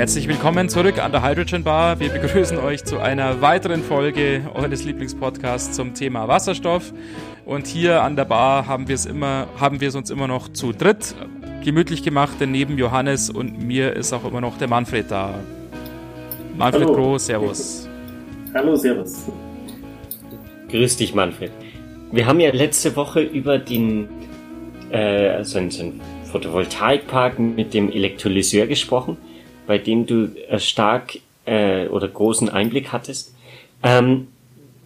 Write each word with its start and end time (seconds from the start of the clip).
Herzlich 0.00 0.26
willkommen 0.28 0.70
zurück 0.70 0.98
an 0.98 1.12
der 1.12 1.22
Hydrogen 1.22 1.62
Bar. 1.62 2.00
Wir 2.00 2.08
begrüßen 2.08 2.56
euch 2.56 2.84
zu 2.84 3.00
einer 3.00 3.42
weiteren 3.42 3.82
Folge 3.82 4.50
eures 4.54 4.82
Lieblingspodcasts 4.82 5.76
zum 5.76 5.92
Thema 5.92 6.26
Wasserstoff. 6.26 6.94
Und 7.44 7.66
hier 7.66 8.02
an 8.02 8.16
der 8.16 8.24
Bar 8.24 8.66
haben 8.66 8.88
wir 8.88 8.94
es 8.94 9.04
immer, 9.04 9.46
haben 9.58 9.82
wir 9.82 9.88
es 9.88 9.94
uns 9.94 10.08
immer 10.08 10.26
noch 10.26 10.48
zu 10.48 10.72
dritt 10.72 11.14
gemütlich 11.62 12.02
gemacht, 12.02 12.40
denn 12.40 12.50
neben 12.50 12.78
Johannes 12.78 13.28
und 13.28 13.62
mir 13.62 13.92
ist 13.92 14.14
auch 14.14 14.24
immer 14.24 14.40
noch 14.40 14.56
der 14.56 14.68
Manfred 14.68 15.10
da. 15.10 15.34
Manfred 16.56 16.84
Hallo. 16.84 16.94
Pro, 16.94 17.18
Servus. 17.18 17.86
Hallo, 18.54 18.76
Servus. 18.76 19.26
Grüß 20.70 20.96
dich, 20.96 21.14
Manfred. 21.14 21.50
Wir 22.10 22.24
haben 22.24 22.40
ja 22.40 22.50
letzte 22.52 22.96
Woche 22.96 23.20
über 23.20 23.58
den 23.58 24.08
äh, 24.92 25.44
so 25.44 25.58
einen, 25.58 25.70
so 25.70 25.82
einen 25.82 26.00
Photovoltaikpark 26.32 27.38
mit 27.38 27.74
dem 27.74 27.92
Elektrolyseur 27.92 28.66
gesprochen 28.66 29.18
bei 29.70 29.78
dem 29.78 30.04
du 30.04 30.34
äh, 30.48 30.58
stark 30.58 31.20
äh, 31.44 31.86
oder 31.86 32.08
großen 32.08 32.48
Einblick 32.48 32.90
hattest. 32.90 33.36
Ähm, 33.84 34.26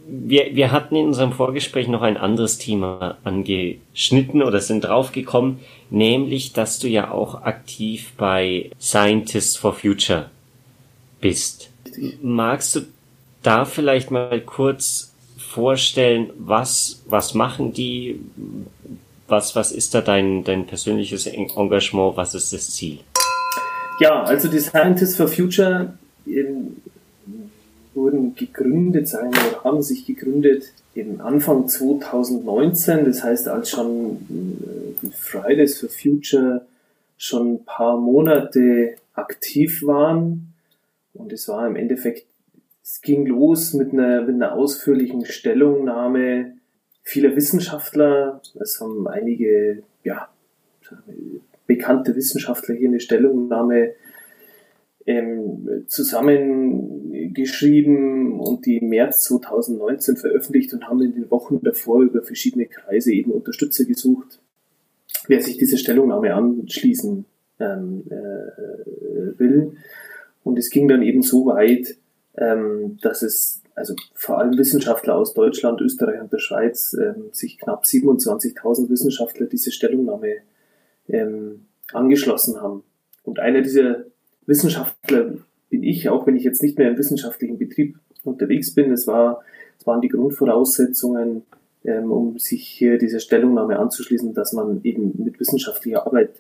wir, 0.07 0.55
wir 0.55 0.73
hatten 0.73 0.95
in 0.95 1.07
unserem 1.07 1.33
Vorgespräch 1.33 1.89
noch 1.89 2.03
ein 2.03 2.19
anderes 2.19 2.59
Thema 2.59 3.17
angeschnitten 3.25 4.43
oder 4.43 4.61
sind 4.61 4.85
draufgekommen, 4.85 5.61
nämlich, 5.89 6.53
dass 6.53 6.81
du 6.81 6.89
ja 6.89 7.11
auch 7.11 7.45
aktiv 7.45 8.13
bei 8.19 8.73
Scientists 8.79 9.57
for 9.57 9.73
Future 9.73 10.29
bist. 11.19 11.71
Magst 12.21 12.77
du 12.77 12.81
da 13.43 13.65
vielleicht 13.65 14.11
mal 14.11 14.39
kurz 14.43 15.15
vorstellen, 15.39 16.29
was, 16.37 17.03
was 17.07 17.33
machen 17.33 17.73
die, 17.73 18.21
was, 19.29 19.57
was 19.57 19.73
ist 19.73 19.95
da 19.95 20.03
dein, 20.03 20.45
dein 20.45 20.67
persönliches 20.67 21.27
Engagement, 21.27 22.19
was 22.19 22.35
ist 22.35 22.53
das 22.53 22.75
Ziel? 22.75 22.99
Ja, 24.01 24.25
also 24.25 24.49
die 24.49 24.59
Scientists 24.59 25.17
for 25.17 25.29
Future 25.29 25.97
eben, 26.27 26.83
wurden 27.95 28.35
gegründet, 28.35 29.09
sagen 29.09 29.33
wir, 29.33 29.63
haben 29.63 29.83
sich 29.83 30.05
gegründet 30.05 30.73
eben 30.95 31.21
Anfang 31.21 31.69
2019, 31.69 33.05
das 33.05 33.23
heißt, 33.23 33.49
als 33.49 33.71
schon 33.71 34.17
äh, 34.31 35.07
die 35.07 35.11
Fridays 35.11 35.81
for 35.81 35.89
Future 35.89 36.67
schon 37.17 37.55
ein 37.55 37.65
paar 37.65 37.99
Monate 37.99 38.97
aktiv 39.15 39.85
waren. 39.85 40.55
Und 41.13 41.33
es 41.33 41.49
war 41.49 41.67
im 41.67 41.77
Endeffekt, 41.77 42.27
es 42.83 43.01
ging 43.01 43.27
los 43.27 43.75
mit 43.75 43.93
einer, 43.93 44.23
mit 44.23 44.35
einer 44.35 44.55
ausführlichen 44.55 45.25
Stellungnahme 45.25 46.55
vieler 47.03 47.37
Wissenschaftler, 47.37 48.41
es 48.61 48.81
haben 48.81 49.07
einige, 49.07 49.83
ja, 50.05 50.29
bekannte 51.67 52.17
Wissenschaftler 52.17 52.75
hier 52.75 52.89
eine 52.89 53.01
Stellungnahme 53.01 53.93
ähm, 55.07 55.85
zusammengeschrieben 55.87 58.41
und 58.41 58.65
die 58.67 58.79
im 58.79 58.89
März 58.89 59.25
2019 59.25 60.17
veröffentlicht 60.17 60.73
und 60.73 60.89
haben 60.89 61.03
in 61.03 61.15
den 61.15 61.31
Wochen 61.31 61.61
davor 61.63 62.01
über 62.03 62.23
verschiedene 62.23 62.65
Kreise 62.67 63.13
eben 63.13 63.31
Unterstützer 63.31 63.85
gesucht, 63.85 64.41
wer 65.29 65.43
sich 65.43 65.59
dieser 65.59 65.77
Stellungnahme 65.77 66.35
anschließen 66.35 67.27
ähm, 67.61 68.03
äh, 68.09 68.15
will. 69.39 69.77
Und 70.43 70.59
es 70.59 70.71
ging 70.71 70.89
dann 70.89 71.03
eben 71.03 71.23
so 71.23 71.47
weit, 71.47 71.97
ähm, 72.37 72.99
dass 73.03 73.23
es 73.23 73.63
also 73.75 73.95
vor 74.15 74.39
allem 74.39 74.57
Wissenschaftler 74.57 75.17
aus 75.17 75.35
Deutschland, 75.35 75.81
Österreich 75.81 76.21
und 76.21 76.33
der 76.33 76.39
Schweiz 76.39 76.95
ähm, 76.95 77.31
sich 77.33 77.59
knapp 77.59 77.85
27.000 77.85 78.89
Wissenschaftler 78.89 79.47
diese 79.47 79.73
Stellungnahme 79.73 80.37
ähm, 81.09 81.67
angeschlossen 81.93 82.61
haben. 82.61 82.83
Und 83.23 83.39
einer 83.39 83.63
dieser 83.63 84.05
Wissenschaftler 84.47 85.35
bin 85.71 85.83
ich, 85.83 86.09
auch 86.09 86.27
wenn 86.27 86.37
ich 86.37 86.45
jetzt 86.45 86.63
nicht 86.63 86.79
mehr 86.79 86.91
im 86.91 86.99
wissenschaftlichen 86.99 87.59
Betrieb 87.59 87.99
unterwegs 88.25 88.75
bin. 88.75 88.93
Es, 88.93 89.07
war, 89.07 89.43
es 89.79 89.87
waren 89.87 90.01
die 90.01 90.09
Grundvoraussetzungen, 90.09 91.43
ähm, 91.85 92.11
um 92.11 92.39
sich 92.39 92.67
hier 92.67 92.99
dieser 92.99 93.21
Stellungnahme 93.21 93.79
anzuschließen, 93.79 94.35
dass 94.35 94.53
man 94.53 94.81
eben 94.85 95.13
mit 95.23 95.39
wissenschaftlicher 95.41 96.07
Arbeit 96.07 96.31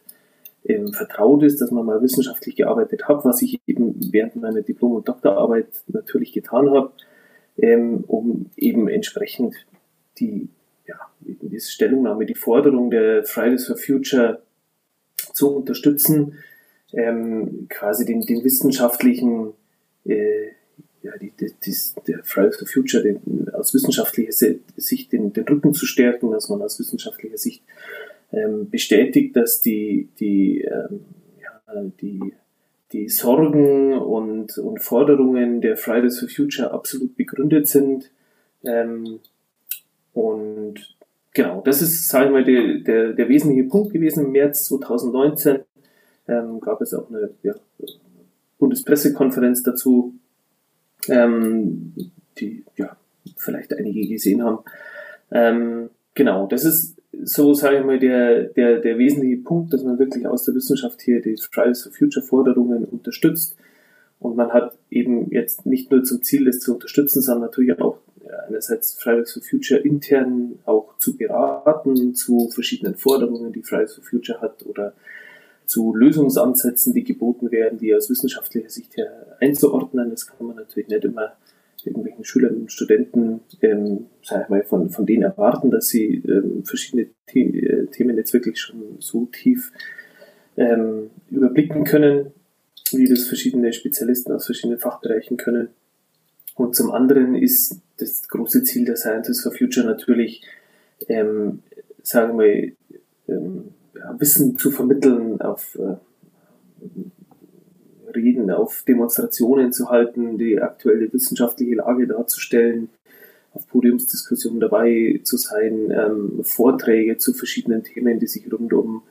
ähm, 0.65 0.93
vertraut 0.93 1.43
ist, 1.43 1.61
dass 1.61 1.71
man 1.71 1.85
mal 1.85 2.03
wissenschaftlich 2.03 2.57
gearbeitet 2.57 3.09
hat, 3.09 3.25
was 3.25 3.43
ich 3.43 3.61
eben 3.67 3.95
während 4.13 4.37
meiner 4.37 4.63
Diplom- 4.63 4.97
und 4.97 5.09
Doktorarbeit 5.09 5.67
natürlich 5.89 6.33
getan 6.33 6.71
habe, 6.71 6.93
ähm, 7.59 8.05
um 8.07 8.47
eben 8.57 8.89
entsprechend 8.89 9.55
die, 10.19 10.49
ja, 10.87 10.95
diese 11.21 11.71
Stellungnahme, 11.71 12.25
die 12.25 12.35
Forderung 12.35 12.91
der 12.91 13.25
Fridays 13.25 13.67
for 13.67 13.77
Future 13.77 14.43
zu 15.35 15.55
unterstützen, 15.55 16.39
ähm, 16.93 17.67
quasi 17.69 18.07
den, 18.07 18.21
den 18.23 18.43
wissenschaftlichen, 18.45 19.53
äh, 20.05 20.49
ja, 21.03 21.13
die, 21.21 21.33
die, 21.39 21.53
die, 21.65 21.77
der 22.07 22.23
Fridays 22.23 22.57
for 22.57 22.67
Future 22.67 23.03
den, 23.03 23.51
aus 23.53 23.75
wissenschaftlicher 23.75 24.33
Sicht 24.33 25.13
den, 25.13 25.33
den 25.33 25.45
Rücken 25.45 25.75
zu 25.75 25.87
stärken, 25.87 26.31
dass 26.31 26.49
man 26.49 26.63
aus 26.63 26.79
wissenschaftlicher 26.79 27.37
Sicht 27.37 27.63
ähm, 28.33 28.71
bestätigt, 28.71 29.37
dass 29.37 29.61
die, 29.61 30.09
die, 30.19 30.63
ähm, 30.63 31.01
ja, 31.43 31.83
die, 32.01 32.33
die 32.93 33.09
Sorgen 33.09 33.93
und, 33.99 34.57
und 34.57 34.81
Forderungen 34.81 35.61
der 35.61 35.77
Fridays 35.77 36.21
for 36.21 36.29
Future 36.29 36.71
absolut 36.71 37.17
begründet 37.17 37.69
sind. 37.69 38.11
Ähm, 38.65 39.21
und 40.13 40.94
genau, 41.35 41.61
das 41.61 41.83
ist, 41.83 42.09
sagen 42.09 42.35
wir, 42.35 42.43
der, 42.45 42.79
der, 42.79 43.13
der 43.13 43.29
wesentliche 43.29 43.69
Punkt 43.69 43.93
gewesen. 43.93 44.27
Im 44.27 44.33
März 44.33 44.65
2019 44.65 45.59
ähm, 46.29 46.61
gab 46.61 46.81
es 46.81 46.95
auch 46.95 47.11
eine 47.11 47.31
ja, 47.43 47.55
Bundespressekonferenz 48.59 49.63
dazu, 49.63 50.15
ähm, 51.09 51.93
die 52.39 52.65
ja, 52.77 52.97
vielleicht 53.37 53.75
einige 53.75 54.09
gesehen 54.09 54.43
haben. 54.43 54.61
Ähm, 55.31 55.91
genau, 56.15 56.47
das 56.47 56.65
ist 56.65 56.97
so, 57.23 57.55
sage 57.55 57.79
ich 57.79 57.85
mal, 57.85 57.99
der, 57.99 58.45
der, 58.45 58.81
der 58.81 58.99
wesentliche 58.99 59.43
Punkt, 59.43 59.73
dass 59.73 59.85
man 59.85 59.99
wirklich 59.99 60.27
aus 60.27 60.45
der 60.45 60.55
Wissenschaft 60.55 61.03
hier 61.03 61.21
die 61.21 61.37
Fridays 61.37 61.83
for 61.83 61.93
Future 61.93 62.25
Forderungen 62.25 62.85
unterstützt. 62.85 63.57
Und 64.19 64.37
man 64.37 64.53
hat 64.53 64.77
eben 64.91 65.31
jetzt 65.31 65.67
nicht 65.67 65.91
nur 65.91 66.03
zum 66.03 66.23
Ziel, 66.23 66.47
das 66.47 66.61
zu 66.61 66.75
unterstützen, 66.75 67.21
sondern 67.21 67.51
natürlich 67.51 67.79
auch 67.79 67.99
einerseits 68.47 68.95
Fridays 68.95 69.33
for 69.33 69.43
Future 69.43 69.81
intern 69.81 70.59
auch 70.65 70.97
zu 70.99 71.17
beraten 71.17 72.15
zu 72.15 72.49
verschiedenen 72.51 72.97
Forderungen, 72.97 73.53
die 73.53 73.63
Fridays 73.63 73.95
for 73.95 74.05
Future 74.05 74.41
hat 74.41 74.65
oder 74.67 74.95
zu 75.67 75.95
Lösungsansätzen, 75.95 76.93
die 76.93 77.05
geboten 77.05 77.51
werden, 77.51 77.79
die 77.79 77.95
aus 77.95 78.11
wissenschaftlicher 78.11 78.69
Sicht 78.71 78.97
her 78.97 79.37
einzuordnen. 79.41 80.11
Das 80.11 80.27
kann 80.27 80.47
man 80.47 80.57
natürlich 80.57 80.89
nicht 80.89 81.05
immer 81.05 81.33
irgendwelchen 81.85 82.25
Schülern 82.25 82.57
und 82.57 82.73
Studenten, 82.73 83.41
ähm, 83.61 84.07
sag 84.23 84.45
ich 84.45 84.49
mal, 84.49 84.63
von, 84.63 84.89
von 84.91 85.07
denen 85.07 85.23
erwarten, 85.23 85.71
dass 85.71 85.89
sie 85.89 86.23
ähm, 86.27 86.65
verschiedene 86.65 87.09
The 87.33 87.41
äh, 87.41 87.87
Themen 87.87 88.17
jetzt 88.17 88.33
wirklich 88.33 88.59
schon 88.59 88.97
so 89.01 89.27
tief 89.27 89.73
ähm, 90.57 91.11
überblicken 91.31 91.85
können, 91.85 92.33
wie 92.93 93.07
das 93.07 93.27
verschiedene 93.27 93.73
Spezialisten 93.73 94.33
aus 94.33 94.47
verschiedenen 94.47 94.79
Fachbereichen 94.79 95.37
können. 95.37 95.69
Und 96.55 96.77
zum 96.77 96.93
anderen 96.93 97.35
ist 97.35 97.81
das 97.99 98.29
große 98.29 98.63
Ziel 98.63 98.85
der 98.85 98.97
Scientists 98.97 99.43
for 99.43 99.53
Future 99.53 99.87
natürlich, 99.87 100.43
ähm, 101.09 101.61
sagen 102.03 102.39
wir, 102.39 102.73
ähm, 103.29 103.75
ja, 103.95 104.15
Wissen 104.19 104.57
zu 104.57 104.71
vermitteln, 104.71 105.41
auf 105.41 105.77
äh, 105.77 105.97
Reden, 108.15 108.51
auf 108.51 108.85
Demonstrationen 108.87 109.73
zu 109.73 109.91
halten, 109.91 110.39
die 110.39 110.61
aktuelle 110.61 111.13
wissenschaftliche 111.13 111.77
Lage 111.77 112.07
darzustellen, 112.07 112.91
auf 113.53 113.67
Podiumsdiskussionen 113.69 114.61
dabei 114.61 115.21
zu 115.25 115.37
sein, 115.37 115.91
ähm, 115.91 116.45
Vorträge 116.45 117.19
zu 117.19 117.33
verschiedenen 117.33 117.83
Themen, 117.83 118.19
die 118.19 118.27
sich 118.27 118.51
rund 118.53 118.73
um 118.73 119.03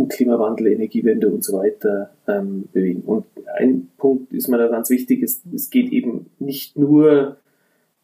um 0.00 0.08
Klimawandel, 0.08 0.68
Energiewende 0.68 1.28
und 1.28 1.44
so 1.44 1.58
weiter 1.58 2.10
ähm, 2.26 2.64
bewegen. 2.72 3.02
Und 3.02 3.26
ein 3.58 3.88
Punkt 3.98 4.32
ist 4.32 4.48
mir 4.48 4.58
da 4.58 4.68
ganz 4.68 4.90
wichtig, 4.90 5.22
es, 5.22 5.42
es 5.54 5.70
geht 5.70 5.92
eben 5.92 6.26
nicht 6.38 6.76
nur 6.76 7.36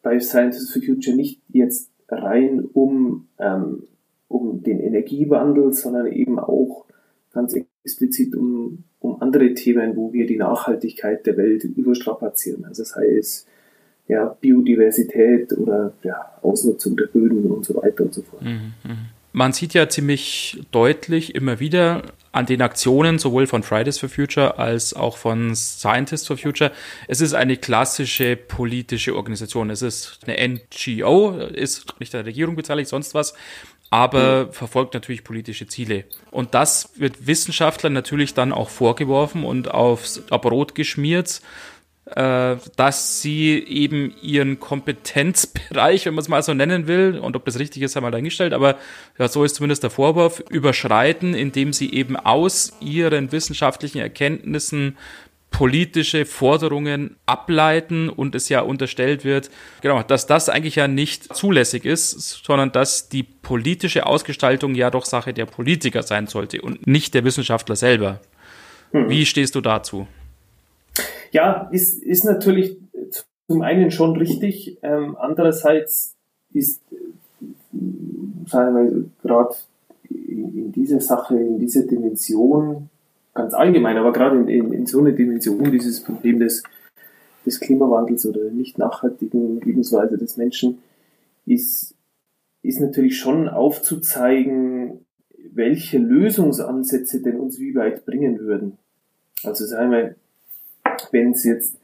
bei 0.03 0.19
Scientists 0.19 0.71
for 0.71 0.81
Future 0.81 1.15
nicht 1.15 1.41
jetzt 1.49 1.89
rein 2.07 2.63
um, 2.73 3.27
ähm, 3.39 3.83
um 4.27 4.63
den 4.63 4.79
Energiewandel, 4.79 5.73
sondern 5.73 6.07
eben 6.07 6.39
auch 6.39 6.85
ganz 7.33 7.55
explizit 7.83 8.35
um, 8.35 8.83
um 8.99 9.21
andere 9.21 9.53
Themen, 9.53 9.95
wo 9.95 10.13
wir 10.13 10.27
die 10.27 10.37
Nachhaltigkeit 10.37 11.25
der 11.25 11.35
Welt 11.37 11.63
überstrapazieren. 11.63 12.65
Also 12.65 12.83
sei 12.83 13.17
es 13.17 13.47
ja, 14.07 14.37
Biodiversität 14.39 15.51
oder 15.57 15.93
ja, 16.03 16.37
Ausnutzung 16.41 16.95
der 16.95 17.07
Böden 17.07 17.51
und 17.51 17.65
so 17.65 17.75
weiter 17.75 18.03
und 18.05 18.13
so 18.13 18.21
fort. 18.21 18.43
Mhm, 18.43 18.73
mh 18.83 19.16
man 19.33 19.53
sieht 19.53 19.73
ja 19.73 19.87
ziemlich 19.89 20.61
deutlich 20.71 21.35
immer 21.35 21.59
wieder 21.59 22.03
an 22.31 22.45
den 22.45 22.61
Aktionen 22.61 23.19
sowohl 23.19 23.47
von 23.47 23.63
Fridays 23.63 23.99
for 23.99 24.09
Future 24.09 24.57
als 24.59 24.93
auch 24.93 25.17
von 25.17 25.55
Scientists 25.55 26.27
for 26.27 26.37
Future. 26.37 26.71
Es 27.07 27.21
ist 27.21 27.33
eine 27.33 27.57
klassische 27.57 28.35
politische 28.35 29.15
Organisation. 29.15 29.69
Es 29.69 29.81
ist 29.81 30.19
eine 30.27 30.59
NGO, 30.77 31.37
ist 31.39 31.99
nicht 31.99 32.13
der 32.13 32.25
Regierung 32.25 32.55
beteiligt, 32.55 32.89
sonst 32.89 33.13
was. 33.13 33.33
aber 33.89 34.51
verfolgt 34.51 34.93
natürlich 34.93 35.23
politische 35.23 35.67
Ziele. 35.67 36.05
Und 36.31 36.53
das 36.53 36.89
wird 36.95 37.25
Wissenschaftlern 37.25 37.93
natürlich 37.93 38.33
dann 38.33 38.51
auch 38.51 38.69
vorgeworfen 38.69 39.43
und 39.43 39.71
aufs 39.71 40.21
Brot 40.29 40.75
geschmiert, 40.75 41.41
dass 42.15 43.21
sie 43.21 43.59
eben 43.67 44.13
ihren 44.21 44.59
Kompetenzbereich, 44.59 46.05
wenn 46.05 46.13
man 46.13 46.21
es 46.21 46.29
mal 46.29 46.41
so 46.41 46.53
nennen 46.53 46.87
will, 46.87 47.19
und 47.19 47.35
ob 47.35 47.43
das 47.45 47.59
richtig 47.59 47.81
ist, 47.81 47.95
haben 47.95 48.03
wir 48.03 48.11
dahingestellt, 48.11 48.53
aber 48.53 48.77
ja, 49.19 49.27
so 49.27 49.43
ist 49.43 49.55
zumindest 49.55 49.83
der 49.83 49.89
Vorwurf, 49.89 50.41
überschreiten, 50.49 51.33
indem 51.33 51.73
sie 51.73 51.93
eben 51.93 52.15
aus 52.15 52.73
ihren 52.79 53.31
wissenschaftlichen 53.31 53.99
Erkenntnissen 53.99 54.97
politische 55.49 56.25
Forderungen 56.25 57.15
ableiten 57.25 58.09
und 58.09 58.35
es 58.35 58.47
ja 58.49 58.61
unterstellt 58.61 59.25
wird, 59.25 59.49
genau, 59.81 60.03
dass 60.03 60.27
das 60.27 60.49
eigentlich 60.49 60.75
ja 60.75 60.87
nicht 60.87 61.35
zulässig 61.35 61.85
ist, 61.85 62.43
sondern 62.45 62.71
dass 62.71 63.09
die 63.09 63.23
politische 63.23 64.05
Ausgestaltung 64.05 64.75
ja 64.75 64.91
doch 64.91 65.05
Sache 65.05 65.33
der 65.33 65.45
Politiker 65.45 66.03
sein 66.03 66.27
sollte 66.27 66.61
und 66.61 66.85
nicht 66.85 67.13
der 67.13 67.23
Wissenschaftler 67.23 67.75
selber. 67.75 68.21
Mhm. 68.91 69.09
Wie 69.09 69.25
stehst 69.25 69.55
du 69.55 69.61
dazu? 69.61 70.07
Ja, 71.31 71.69
ist, 71.71 72.01
ist 72.03 72.25
natürlich 72.25 72.77
zum 73.47 73.61
einen 73.61 73.91
schon 73.91 74.15
richtig, 74.17 74.77
ähm, 74.81 75.15
andererseits 75.19 76.15
ist, 76.53 76.81
sagen 78.45 78.75
wir, 78.75 79.05
gerade 79.23 79.55
in, 80.09 80.57
in 80.57 80.71
dieser 80.71 80.99
Sache, 80.99 81.37
in 81.37 81.59
dieser 81.59 81.83
Dimension 81.83 82.89
ganz 83.33 83.53
allgemein, 83.53 83.97
aber 83.97 84.11
gerade 84.11 84.37
in, 84.37 84.47
in, 84.47 84.73
in 84.73 84.85
so 84.85 84.99
einer 84.99 85.11
Dimension 85.11 85.71
dieses 85.71 86.03
Problem 86.03 86.39
des, 86.39 86.63
des 87.45 87.59
Klimawandels 87.59 88.25
oder 88.25 88.49
nicht 88.51 88.77
nachhaltigen 88.77 89.61
Lebensweise 89.61 90.17
des 90.17 90.37
Menschen 90.37 90.79
ist, 91.45 91.95
ist 92.63 92.81
natürlich 92.81 93.17
schon 93.17 93.47
aufzuzeigen, 93.47 95.05
welche 95.53 95.99
Lösungsansätze 95.99 97.21
denn 97.21 97.39
uns 97.39 97.59
wie 97.59 97.75
weit 97.75 98.05
bringen 98.05 98.39
würden. 98.39 98.77
Also 99.43 99.65
sagen 99.65 99.91
wir, 99.91 100.15
wenn 101.11 101.31
es 101.31 101.43
jetzt 101.43 101.75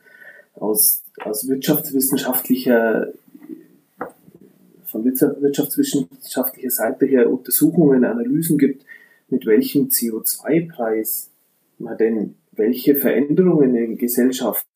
aus, 0.56 1.04
aus 1.24 1.48
wirtschaftswissenschaftlicher 1.48 3.14
von 4.94 5.04
wirtschaftswissenschaftlicher 5.06 6.70
Seite 6.70 7.08
her 7.08 7.32
Untersuchungen, 7.32 8.06
Analysen 8.06 8.60
gibt, 8.60 8.86
mit 9.28 9.48
welchem 9.48 9.88
CO2-Preis 9.88 11.32
man 11.80 11.98
denn 11.98 12.36
welche 12.52 12.96
Veränderungen 12.96 13.76
in 13.76 13.88
der 13.90 13.98
Gesellschaft, 13.98 14.68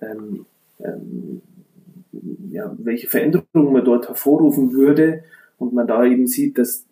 ähm, 0.00 0.46
ähm, 0.78 1.42
ja, 2.50 2.72
welche 2.78 3.08
Veränderungen 3.08 3.72
man 3.72 3.84
dort 3.84 4.06
hervorrufen 4.06 4.72
würde 4.72 5.24
und 5.58 5.72
man 5.72 5.88
da 5.88 6.04
eben 6.04 6.28
sieht, 6.28 6.58
dass 6.58 6.84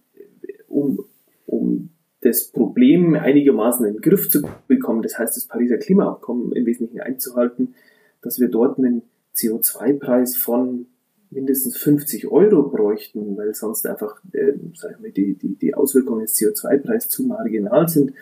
um, 0.69 1.05
um 1.47 1.91
das 2.23 2.49
Problem 2.49 3.15
einigermaßen 3.15 3.87
in 3.87 3.95
den 3.95 4.03
Griff 4.03 4.29
zu 4.29 4.43
bekommen, 4.69 5.03
das 5.03 5.19
heißt 5.19 5.37
das 5.37 5.47
Pariser 5.47 5.79
Klimaabkommen 5.79 6.53
im 6.53 6.67
Wesentlichen 6.67 7.01
einzuhalten, 7.01 7.75
dass 8.23 8.39
wir 8.39 8.49
dort 8.49 8.79
einen 8.79 9.03
CO2-Preis 9.35 10.37
von 10.37 10.87
mindestens 11.31 11.77
50 11.79 12.31
Euro 12.31 12.65
bräuchten, 12.65 13.37
weil 13.37 13.55
sonst 13.55 13.87
einfach 13.87 14.21
äh, 14.33 14.53
sagen 14.75 15.03
wir, 15.03 15.13
die, 15.13 15.35
die, 15.35 15.55
die 15.55 15.75
Auswirkungen 15.75 16.21
des 16.21 16.37
CO2-Preises 16.37 17.09
zu 17.09 17.25
marginal 17.25 17.89
sind 17.89 18.13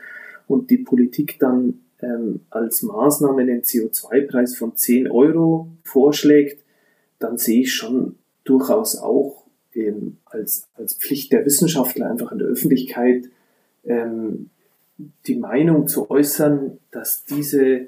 und 0.46 0.70
die 0.70 0.78
Politik 0.78 1.38
dann 1.38 1.80
ähm, 2.00 2.40
als 2.50 2.82
Maßnahme 2.82 3.46
den 3.46 3.62
CO2-Preis 3.62 4.56
von 4.56 4.76
10 4.76 5.10
Euro 5.10 5.68
vorschlägt, 5.82 6.62
dann 7.18 7.38
sehe 7.38 7.62
ich 7.62 7.74
schon 7.74 8.16
durchaus 8.44 8.96
auch 8.96 9.44
ähm, 9.74 10.18
als, 10.26 10.68
als 10.74 10.94
Pflicht 10.94 11.32
der 11.32 11.44
Wissenschaftler 11.44 12.10
einfach 12.10 12.30
in 12.30 12.38
der 12.38 12.48
Öffentlichkeit 12.48 13.30
ähm, 13.88 14.50
die 15.26 15.36
Meinung 15.36 15.86
zu 15.86 16.10
äußern, 16.10 16.78
dass 16.90 17.24
diese 17.24 17.86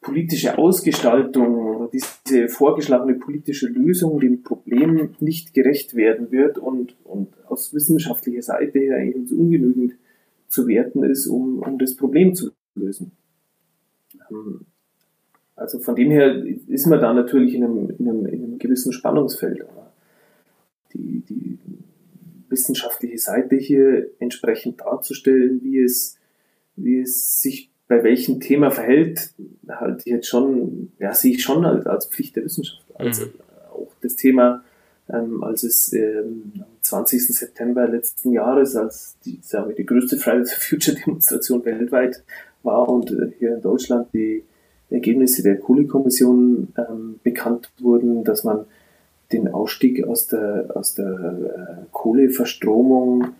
politische 0.00 0.58
Ausgestaltung 0.58 1.54
oder 1.54 1.90
diese 1.92 2.48
vorgeschlagene 2.48 3.14
politische 3.14 3.68
Lösung 3.68 4.18
dem 4.18 4.42
Problem 4.42 5.14
nicht 5.20 5.54
gerecht 5.54 5.94
werden 5.94 6.32
wird 6.32 6.58
und, 6.58 6.96
und 7.04 7.28
aus 7.46 7.72
wissenschaftlicher 7.72 8.42
Seite 8.42 8.80
her 8.80 8.96
eigentlich 8.96 9.32
ungenügend 9.32 9.94
zu 10.48 10.66
werten 10.66 11.04
ist, 11.04 11.26
um, 11.28 11.60
um 11.60 11.78
das 11.78 11.96
Problem 11.96 12.34
zu 12.34 12.50
lösen. 12.74 13.12
Ähm, 14.30 14.62
also 15.54 15.78
von 15.78 15.94
dem 15.94 16.10
her 16.10 16.44
ist 16.66 16.86
man 16.86 17.00
da 17.00 17.12
natürlich 17.14 17.54
in 17.54 17.64
einem, 17.64 17.90
in 17.90 18.08
einem, 18.08 18.26
in 18.26 18.44
einem 18.44 18.58
gewissen 18.58 18.92
Spannungsfeld. 18.92 19.64
Die, 20.94 21.20
die 21.20 21.58
wissenschaftliche 22.52 23.18
Seite 23.18 23.56
hier 23.56 24.06
entsprechend 24.20 24.80
darzustellen, 24.80 25.60
wie 25.62 25.80
es, 25.80 26.16
wie 26.76 27.00
es 27.00 27.40
sich 27.40 27.70
bei 27.88 28.04
welchem 28.04 28.40
Thema 28.40 28.70
verhält, 28.70 29.30
halt 29.68 30.06
jetzt 30.06 30.28
schon, 30.28 30.92
ja, 30.98 31.12
sehe 31.12 31.32
ich 31.32 31.42
schon 31.42 31.64
als, 31.64 31.86
als 31.86 32.06
Pflicht 32.06 32.36
der 32.36 32.44
Wissenschaft. 32.44 32.84
Also 32.94 33.26
mhm. 33.26 33.32
auch 33.72 33.92
das 34.00 34.16
Thema 34.16 34.62
ähm, 35.08 35.42
als 35.42 35.62
es 35.62 35.92
ähm, 35.92 36.52
am 36.58 36.66
20. 36.80 37.26
September 37.26 37.86
letzten 37.88 38.32
Jahres, 38.32 38.76
als 38.76 39.16
die, 39.24 39.38
sagen 39.42 39.68
wir, 39.68 39.76
die 39.76 39.86
größte 39.86 40.16
Fridays 40.16 40.52
for 40.52 40.60
Future 40.60 40.96
Demonstration 40.96 41.64
weltweit 41.64 42.22
war 42.62 42.88
und 42.88 43.10
äh, 43.10 43.32
hier 43.38 43.54
in 43.56 43.62
Deutschland 43.62 44.08
die 44.12 44.44
Ergebnisse 44.90 45.42
der 45.42 45.58
Kohlekommission 45.58 46.72
ähm, 46.76 47.20
bekannt 47.22 47.70
wurden, 47.80 48.24
dass 48.24 48.44
man 48.44 48.66
den 49.32 49.48
Ausstieg 49.48 50.04
aus 50.04 50.28
der, 50.28 50.70
aus 50.74 50.94
der 50.94 51.06
äh, 51.06 51.84
Kohleverstromung 51.90 53.32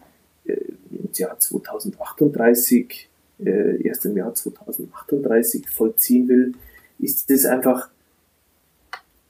äh, 0.44 0.54
im 0.90 1.08
Jahr 1.14 1.38
2038, 1.38 3.08
äh, 3.44 3.82
erst 3.82 4.04
im 4.06 4.16
Jahr 4.16 4.34
2038 4.34 5.68
vollziehen 5.68 6.28
will, 6.28 6.54
ist 6.98 7.30
das 7.30 7.44
einfach 7.46 7.90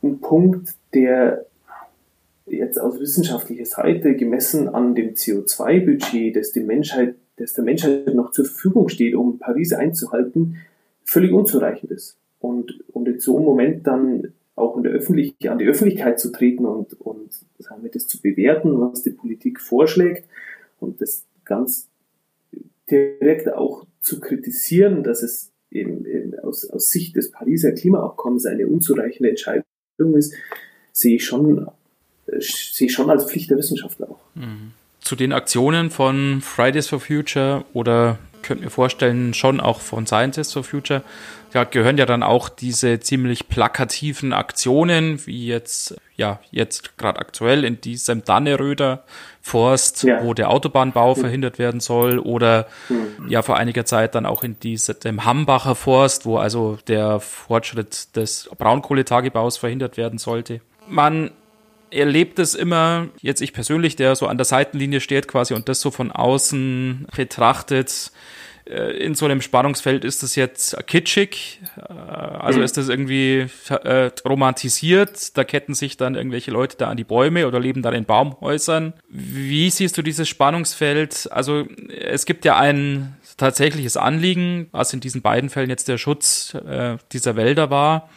ein 0.03 0.19
Punkt, 0.21 0.75
der 0.95 1.47
jetzt 2.47 2.79
aus 2.79 3.01
wissenschaftlicher 3.01 3.67
Seite 3.67 4.15
gemessen 4.15 4.69
an 4.69 4.95
dem 4.95 5.15
CO2-Budget, 5.15 6.37
das, 6.37 6.53
die 6.53 6.61
Menschheit, 6.61 7.15
das 7.37 7.55
der 7.55 7.65
Menschheit 7.65 8.15
noch 8.15 8.33
zur 8.33 8.45
Verfügung 8.45 8.89
steht, 8.89 9.15
um 9.15 9.39
Paris 9.39 9.73
einzuhalten, 9.73 10.59
völlig 11.05 11.33
unzureichend 11.33 11.91
ist. 11.93 12.17
Und, 12.41 12.83
und 12.93 13.09
in 13.09 13.21
so 13.21 13.37
einem 13.37 13.47
Moment 13.47 13.87
dann 13.87 14.33
auch 14.55 14.77
in 14.77 14.83
der 14.83 14.93
Öffentlich 14.93 15.35
an 15.49 15.59
die 15.59 15.67
Öffentlichkeit 15.67 16.21
zu 16.21 16.31
treten 16.31 16.67
und, 16.67 17.01
und 17.01 17.33
sagen 17.59 17.83
wir, 17.83 17.91
das 17.91 18.07
zu 18.07 18.21
bewerten, 18.21 18.81
was 18.81 19.03
die 19.03 19.11
Politik 19.11 19.61
vorschlägt 19.61 20.29
und 20.79 21.01
das 21.01 21.25
ganz 21.45 21.89
direkt 22.91 23.53
auch 23.53 23.87
zu 24.01 24.21
kritisieren, 24.21 25.03
dass 25.03 25.23
es 25.23 25.51
eben, 25.71 26.05
eben 26.05 26.39
aus, 26.41 26.69
aus 26.69 26.91
Sicht 26.91 27.17
des 27.17 27.31
Pariser 27.31 27.73
Klimaabkommens 27.73 28.47
eine 28.47 28.67
unzureichende 28.67 29.31
Entscheidung 29.31 29.65
ist, 30.15 30.35
sehe 30.93 31.17
ich 31.17 31.25
schon 31.25 31.67
sehe 32.39 32.87
ich 32.87 32.93
schon 32.93 33.11
als 33.11 33.25
Pflicht 33.25 33.51
der 33.51 33.59
Wissenschaftler 33.59 34.11
auch. 34.11 34.21
Mhm. 34.35 34.73
Zu 35.01 35.17
den 35.17 35.33
Aktionen 35.33 35.91
von 35.91 36.41
Fridays 36.41 36.89
for 36.89 37.01
Future 37.01 37.65
oder 37.73 38.19
könnt 38.43 38.61
mir 38.61 38.71
vorstellen, 38.71 39.35
schon 39.35 39.61
auch 39.61 39.81
von 39.81 40.07
Scientists 40.07 40.53
for 40.53 40.65
Future, 40.65 41.03
ja, 41.55 41.65
gehören 41.65 41.99
ja 41.99 42.07
dann 42.07 42.23
auch 42.23 42.49
diese 42.49 43.01
ziemlich 43.01 43.49
plakativen 43.49 44.33
Aktionen, 44.33 45.27
wie 45.27 45.47
jetzt, 45.47 45.97
ja, 46.17 46.41
jetzt 46.51 46.97
gerade 46.97 47.21
aktuell 47.21 47.65
in 47.65 47.81
diesem 47.81 48.25
Danneröder 48.25 49.05
Forst, 49.43 50.05
ja. 50.05 50.23
wo 50.23 50.35
der 50.35 50.51
Autobahnbau 50.51 51.15
mhm. 51.15 51.21
verhindert 51.21 51.59
werden 51.59 51.81
soll, 51.81 52.19
oder 52.19 52.69
mhm. 52.89 53.29
ja 53.29 53.43
vor 53.43 53.57
einiger 53.57 53.85
Zeit 53.85 54.15
dann 54.15 54.25
auch 54.25 54.45
in 54.45 54.59
diesem 54.61 55.25
Hambacher 55.25 55.75
Forst, 55.75 56.25
wo 56.25 56.39
also 56.39 56.79
der 56.87 57.21
Fortschritt 57.21 58.17
des 58.17 58.49
Braunkohletagebaus 58.57 59.59
verhindert 59.59 59.97
werden 59.97 60.19
sollte. 60.19 60.61
Man 60.89 61.33
erlebt 61.93 62.39
es 62.39 62.55
immer, 62.55 63.09
jetzt 63.21 63.41
ich 63.41 63.53
persönlich, 63.53 63.97
der 63.97 64.17
so 64.17 64.27
an 64.27 64.39
der 64.39 64.45
Seitenlinie 64.45 65.01
steht 65.01 65.29
quasi 65.29 65.55
und 65.55 65.69
das 65.69 65.81
so 65.81 65.91
von 65.91 66.11
außen 66.11 67.07
betrachtet, 67.15 68.13
äh, 68.65 68.97
in 68.97 69.15
so 69.15 69.25
einem 69.25 69.41
Spannungsfeld 69.41 70.05
ist 70.05 70.23
das 70.23 70.37
jetzt 70.37 70.77
kitschig, 70.87 71.61
äh, 71.77 71.93
also 71.93 72.59
mhm. 72.59 72.65
ist 72.65 72.77
das 72.77 72.89
irgendwie 72.89 73.47
äh, 73.69 74.11
romantisiert, 74.25 75.37
da 75.37 75.45
ketten 75.45 75.75
sich 75.75 75.97
dann 75.97 76.15
irgendwelche 76.15 76.51
Leute 76.51 76.77
da 76.77 76.89
an 76.89 76.97
die 76.97 77.05
Bäume 77.05 77.47
oder 77.47 77.59
leben 77.59 77.83
dann 77.83 77.95
in 77.95 78.05
Baumhäusern. 78.05 78.93
Wie 79.09 79.69
siehst 79.71 79.99
du 79.99 80.03
dieses 80.03 80.29
Spannungsfeld? 80.29 81.29
Also 81.33 81.67
es 81.99 82.25
gibt 82.25 82.45
ja 82.45 82.57
ein 82.57 83.17
tatsächliches 83.37 83.97
Anliegen, 83.97 84.69
was 84.71 84.93
in 84.93 85.01
diesen 85.01 85.23
beiden 85.23 85.51
Fällen 85.51 85.71
jetzt 85.71 85.89
der 85.89 85.99
Schutz 85.99 86.55
äh, 86.55 86.97
dieser 87.13 87.37
Wälder 87.37 87.71
war. 87.71 88.09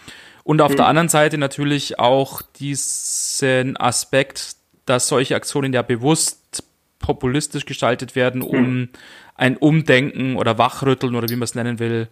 Und 0.46 0.62
auf 0.62 0.74
mhm. 0.74 0.76
der 0.76 0.86
anderen 0.86 1.10
Seite 1.10 1.40
natürlich 1.40 1.98
auch 1.98 2.44
diesen 2.44 3.76
Aspekt, 3.78 4.56
dass 4.86 5.08
solche 5.08 5.36
Aktionen 5.36 5.74
ja 5.74 5.82
bewusst 5.82 6.64
populistisch 7.00 7.66
gestaltet 7.66 8.16
werden, 8.16 8.44
um 8.44 8.78
mhm. 8.78 8.90
ein 9.34 9.58
Umdenken 9.58 10.36
oder 10.38 10.60
Wachrütteln 10.60 11.16
oder 11.16 11.28
wie 11.30 11.36
man 11.36 11.44
es 11.44 11.56
nennen 11.56 11.80
will, 11.80 12.08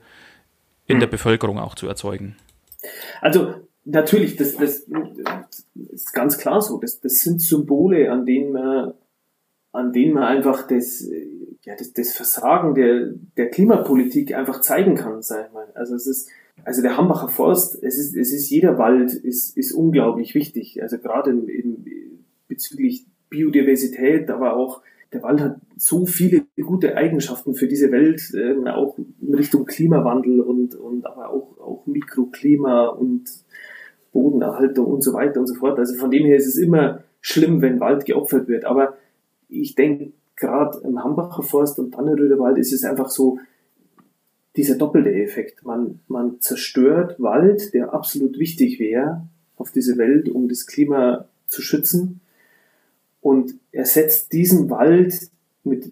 in 0.87 0.95
mhm. 0.97 1.01
der 1.01 1.07
Bevölkerung 1.07 1.59
auch 1.59 1.75
zu 1.75 1.87
erzeugen. 1.87 2.35
Also 3.21 3.53
natürlich, 3.85 4.35
das, 4.35 4.57
das, 4.57 4.87
ist 5.91 6.11
ganz 6.13 6.39
klar 6.39 6.59
so. 6.59 6.79
Das, 6.79 7.01
das 7.01 7.19
sind 7.19 7.39
Symbole, 7.39 8.11
an 8.11 8.25
denen 8.25 8.51
man 8.51 8.93
an 9.73 9.91
denen 9.91 10.13
man 10.13 10.23
einfach 10.23 10.67
das, 10.67 11.07
ja, 11.63 11.75
das, 11.75 11.93
das 11.93 12.15
Versagen 12.15 12.75
der, 12.75 13.11
der 13.37 13.49
Klimapolitik 13.49 14.33
einfach 14.35 14.61
zeigen 14.61 14.95
kann, 14.95 15.21
sag 15.23 15.47
ich 15.47 15.53
mal. 15.53 15.67
Also 15.73 15.95
es 15.95 16.05
ist, 16.05 16.29
also 16.63 16.81
der 16.81 16.97
Hambacher 16.97 17.27
Forst, 17.27 17.81
es 17.83 17.97
ist, 17.97 18.15
es 18.15 18.31
ist 18.33 18.49
jeder 18.49 18.77
Wald 18.77 19.13
ist, 19.13 19.57
ist 19.57 19.73
unglaublich 19.73 20.35
wichtig. 20.35 20.81
Also 20.81 20.97
gerade 20.97 21.31
im, 21.31 21.47
im, 21.47 21.85
bezüglich 22.47 23.05
Biodiversität, 23.29 24.29
aber 24.29 24.55
auch 24.55 24.81
der 25.11 25.23
Wald 25.23 25.41
hat 25.41 25.57
so 25.77 26.05
viele 26.05 26.45
gute 26.61 26.95
Eigenschaften 26.95 27.53
für 27.53 27.67
diese 27.67 27.91
Welt, 27.91 28.33
äh, 28.33 28.69
auch 28.69 28.97
in 28.97 29.33
Richtung 29.35 29.65
Klimawandel 29.65 30.41
und, 30.41 30.75
und 30.75 31.05
aber 31.05 31.29
auch, 31.29 31.57
auch 31.59 31.85
Mikroklima 31.85 32.87
und 32.87 33.29
Bodenerhaltung 34.11 34.87
und 34.87 35.03
so 35.03 35.13
weiter 35.13 35.39
und 35.39 35.47
so 35.47 35.55
fort. 35.55 35.77
Also 35.77 35.95
von 35.95 36.11
dem 36.11 36.25
her 36.25 36.37
ist 36.37 36.47
es 36.47 36.57
immer 36.57 37.03
schlimm, 37.21 37.61
wenn 37.61 37.79
Wald 37.79 38.05
geopfert 38.05 38.47
wird. 38.47 38.65
Aber 38.65 38.95
ich 39.49 39.75
denke, 39.75 40.13
gerade 40.35 40.79
im 40.83 41.03
Hambacher 41.03 41.43
Forst 41.43 41.79
und 41.79 41.93
Tannenröder 41.93 42.39
Wald 42.39 42.57
ist 42.57 42.73
es 42.73 42.83
einfach 42.83 43.09
so, 43.09 43.39
dieser 44.55 44.75
doppelte 44.75 45.13
Effekt. 45.13 45.63
Man, 45.63 45.99
man 46.07 46.39
zerstört 46.41 47.19
Wald, 47.19 47.73
der 47.73 47.93
absolut 47.93 48.37
wichtig 48.37 48.79
wäre 48.79 49.27
auf 49.55 49.71
diese 49.71 49.97
Welt, 49.97 50.29
um 50.29 50.47
das 50.47 50.65
Klima 50.65 51.27
zu 51.47 51.61
schützen 51.61 52.21
und 53.21 53.55
ersetzt 53.71 54.33
diesen 54.33 54.69
Wald 54.69 55.29
mit, 55.63 55.91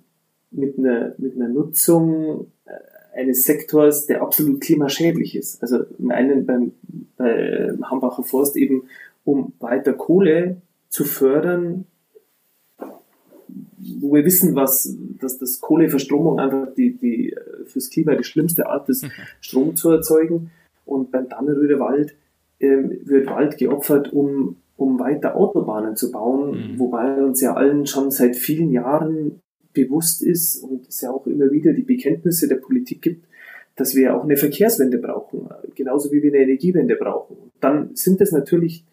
mit, 0.52 0.78
einer, 0.78 1.16
mit 1.18 1.36
einer 1.36 1.48
Nutzung 1.48 2.48
äh, 2.66 3.18
eines 3.18 3.44
Sektors, 3.44 4.06
der 4.06 4.22
absolut 4.22 4.62
klimaschädlich 4.62 5.36
ist. 5.36 5.62
Also 5.62 5.86
einen 6.10 6.46
beim, 6.46 6.74
bei 7.18 7.74
Hambacher 7.84 8.24
Forst 8.24 8.58
eben, 8.58 8.84
um 9.24 9.54
weiter 9.60 9.94
Kohle 9.94 10.58
zu 10.90 11.06
fördern, 11.06 11.86
wo 14.02 14.14
wir 14.14 14.26
wissen, 14.26 14.56
was, 14.56 14.96
dass 15.20 15.38
das 15.38 15.62
Kohleverstromung 15.62 16.40
einfach 16.40 16.74
die, 16.74 16.98
die 16.98 17.36
fürs 17.66 17.90
Klima 17.90 18.16
die 18.16 18.24
schlimmste 18.24 18.68
Art 18.68 18.90
ist, 18.90 19.04
mhm. 19.04 19.12
Strom 19.40 19.76
zu 19.76 19.90
erzeugen. 19.92 20.52
Und 20.86 21.12
beim 21.12 21.30
Dannenröder 21.30 21.80
Wald 21.80 22.16
ähm, 22.60 22.98
wird 23.06 23.28
Wald 23.28 23.58
geopfert, 23.58 24.12
um 24.12 24.58
um 24.82 25.00
weiter 25.00 25.36
Autobahnen 25.36 25.96
zu 25.96 26.12
bauen, 26.12 26.74
mhm. 26.74 26.80
wobei 26.80 27.24
uns 27.24 27.40
ja 27.40 27.54
allen 27.54 27.86
schon 27.86 28.10
seit 28.10 28.36
vielen 28.36 28.72
Jahren 28.72 29.40
bewusst 29.74 30.24
ist 30.24 30.62
und 30.64 30.88
es 30.88 31.02
ja 31.02 31.12
auch 31.12 31.28
immer 31.28 31.52
wieder 31.52 31.72
die 31.74 31.84
Bekenntnisse 31.84 32.48
der 32.48 32.56
Politik 32.56 33.02
gibt, 33.02 33.26
dass 33.76 33.96
wir 33.96 34.16
auch 34.16 34.24
eine 34.24 34.38
Verkehrswende 34.38 34.98
brauchen, 34.98 35.48
genauso 35.76 36.12
wie 36.12 36.24
wir 36.24 36.34
eine 36.34 36.44
Energiewende 36.44 36.96
brauchen. 36.96 37.38
Dann 37.60 37.92
sind 37.96 38.20
es 38.22 38.32
natürlich 38.32 38.84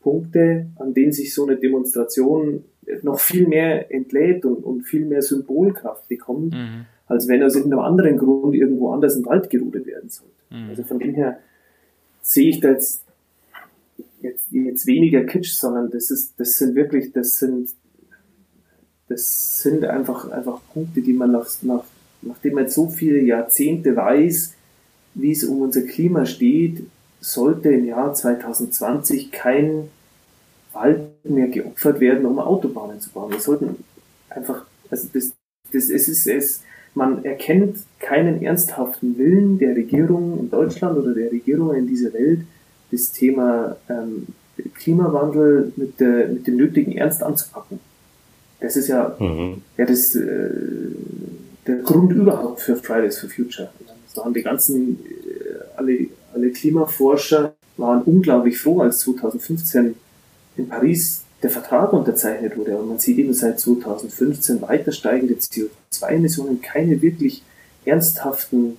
Punkte, 0.00 0.66
an 0.76 0.94
denen 0.94 1.12
sich 1.12 1.32
so 1.32 1.46
eine 1.46 1.56
Demonstration 1.56 2.64
noch 3.02 3.20
viel 3.20 3.46
mehr 3.46 3.92
entlädt 3.92 4.44
und, 4.44 4.64
und 4.64 4.82
viel 4.82 5.04
mehr 5.04 5.22
Symbolkraft 5.22 6.08
bekommt, 6.08 6.54
mhm. 6.54 6.86
als 7.06 7.28
wenn 7.28 7.42
aus 7.42 7.54
irgendeinem 7.54 7.84
anderen 7.84 8.16
Grund 8.16 8.54
irgendwo 8.54 8.90
anders 8.90 9.16
im 9.16 9.26
Wald 9.26 9.50
gerodet 9.50 9.86
werden 9.86 10.08
sollte. 10.08 10.32
Mhm. 10.50 10.70
Also 10.70 10.82
von 10.84 10.98
dem 10.98 11.14
her 11.14 11.38
sehe 12.22 12.50
ich 12.50 12.60
da 12.60 12.70
jetzt 12.70 13.04
jetzt, 14.22 14.46
jetzt 14.50 14.86
weniger 14.86 15.24
Kitsch, 15.24 15.52
sondern 15.52 15.90
das 15.90 16.10
ist, 16.10 16.34
das 16.38 16.56
sind 16.56 16.74
wirklich, 16.74 17.12
das 17.12 17.38
sind, 17.38 17.70
das 19.08 19.62
sind 19.62 19.84
einfach, 19.84 20.30
einfach 20.30 20.60
Punkte, 20.72 21.00
die 21.02 21.12
man 21.12 21.32
nach, 21.32 21.48
nach, 21.62 21.84
nachdem 22.22 22.54
man 22.54 22.68
so 22.68 22.88
viele 22.88 23.20
Jahrzehnte 23.20 23.96
weiß, 23.96 24.54
wie 25.14 25.32
es 25.32 25.44
um 25.44 25.62
unser 25.62 25.82
Klima 25.82 26.26
steht, 26.26 26.84
sollte 27.20 27.70
im 27.70 27.84
Jahr 27.84 28.14
2020 28.14 29.32
kein 29.32 29.88
Wald 30.72 31.24
mehr 31.24 31.48
geopfert 31.48 32.00
werden, 32.00 32.26
um 32.26 32.38
Autobahnen 32.38 33.00
zu 33.00 33.10
bauen. 33.10 33.32
Wir 33.32 33.40
sollten 33.40 33.76
einfach, 34.28 34.64
also 34.90 35.08
das, 35.12 35.32
das 35.72 35.90
es 35.90 36.08
ist 36.08 36.26
es, 36.26 36.62
man 36.94 37.24
erkennt 37.24 37.78
keinen 38.00 38.42
ernsthaften 38.42 39.16
Willen 39.16 39.58
der 39.58 39.76
Regierung 39.76 40.38
in 40.40 40.50
Deutschland 40.50 40.98
oder 40.98 41.14
der 41.14 41.30
Regierung 41.30 41.74
in 41.74 41.86
dieser 41.86 42.12
Welt, 42.12 42.40
das 42.90 43.12
Thema 43.12 43.76
ähm, 43.88 44.26
Klimawandel 44.74 45.72
mit, 45.76 46.00
der, 46.00 46.28
mit 46.28 46.46
dem 46.46 46.56
nötigen 46.56 46.92
Ernst 46.96 47.22
anzupacken. 47.22 47.78
Das 48.60 48.76
ist 48.76 48.88
ja, 48.88 49.16
mhm. 49.18 49.62
ja 49.76 49.86
das, 49.86 50.14
äh, 50.14 50.50
der 51.66 51.76
Grund 51.76 52.12
überhaupt 52.12 52.60
für 52.60 52.76
Fridays 52.76 53.18
for 53.18 53.30
Future. 53.30 53.70
Da 54.14 54.24
haben 54.24 54.34
die 54.34 54.42
ganzen, 54.42 54.98
äh, 54.98 55.76
alle, 55.76 56.08
alle 56.34 56.50
Klimaforscher 56.50 57.54
waren 57.76 58.02
unglaublich 58.02 58.58
froh, 58.58 58.80
als 58.80 58.98
2015 58.98 59.94
in 60.56 60.68
Paris 60.68 61.22
der 61.42 61.50
Vertrag 61.50 61.92
unterzeichnet 61.92 62.56
wurde. 62.56 62.76
Und 62.76 62.88
man 62.88 62.98
sieht 62.98 63.18
eben 63.18 63.32
seit 63.32 63.58
2015 63.60 64.60
weiter 64.62 64.92
steigende 64.92 65.34
CO2-Emissionen, 65.34 66.60
keine 66.60 67.00
wirklich 67.00 67.42
ernsthaften 67.84 68.76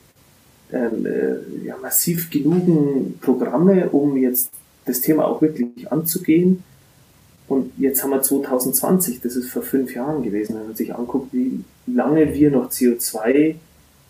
ähm, 0.72 1.06
äh, 1.06 1.66
ja, 1.66 1.78
massiv 1.78 2.30
genugen 2.30 3.18
Programme, 3.20 3.90
um 3.90 4.16
jetzt 4.16 4.52
das 4.86 5.02
Thema 5.02 5.26
auch 5.26 5.42
wirklich 5.42 5.92
anzugehen. 5.92 6.64
Und 7.48 7.72
jetzt 7.78 8.04
haben 8.04 8.12
wir 8.12 8.22
2020, 8.22 9.20
das 9.22 9.36
ist 9.36 9.50
vor 9.50 9.64
fünf 9.64 9.94
Jahren 9.94 10.24
gewesen, 10.24 10.56
wenn 10.56 10.68
man 10.68 10.76
sich 10.76 10.96
anguckt, 10.96 11.34
wie 11.34 11.64
lange 11.88 12.34
wir 12.34 12.52
noch 12.52 12.70
CO2 12.70 13.56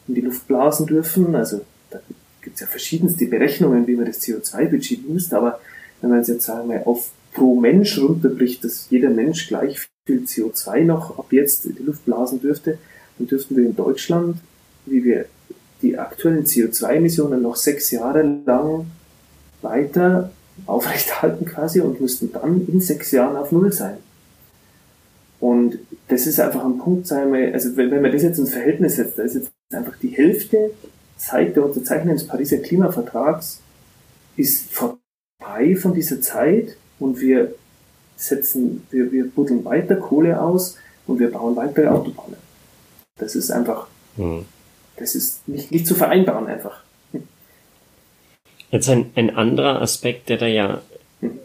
in 0.08 0.14
die 0.14 0.22
Luft 0.22 0.48
blasen 0.48 0.86
dürfen. 0.86 1.36
Also 1.36 1.62
da 1.90 2.00
gibt 2.42 2.56
es 2.56 2.62
ja 2.62 2.68
verschiedenste 2.68 3.26
Berechnungen, 3.26 3.88
wie 3.88 3.96
man 3.96 4.06
das 4.06 4.22
CO2-Budget 4.22 5.10
misst, 5.10 5.34
aber 5.34 5.60
wenn 6.02 6.12
man 6.12 6.20
es 6.20 6.28
jetzt 6.28 6.46
sagen 6.46 6.70
wir 6.70 6.86
auf 6.86 7.10
pro 7.34 7.60
Mensch 7.60 8.00
runterbricht, 8.00 8.64
dass 8.64 8.88
jeder 8.90 9.10
Mensch 9.10 9.48
gleich 9.48 9.90
viel 10.06 10.22
CO2 10.22 10.84
noch 10.84 11.18
ab 11.18 11.28
jetzt 11.32 11.66
in 11.66 11.76
die 11.76 11.84
Luft 11.84 12.06
blasen 12.06 12.42
dürfte, 12.42 12.78
dann 13.18 13.28
dürften 13.28 13.56
wir 13.56 13.66
in 13.66 13.76
Deutschland, 13.76 14.38
wie 14.86 15.04
wir 15.04 15.26
die 15.82 15.98
aktuellen 15.98 16.46
CO2-Emissionen 16.46 17.42
noch 17.42 17.56
sechs 17.56 17.92
Jahre 17.92 18.22
lang 18.46 18.86
weiter 19.62 20.32
aufrechterhalten 20.66 21.46
quasi 21.46 21.82
und 21.82 22.02
müssten 22.02 22.32
dann 22.32 22.68
in 22.68 22.82
sechs 22.82 23.12
Jahren 23.12 23.36
auf 23.36 23.52
Null 23.52 23.72
sein. 23.72 23.98
Und 25.40 25.80
das 26.08 26.28
ist 26.28 26.40
einfach 26.40 26.64
ein 26.64 26.78
Punkt, 26.78 27.08
sagen 27.08 27.34
wir, 27.34 27.54
also 27.54 27.76
wenn, 27.76 27.90
wenn 27.90 28.02
man 28.02 28.12
das 28.12 28.22
jetzt 28.22 28.38
ins 28.38 28.54
Verhältnis 28.54 28.98
setzt, 28.98 29.18
da 29.18 29.24
ist 29.24 29.36
jetzt 29.36 29.52
einfach 29.74 29.98
die 29.98 30.10
Hälfte 30.10 30.72
seit 31.18 31.56
der 31.56 31.66
Unterzeichnung 31.66 32.16
des 32.16 32.28
Pariser 32.28 32.58
Klimavertrags 32.58 33.60
ist 34.38 34.72
vorbei 34.72 35.76
von 35.76 35.94
dieser 35.94 36.22
Zeit 36.22 36.76
und 37.02 37.20
wir 37.20 37.54
setzen, 38.16 38.86
wir, 38.92 39.12
wir 39.12 39.30
buddeln 39.30 39.66
weiter 39.66 39.96
Kohle 39.96 40.42
aus 40.42 40.78
und 41.08 41.20
wir 41.20 41.32
bauen 41.32 41.56
weitere 41.56 41.88
Autobahnen. 41.88 42.38
Das 43.18 43.36
ist 43.36 43.52
einfach 43.52 43.88
mhm. 44.16 44.46
Das 45.02 45.16
ist 45.16 45.48
nicht, 45.48 45.72
nicht 45.72 45.88
zu 45.88 45.96
vereinbaren 45.96 46.48
einfach. 46.48 46.84
Jetzt 48.70 48.88
ein, 48.88 49.12
ein 49.16 49.36
anderer 49.36 49.82
Aspekt, 49.82 50.30
der 50.30 50.38
da 50.38 50.46
ja 50.46 50.82
hm. 51.20 51.40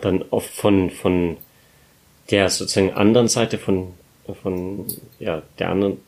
dann 0.00 0.24
oft 0.30 0.50
von, 0.50 0.90
von 0.90 1.36
der 2.30 2.48
sozusagen 2.48 2.92
anderen 2.92 3.28
Seite 3.28 3.58
von, 3.58 3.92
von 4.42 4.86
ja, 5.18 5.42
der 5.58 5.68
anderen, 5.68 5.98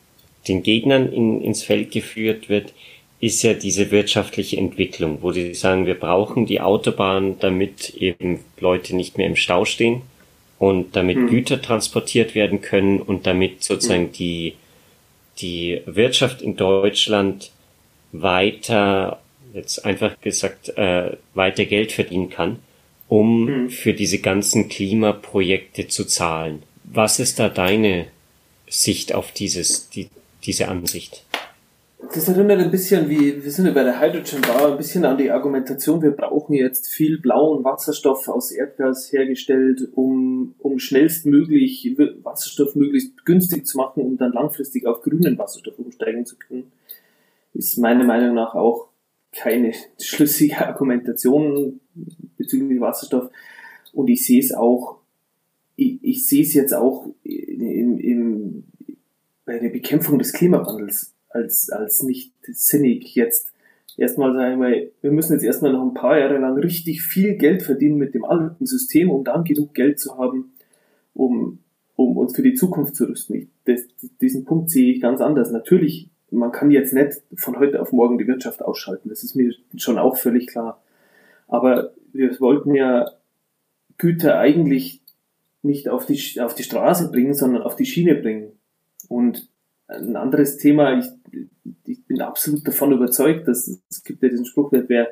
den 0.48 0.62
Gegnern 0.62 1.12
in, 1.12 1.42
ins 1.42 1.62
Feld 1.62 1.92
geführt 1.92 2.48
wird, 2.48 2.72
ist 3.20 3.42
ja 3.42 3.54
diese 3.54 3.90
wirtschaftliche 3.90 4.56
Entwicklung, 4.56 5.18
wo 5.20 5.30
die 5.30 5.54
sagen, 5.54 5.86
wir 5.86 5.94
brauchen 5.94 6.46
die 6.46 6.60
Autobahn, 6.60 7.38
damit 7.38 7.90
eben 7.90 8.40
Leute 8.58 8.96
nicht 8.96 9.18
mehr 9.18 9.26
im 9.26 9.36
Stau 9.36 9.64
stehen 9.64 10.02
und 10.58 10.96
damit 10.96 11.16
hm. 11.16 11.28
Güter 11.28 11.60
transportiert 11.60 12.34
werden 12.34 12.62
können 12.62 13.00
und 13.00 13.26
damit 13.26 13.62
sozusagen 13.62 14.06
hm. 14.06 14.12
die 14.12 14.54
die 15.40 15.80
Wirtschaft 15.86 16.42
in 16.42 16.56
Deutschland 16.56 17.50
weiter, 18.12 19.20
jetzt 19.54 19.84
einfach 19.84 20.20
gesagt, 20.20 20.70
äh, 20.76 21.16
weiter 21.34 21.64
Geld 21.64 21.92
verdienen 21.92 22.30
kann, 22.30 22.58
um 23.08 23.44
mhm. 23.44 23.70
für 23.70 23.94
diese 23.94 24.18
ganzen 24.18 24.68
Klimaprojekte 24.68 25.88
zu 25.88 26.04
zahlen. 26.04 26.62
Was 26.84 27.18
ist 27.18 27.38
da 27.38 27.48
deine 27.48 28.06
Sicht 28.68 29.14
auf 29.14 29.32
dieses, 29.32 29.88
die, 29.90 30.08
diese 30.44 30.68
Ansicht? 30.68 31.24
Das 32.02 32.26
erinnert 32.28 32.60
ein 32.60 32.70
bisschen 32.70 33.08
wie, 33.08 33.44
wir 33.44 33.50
sind 33.50 33.66
ja 33.66 33.72
bei 33.72 33.84
der 33.84 34.00
Hydrogen 34.00 34.40
Bar, 34.40 34.72
ein 34.72 34.76
bisschen 34.78 35.04
an 35.04 35.18
die 35.18 35.30
Argumentation, 35.30 36.02
wir 36.02 36.10
brauchen 36.12 36.54
jetzt 36.54 36.88
viel 36.88 37.20
blauen 37.20 37.62
Wasserstoff 37.62 38.26
aus 38.26 38.50
Erdgas 38.50 39.12
hergestellt, 39.12 39.86
um, 39.94 40.54
um 40.58 40.78
schnellstmöglich 40.78 41.94
Wasserstoff 42.22 42.74
möglichst 42.74 43.24
günstig 43.26 43.66
zu 43.66 43.76
machen, 43.76 44.02
um 44.02 44.16
dann 44.16 44.32
langfristig 44.32 44.86
auf 44.86 45.02
grünen 45.02 45.36
Wasserstoff 45.38 45.78
umsteigen 45.78 46.24
zu 46.24 46.36
können. 46.36 46.72
Ist 47.52 47.76
meiner 47.78 48.04
Meinung 48.04 48.34
nach 48.34 48.54
auch 48.54 48.88
keine 49.30 49.72
schlüssige 50.00 50.66
Argumentation 50.66 51.80
bezüglich 52.38 52.80
Wasserstoff. 52.80 53.30
Und 53.92 54.08
ich 54.08 54.24
sehe 54.24 54.40
es 54.40 54.52
auch, 54.52 54.98
ich, 55.76 55.98
ich 56.02 56.26
sehe 56.26 56.42
es 56.42 56.54
jetzt 56.54 56.72
auch 56.72 57.06
im, 57.24 57.98
im, 57.98 58.64
bei 59.44 59.58
der 59.58 59.68
Bekämpfung 59.68 60.18
des 60.18 60.32
Klimawandels 60.32 61.12
als, 61.30 61.70
als 61.70 62.02
nicht 62.02 62.32
sinnig 62.42 63.14
jetzt 63.14 63.50
erstmal 63.96 64.32
sagen 64.34 64.60
wir, 64.60 64.90
wir 65.02 65.12
müssen 65.12 65.34
jetzt 65.34 65.44
erstmal 65.44 65.72
noch 65.72 65.82
ein 65.82 65.94
paar 65.94 66.18
Jahre 66.18 66.38
lang 66.38 66.58
richtig 66.58 67.02
viel 67.02 67.36
Geld 67.36 67.62
verdienen 67.62 67.98
mit 67.98 68.14
dem 68.14 68.24
alten 68.24 68.66
System, 68.66 69.10
um 69.10 69.24
dann 69.24 69.44
genug 69.44 69.74
Geld 69.74 70.00
zu 70.00 70.16
haben, 70.16 70.52
um, 71.14 71.58
um 71.96 72.16
uns 72.16 72.34
für 72.34 72.42
die 72.42 72.54
Zukunft 72.54 72.96
zu 72.96 73.04
rüsten. 73.04 73.50
das, 73.64 73.82
diesen 74.20 74.44
Punkt 74.44 74.70
sehe 74.70 74.92
ich 74.92 75.00
ganz 75.00 75.20
anders. 75.20 75.50
Natürlich, 75.50 76.08
man 76.30 76.50
kann 76.50 76.70
jetzt 76.70 76.94
nicht 76.94 77.22
von 77.34 77.58
heute 77.58 77.80
auf 77.80 77.92
morgen 77.92 78.18
die 78.18 78.26
Wirtschaft 78.26 78.62
ausschalten. 78.62 79.10
Das 79.10 79.22
ist 79.22 79.34
mir 79.36 79.52
schon 79.76 79.98
auch 79.98 80.16
völlig 80.16 80.46
klar. 80.46 80.82
Aber 81.46 81.92
wir 82.12 82.38
wollten 82.40 82.74
ja 82.74 83.10
Güter 83.98 84.38
eigentlich 84.38 85.02
nicht 85.62 85.90
auf 85.90 86.06
die, 86.06 86.40
auf 86.40 86.54
die 86.54 86.62
Straße 86.62 87.10
bringen, 87.10 87.34
sondern 87.34 87.62
auf 87.62 87.76
die 87.76 87.84
Schiene 87.84 88.14
bringen. 88.14 88.52
Und 89.08 89.50
ein 89.90 90.16
anderes 90.16 90.56
Thema, 90.56 90.98
ich, 90.98 91.06
ich 91.86 92.04
bin 92.04 92.20
absolut 92.20 92.66
davon 92.66 92.92
überzeugt, 92.92 93.48
dass 93.48 93.80
es 93.88 94.04
gibt 94.04 94.22
ja 94.22 94.28
diesen 94.28 94.46
Spruch, 94.46 94.72
wer, 94.72 95.08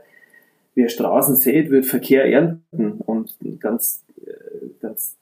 wer 0.75 0.89
Straßen 0.89 1.37
sät, 1.37 1.71
wird 1.71 1.87
Verkehr 1.87 2.25
ernten. 2.25 2.93
Und 3.01 3.37
ein 3.43 3.59
ganz, 3.59 4.05
äh, 4.25 4.69
ganz, 4.81 5.17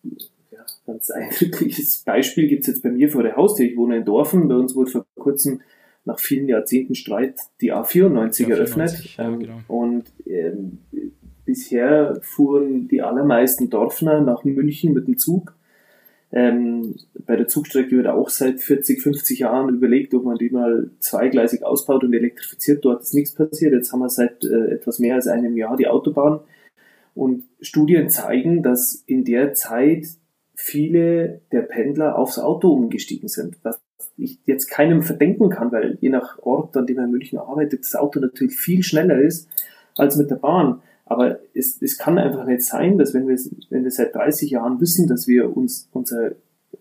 ja, 0.51 0.65
ganz 0.87 1.11
eindrückliches 1.11 1.99
Beispiel 1.99 2.49
gibt 2.49 2.63
es 2.63 2.69
jetzt 2.69 2.83
bei 2.83 2.91
mir 2.91 3.11
vor 3.11 3.23
der 3.23 3.37
Haustür. 3.37 3.67
Ich 3.67 3.77
wohne 3.77 3.99
in 3.99 4.05
Dorfen, 4.05 4.49
bei 4.49 4.57
uns 4.57 4.75
wurde 4.75 4.91
vor 4.91 5.07
kurzem 5.17 5.61
nach 6.05 6.21
vielen 6.21 6.49
Jahrzehnten 6.49 6.95
Streit 6.95 7.35
die 7.61 7.73
A94 7.73 8.49
eröffnet. 8.49 9.17
Ja, 9.17 9.29
genau. 9.35 9.61
Und 9.67 10.05
ähm, 10.25 10.79
bisher 11.45 12.19
fuhren 12.23 12.87
die 12.89 13.03
allermeisten 13.03 13.71
Dorfner 13.71 14.21
nach 14.21 14.45
München 14.45 14.93
mit 14.93 15.09
dem 15.09 15.19
Zug. 15.19 15.55
Ähm, 16.33 16.97
bei 17.25 17.37
der 17.37 17.47
Zugstrecke 17.47 17.97
wird 17.97 18.09
auch 18.09 18.29
seit 18.29 18.61
40, 18.61 19.01
50 19.01 19.39
Jahren 19.41 19.75
überlegt, 19.75 20.13
ob 20.15 20.25
man 20.25 20.37
die 20.37 20.51
mal 20.51 20.91
zweigleisig 20.99 21.65
ausbaut 21.65 22.05
und 22.05 22.15
elektrifiziert. 22.15 22.85
Dort 22.85 23.03
ist 23.03 23.15
nichts 23.15 23.35
passiert. 23.35 23.73
Jetzt 23.73 23.93
haben 23.93 24.01
wir 24.01 24.09
seit 24.09 24.45
äh, 24.45 24.73
etwas 24.73 24.99
mehr 24.99 25.15
als 25.15 25.29
einem 25.29 25.57
Jahr 25.57 25.77
die 25.77 25.89
Autobahn. 25.89 26.41
Und 27.15 27.45
Studien 27.61 28.11
zeigen, 28.11 28.63
dass 28.63 29.03
in 29.07 29.25
der 29.25 29.55
Zeit 29.55 30.07
viele 30.55 31.41
der 31.53 31.63
Pendler 31.63 32.19
aufs 32.19 32.39
Auto 32.39 32.73
umgestiegen 32.73 33.29
sind. 33.29 33.57
Was 33.63 33.81
ich 34.17 34.41
jetzt 34.45 34.69
keinem 34.69 35.03
verdenken 35.03 35.51
kann, 35.51 35.73
weil 35.73 35.97
je 36.01 36.09
nach 36.09 36.39
Ort, 36.41 36.77
an 36.77 36.87
dem 36.87 36.99
er 36.99 37.05
in 37.05 37.11
München 37.11 37.39
arbeitet, 37.39 37.81
das 37.81 37.95
Auto 37.95 38.21
natürlich 38.21 38.57
viel 38.57 38.83
schneller 38.83 39.19
ist 39.19 39.49
als 39.97 40.17
mit 40.17 40.31
der 40.31 40.37
Bahn. 40.37 40.83
Aber 41.07 41.39
es, 41.55 41.81
es 41.81 41.99
kann 41.99 42.19
einfach 42.19 42.45
nicht 42.45 42.63
sein, 42.63 42.99
dass 42.99 43.15
wenn 43.15 43.29
wir, 43.29 43.39
wenn 43.71 43.85
wir 43.85 43.91
seit 43.91 44.15
30 44.15 44.51
Jahren 44.51 44.81
wissen, 44.81 45.07
dass 45.07 45.29
wir 45.29 45.57
uns 45.57 45.89
unser 45.93 46.33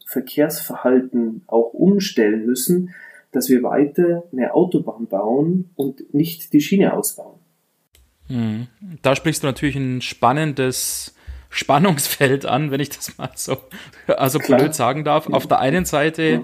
Verkehrsverhalten 0.07 1.43
auch 1.47 1.73
umstellen 1.73 2.45
müssen, 2.45 2.93
dass 3.31 3.49
wir 3.49 3.63
weiter 3.63 4.23
eine 4.31 4.53
Autobahn 4.53 5.07
bauen 5.07 5.69
und 5.75 6.13
nicht 6.13 6.53
die 6.53 6.61
Schiene 6.61 6.93
ausbauen. 6.93 7.39
Hm. 8.27 8.67
Da 9.03 9.15
sprichst 9.15 9.43
du 9.43 9.47
natürlich 9.47 9.75
ein 9.75 10.01
spannendes 10.01 11.13
Spannungsfeld 11.49 12.45
an, 12.45 12.71
wenn 12.71 12.79
ich 12.79 12.89
das 12.89 13.17
mal 13.17 13.29
so 13.35 13.57
also 14.07 14.39
blöd 14.39 14.73
sagen 14.73 15.03
darf. 15.03 15.27
Auf 15.27 15.47
der 15.47 15.59
einen 15.59 15.85
Seite 15.85 16.43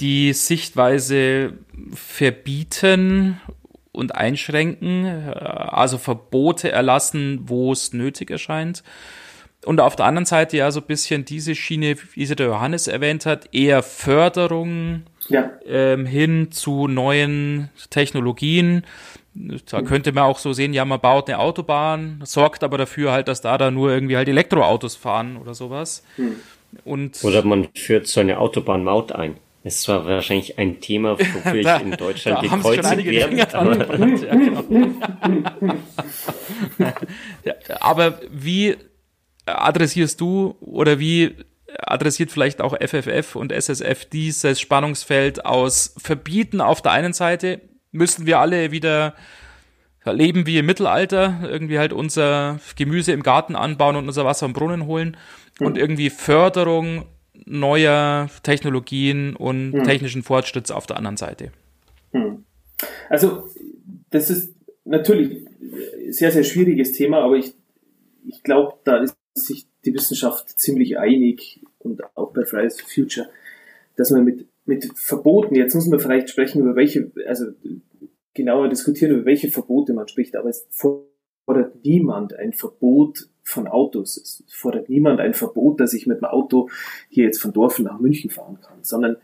die 0.00 0.32
Sichtweise 0.32 1.58
verbieten 1.94 3.40
und 3.92 4.14
einschränken, 4.14 5.04
äh, 5.04 5.34
also 5.38 5.98
Verbote 5.98 6.72
erlassen, 6.72 7.42
wo 7.44 7.72
es 7.72 7.92
nötig 7.92 8.30
erscheint. 8.30 8.82
Und 9.64 9.80
auf 9.80 9.94
der 9.94 10.06
anderen 10.06 10.26
Seite 10.26 10.56
ja 10.56 10.70
so 10.72 10.80
ein 10.80 10.86
bisschen 10.86 11.24
diese 11.24 11.54
Schiene, 11.54 11.94
wie 12.14 12.26
sie 12.26 12.34
der 12.34 12.46
Johannes 12.46 12.88
erwähnt 12.88 13.26
hat, 13.26 13.54
eher 13.54 13.82
Förderung 13.84 15.04
ja. 15.28 15.50
ähm, 15.64 16.04
hin 16.04 16.50
zu 16.50 16.88
neuen 16.88 17.70
Technologien. 17.90 18.84
Da 19.70 19.82
könnte 19.82 20.12
man 20.12 20.24
auch 20.24 20.38
so 20.38 20.52
sehen, 20.52 20.74
ja, 20.74 20.84
man 20.84 21.00
baut 21.00 21.28
eine 21.28 21.38
Autobahn, 21.38 22.20
sorgt 22.24 22.64
aber 22.64 22.76
dafür 22.76 23.12
halt, 23.12 23.28
dass 23.28 23.40
da 23.40 23.56
da 23.56 23.70
nur 23.70 23.90
irgendwie 23.90 24.16
halt 24.16 24.28
Elektroautos 24.28 24.96
fahren 24.96 25.36
oder 25.36 25.54
sowas. 25.54 26.04
Hm. 26.16 26.36
Und 26.84 27.22
oder 27.22 27.44
man 27.44 27.68
führt 27.74 28.08
so 28.08 28.20
eine 28.20 28.38
Autobahnmaut 28.38 29.12
ein. 29.12 29.36
Es 29.64 29.86
war 29.86 30.04
wahrscheinlich 30.06 30.58
ein 30.58 30.80
Thema, 30.80 31.18
wofür 31.18 31.54
ich 31.54 31.82
in 31.82 31.92
Deutschland 31.92 32.42
gekreuzigt 32.42 33.04
werde. 33.04 33.54
Aber, 33.54 33.76
ja, 33.76 34.34
genau. 34.34 34.64
ja, 37.44 37.54
aber 37.80 38.20
wie 38.30 38.76
adressierst 39.46 40.20
du 40.20 40.56
oder 40.60 40.98
wie 40.98 41.36
adressiert 41.78 42.30
vielleicht 42.30 42.60
auch 42.60 42.76
FFF 42.76 43.36
und 43.36 43.52
SSF 43.52 44.04
dieses 44.06 44.60
Spannungsfeld 44.60 45.44
aus 45.44 45.94
Verbieten 45.98 46.60
auf 46.60 46.82
der 46.82 46.92
einen 46.92 47.12
Seite, 47.12 47.60
müssen 47.92 48.26
wir 48.26 48.38
alle 48.40 48.72
wieder 48.72 49.14
leben 50.04 50.46
wie 50.46 50.58
im 50.58 50.66
Mittelalter, 50.66 51.40
irgendwie 51.44 51.78
halt 51.78 51.92
unser 51.92 52.58
Gemüse 52.76 53.12
im 53.12 53.22
Garten 53.22 53.54
anbauen 53.54 53.96
und 53.96 54.08
unser 54.08 54.24
Wasser 54.24 54.46
im 54.46 54.52
Brunnen 54.52 54.86
holen 54.86 55.16
und 55.60 55.78
irgendwie 55.78 56.10
Förderung 56.10 57.06
neuer 57.46 58.30
Technologien 58.42 59.36
und 59.36 59.72
hm. 59.72 59.84
technischen 59.84 60.22
Fortschritts 60.22 60.70
auf 60.70 60.86
der 60.86 60.96
anderen 60.96 61.16
Seite. 61.16 61.52
Hm. 62.12 62.44
Also, 63.08 63.48
das 64.10 64.30
ist 64.30 64.54
natürlich 64.84 65.46
ein 65.46 66.12
sehr, 66.12 66.32
sehr 66.32 66.44
schwieriges 66.44 66.92
Thema, 66.92 67.20
aber 67.22 67.36
ich, 67.36 67.54
ich 68.26 68.42
glaube, 68.42 68.74
da 68.84 68.98
ist 68.98 69.16
sich 69.34 69.66
die 69.84 69.94
Wissenschaft 69.94 70.48
ziemlich 70.58 70.98
einig 70.98 71.62
und 71.78 72.02
auch 72.16 72.32
bei 72.32 72.44
Fridays 72.44 72.80
for 72.80 72.88
Future, 72.88 73.28
dass 73.96 74.10
man 74.10 74.24
mit, 74.24 74.46
mit 74.64 74.88
Verboten, 74.94 75.54
jetzt 75.54 75.74
muss 75.74 75.86
man 75.86 76.00
vielleicht 76.00 76.30
sprechen 76.30 76.62
über 76.62 76.76
welche, 76.76 77.10
also 77.26 77.46
genauer 78.34 78.68
diskutieren, 78.68 79.12
über 79.12 79.24
welche 79.24 79.50
Verbote 79.50 79.92
man 79.92 80.08
spricht, 80.08 80.36
aber 80.36 80.48
es 80.48 80.66
fordert 80.70 81.84
niemand 81.84 82.34
ein 82.34 82.52
Verbot 82.52 83.28
von 83.52 83.68
Autos. 83.68 84.16
Es 84.16 84.42
fordert 84.48 84.88
niemand 84.88 85.20
ein 85.20 85.34
Verbot, 85.34 85.80
dass 85.80 85.94
ich 85.94 86.06
mit 86.06 86.18
dem 86.18 86.24
Auto 86.24 86.68
hier 87.08 87.24
jetzt 87.24 87.40
von 87.40 87.52
Dorfen 87.52 87.84
nach 87.84 88.00
München 88.00 88.30
fahren 88.30 88.58
kann, 88.60 88.78
sondern 88.82 89.16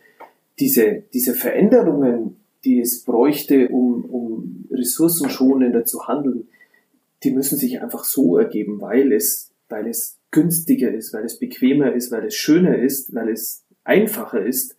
diese, 0.61 1.03
diese 1.13 1.35
Veränderungen, 1.35 2.37
die 2.65 2.81
es 2.81 3.05
bräuchte, 3.05 3.69
um, 3.69 4.05
um 4.05 4.69
ressourcenschonender 4.71 5.85
zu 5.85 6.07
handeln, 6.07 6.49
die 7.25 7.31
müssen 7.31 7.59
sich 7.59 7.81
einfach 7.81 8.05
so 8.05 8.39
ergeben, 8.39 8.81
weil 8.81 9.13
es, 9.13 9.51
weil 9.69 9.87
es 9.87 10.19
günstiger 10.31 10.93
ist, 10.93 11.13
weil 11.15 11.25
es 11.25 11.39
bequemer 11.39 11.93
ist, 11.93 12.13
weil 12.13 12.25
es 12.27 12.35
schöner 12.35 12.79
ist, 12.79 13.15
weil 13.15 13.31
es 13.31 13.65
einfacher 13.85 14.45
ist, 14.45 14.77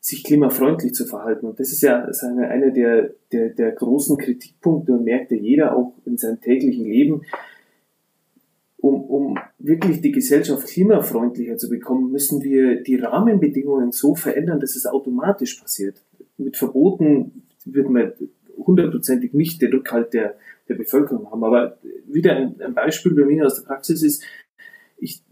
sich 0.00 0.22
klimafreundlich 0.22 0.92
zu 0.92 1.06
verhalten. 1.06 1.46
Und 1.46 1.58
das 1.58 1.72
ist 1.72 1.82
ja 1.82 2.04
einer 2.04 2.70
der, 2.70 3.10
der, 3.32 3.48
der 3.48 3.72
großen 3.72 4.18
Kritikpunkte 4.18 4.92
und 4.92 5.04
merkt 5.04 5.30
ja 5.30 5.38
jeder 5.38 5.74
auch 5.74 5.94
in 6.04 6.18
seinem 6.18 6.40
täglichen 6.40 6.84
Leben, 6.84 7.22
um, 8.84 9.04
um 9.04 9.38
wirklich 9.58 10.02
die 10.02 10.12
Gesellschaft 10.12 10.66
klimafreundlicher 10.66 11.56
zu 11.56 11.70
bekommen, 11.70 12.12
müssen 12.12 12.42
wir 12.42 12.82
die 12.82 12.96
Rahmenbedingungen 12.96 13.92
so 13.92 14.14
verändern, 14.14 14.60
dass 14.60 14.76
es 14.76 14.84
automatisch 14.84 15.54
passiert. 15.54 16.02
Mit 16.36 16.58
Verboten 16.58 17.44
wird 17.64 17.88
man 17.88 18.12
hundertprozentig 18.58 19.32
nicht 19.32 19.62
den 19.62 19.72
Rückhalt 19.72 20.12
der, 20.12 20.34
der 20.68 20.74
Bevölkerung 20.74 21.30
haben. 21.30 21.44
Aber 21.44 21.78
wieder 22.06 22.36
ein, 22.36 22.60
ein 22.60 22.74
Beispiel 22.74 23.14
bei 23.14 23.24
mir 23.24 23.46
aus 23.46 23.54
der 23.54 23.62
Praxis 23.62 24.02
ist, 24.02 24.22
ich, 24.98 25.22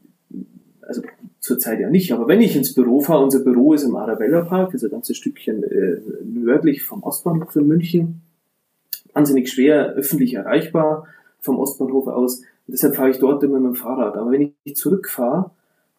also 0.80 1.02
zurzeit 1.38 1.78
ja 1.78 1.90
nicht, 1.90 2.10
aber 2.12 2.28
wenn 2.28 2.40
ich 2.40 2.56
ins 2.56 2.72
Büro 2.72 3.00
fahre, 3.00 3.22
unser 3.22 3.40
Büro 3.40 3.74
ist 3.74 3.82
im 3.82 3.96
Arabella 3.96 4.42
Park, 4.46 4.72
ist 4.72 4.84
ein 4.84 4.90
ganzes 4.90 5.18
Stückchen 5.18 5.62
äh, 5.62 6.00
nördlich 6.24 6.82
vom 6.82 7.02
Ostbahnhof 7.02 7.54
in 7.56 7.66
München, 7.66 8.22
wahnsinnig 9.12 9.52
schwer 9.52 9.92
öffentlich 9.92 10.34
erreichbar 10.34 11.06
vom 11.38 11.58
Ostbahnhof 11.58 12.06
aus. 12.06 12.42
Deshalb 12.72 12.96
fahre 12.96 13.10
ich 13.10 13.18
dort 13.18 13.44
immer 13.44 13.60
mit 13.60 13.74
dem 13.74 13.74
Fahrrad. 13.74 14.16
Aber 14.16 14.30
wenn 14.30 14.54
ich 14.64 14.76
zurückfahre 14.76 15.50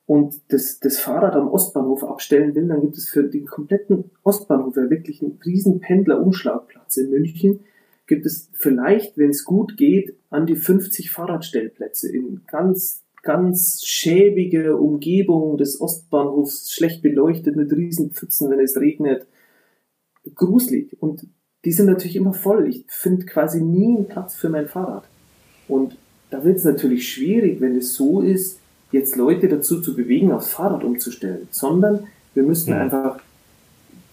und 0.07 0.41
das, 0.47 0.79
das 0.79 0.99
Fahrrad 0.99 1.35
am 1.35 1.47
Ostbahnhof 1.47 2.03
abstellen 2.03 2.55
will, 2.55 2.67
dann 2.67 2.81
gibt 2.81 2.97
es 2.97 3.09
für 3.09 3.23
den 3.23 3.45
kompletten 3.45 4.05
Ostbahnhof, 4.23 4.75
ja 4.75 4.89
wirklich 4.89 5.21
einen 5.21 5.39
riesen 5.45 5.79
Pendlerumschlagplatz 5.79 6.97
in 6.97 7.11
München, 7.11 7.59
gibt 8.07 8.25
es 8.25 8.49
vielleicht, 8.53 9.17
wenn 9.19 9.29
es 9.29 9.45
gut 9.45 9.77
geht, 9.77 10.15
an 10.31 10.47
die 10.47 10.55
50 10.55 11.11
Fahrradstellplätze 11.11 12.11
in 12.11 12.41
ganz, 12.47 13.03
ganz 13.21 13.81
schäbige 13.85 14.75
Umgebung 14.75 15.57
des 15.57 15.79
Ostbahnhofs, 15.79 16.71
schlecht 16.71 17.03
beleuchtet 17.03 17.55
mit 17.55 17.71
riesen 17.71 18.11
Pfützen, 18.11 18.49
wenn 18.49 18.59
es 18.59 18.77
regnet. 18.77 19.27
Gruselig. 20.33 20.97
Und 20.99 21.27
die 21.65 21.71
sind 21.71 21.85
natürlich 21.85 22.15
immer 22.15 22.33
voll. 22.33 22.67
Ich 22.67 22.83
finde 22.87 23.27
quasi 23.27 23.61
nie 23.61 23.95
einen 23.95 24.07
Platz 24.07 24.35
für 24.35 24.49
mein 24.49 24.67
Fahrrad. 24.67 25.03
Und 25.67 25.95
da 26.33 26.43
wird 26.43 26.57
es 26.57 26.63
natürlich 26.63 27.13
schwierig, 27.13 27.61
wenn 27.61 27.77
es 27.77 27.93
so 27.93 28.21
ist, 28.21 28.57
jetzt 28.91 29.15
Leute 29.15 29.47
dazu 29.47 29.81
zu 29.81 29.95
bewegen, 29.95 30.31
aufs 30.31 30.49
Fahrrad 30.49 30.83
umzustellen, 30.83 31.47
sondern 31.51 32.07
wir 32.33 32.41
müssen 32.41 32.71
ja. 32.71 32.79
einfach 32.79 33.19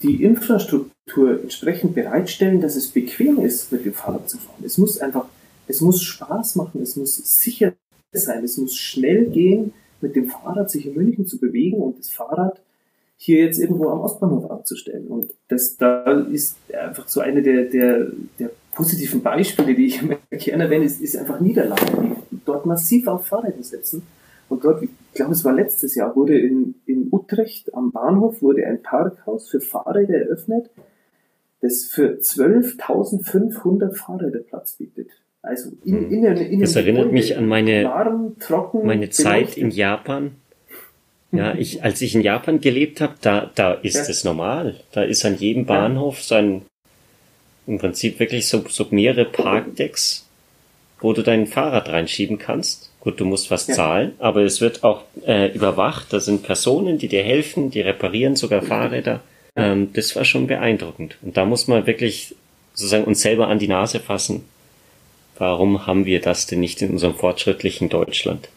die 0.03 0.23
Infrastruktur 0.23 1.41
entsprechend 1.43 1.95
bereitstellen, 1.95 2.61
dass 2.61 2.77
es 2.77 2.89
bequem 2.89 3.39
ist, 3.39 3.73
mit 3.73 3.87
dem 3.87 3.95
Fahrrad 3.95 4.29
zu 4.29 4.37
fahren. 4.37 4.63
Es 4.63 4.77
muss 4.77 4.99
einfach, 4.99 5.25
es 5.67 5.81
muss 5.81 6.03
Spaß 6.03 6.57
machen, 6.57 6.83
es 6.83 6.95
muss 6.97 7.17
sicher 7.17 7.73
sein, 8.13 8.45
es 8.45 8.59
muss 8.59 8.77
schnell 8.77 9.31
gehen, 9.31 9.73
mit 10.03 10.15
dem 10.15 10.29
Fahrrad 10.29 10.71
sich 10.71 10.87
in 10.87 10.95
München 10.95 11.27
zu 11.27 11.39
bewegen 11.39 11.79
und 11.79 11.99
das 11.99 12.11
Fahrrad 12.11 12.61
hier 13.23 13.45
jetzt 13.45 13.59
irgendwo 13.59 13.91
am 13.91 14.01
Ostbahnhof 14.01 14.51
abzustellen. 14.51 15.07
Und 15.09 15.31
das 15.49 15.77
da 15.77 16.05
ist 16.23 16.57
einfach 16.73 17.07
so 17.07 17.21
eine 17.21 17.43
der, 17.43 17.65
der, 17.65 18.07
der 18.39 18.51
positiven 18.73 19.23
Beispiele, 19.23 19.75
die 19.75 19.87
ich 19.87 20.03
immer 20.03 20.17
gerne 20.31 20.65
erwähne, 20.65 20.87
ist, 20.87 21.03
ist 21.03 21.19
einfach 21.19 21.39
Niederlande, 21.39 22.17
die 22.31 22.41
dort 22.47 22.65
massiv 22.65 23.09
auf 23.09 23.27
Fahrräder 23.27 23.63
setzen 23.63 24.05
Und 24.49 24.65
dort, 24.65 24.83
ich 24.83 24.89
glaube, 25.13 25.33
es 25.33 25.45
war 25.45 25.53
letztes 25.53 25.95
Jahr, 25.97 26.17
wurde 26.17 26.39
in, 26.39 26.77
in 26.87 27.09
Utrecht 27.13 27.75
am 27.75 27.93
Bahnhof 27.93 28.41
wurde 28.41 28.67
ein 28.67 28.83
Parkhaus 28.83 29.51
für 29.51 29.61
Fahrräder 29.61 30.15
eröffnet, 30.15 30.71
das 31.61 31.85
für 31.85 32.15
12.500 32.15 33.97
Fahrräder 33.97 34.39
Platz 34.39 34.77
bietet. 34.77 35.09
Also 35.43 35.73
in, 35.85 36.11
in, 36.11 36.25
in, 36.25 36.37
in 36.37 36.61
Das 36.61 36.75
erinnert 36.75 37.03
Gebäude, 37.03 37.13
mich 37.13 37.37
an 37.37 37.47
meine, 37.47 37.85
warm, 37.85 38.39
trocken, 38.39 38.87
meine 38.87 39.11
Zeit 39.11 39.59
in 39.59 39.71
Japan. 39.71 40.37
Ja, 41.33 41.55
ich, 41.55 41.85
als 41.85 42.01
ich 42.03 42.15
in 42.15 42.23
Japan 42.23 42.61
gelebt 42.61 43.01
habe, 43.01 43.15
da, 43.21 43.51
da 43.55 43.73
ist 43.73 43.95
ja. 43.95 44.03
es 44.03 44.25
normal. 44.25 44.81
Da 44.93 45.03
ist 45.03 45.25
an 45.25 45.39
jedem 45.39 45.65
Bahnhof 45.65 46.23
so 46.23 46.35
ein, 46.35 46.63
im 47.67 47.79
Prinzip 47.79 48.19
wirklich 48.19 48.49
so, 48.49 48.65
so 48.69 48.87
mehrere 48.91 49.27
Parkdecks, 49.27 50.27
wo 51.01 51.13
du 51.13 51.23
dein 51.23 51.47
Fahrrad 51.47 51.89
reinschieben 51.89 52.39
kannst. 52.39 52.91
Gut, 52.99 53.21
du 53.21 53.25
musst 53.25 53.51
was 53.51 53.69
ja. 53.69 53.75
zahlen, 53.75 54.13
aber 54.19 54.43
es 54.43 54.61
wird 54.61 54.83
auch 54.83 55.03
äh, 55.25 55.53
überwacht. 55.55 56.13
Da 56.13 56.21
sind 56.21 56.43
Personen, 56.43 56.99
die 56.99 57.09
dir 57.09 57.23
helfen, 57.23 57.71
die 57.71 57.81
reparieren 57.81 58.35
sogar 58.35 58.63
Fahrräder. 58.63 59.21
Ähm, 59.57 59.93
das 59.93 60.15
war 60.17 60.25
schon 60.25 60.49
beeindruckend. 60.49 61.17
Und 61.23 61.37
da 61.37 61.45
muss 61.45 61.69
man 61.69 61.87
wirklich 61.87 62.35
sozusagen 62.75 63.05
uns 63.05 63.23
selber 63.23 63.49
an 63.49 63.59
die 63.59 63.69
Nase 63.69 64.01
fassen. 64.01 64.45
Warum 65.39 65.87
haben 65.87 66.05
wir 66.05 66.21
das 66.21 66.47
denn 66.47 66.61
nicht 66.61 66.83
in 66.83 66.91
unserem 66.91 67.15
fortschrittlichen 67.15 67.89
Deutschland? 67.89 68.49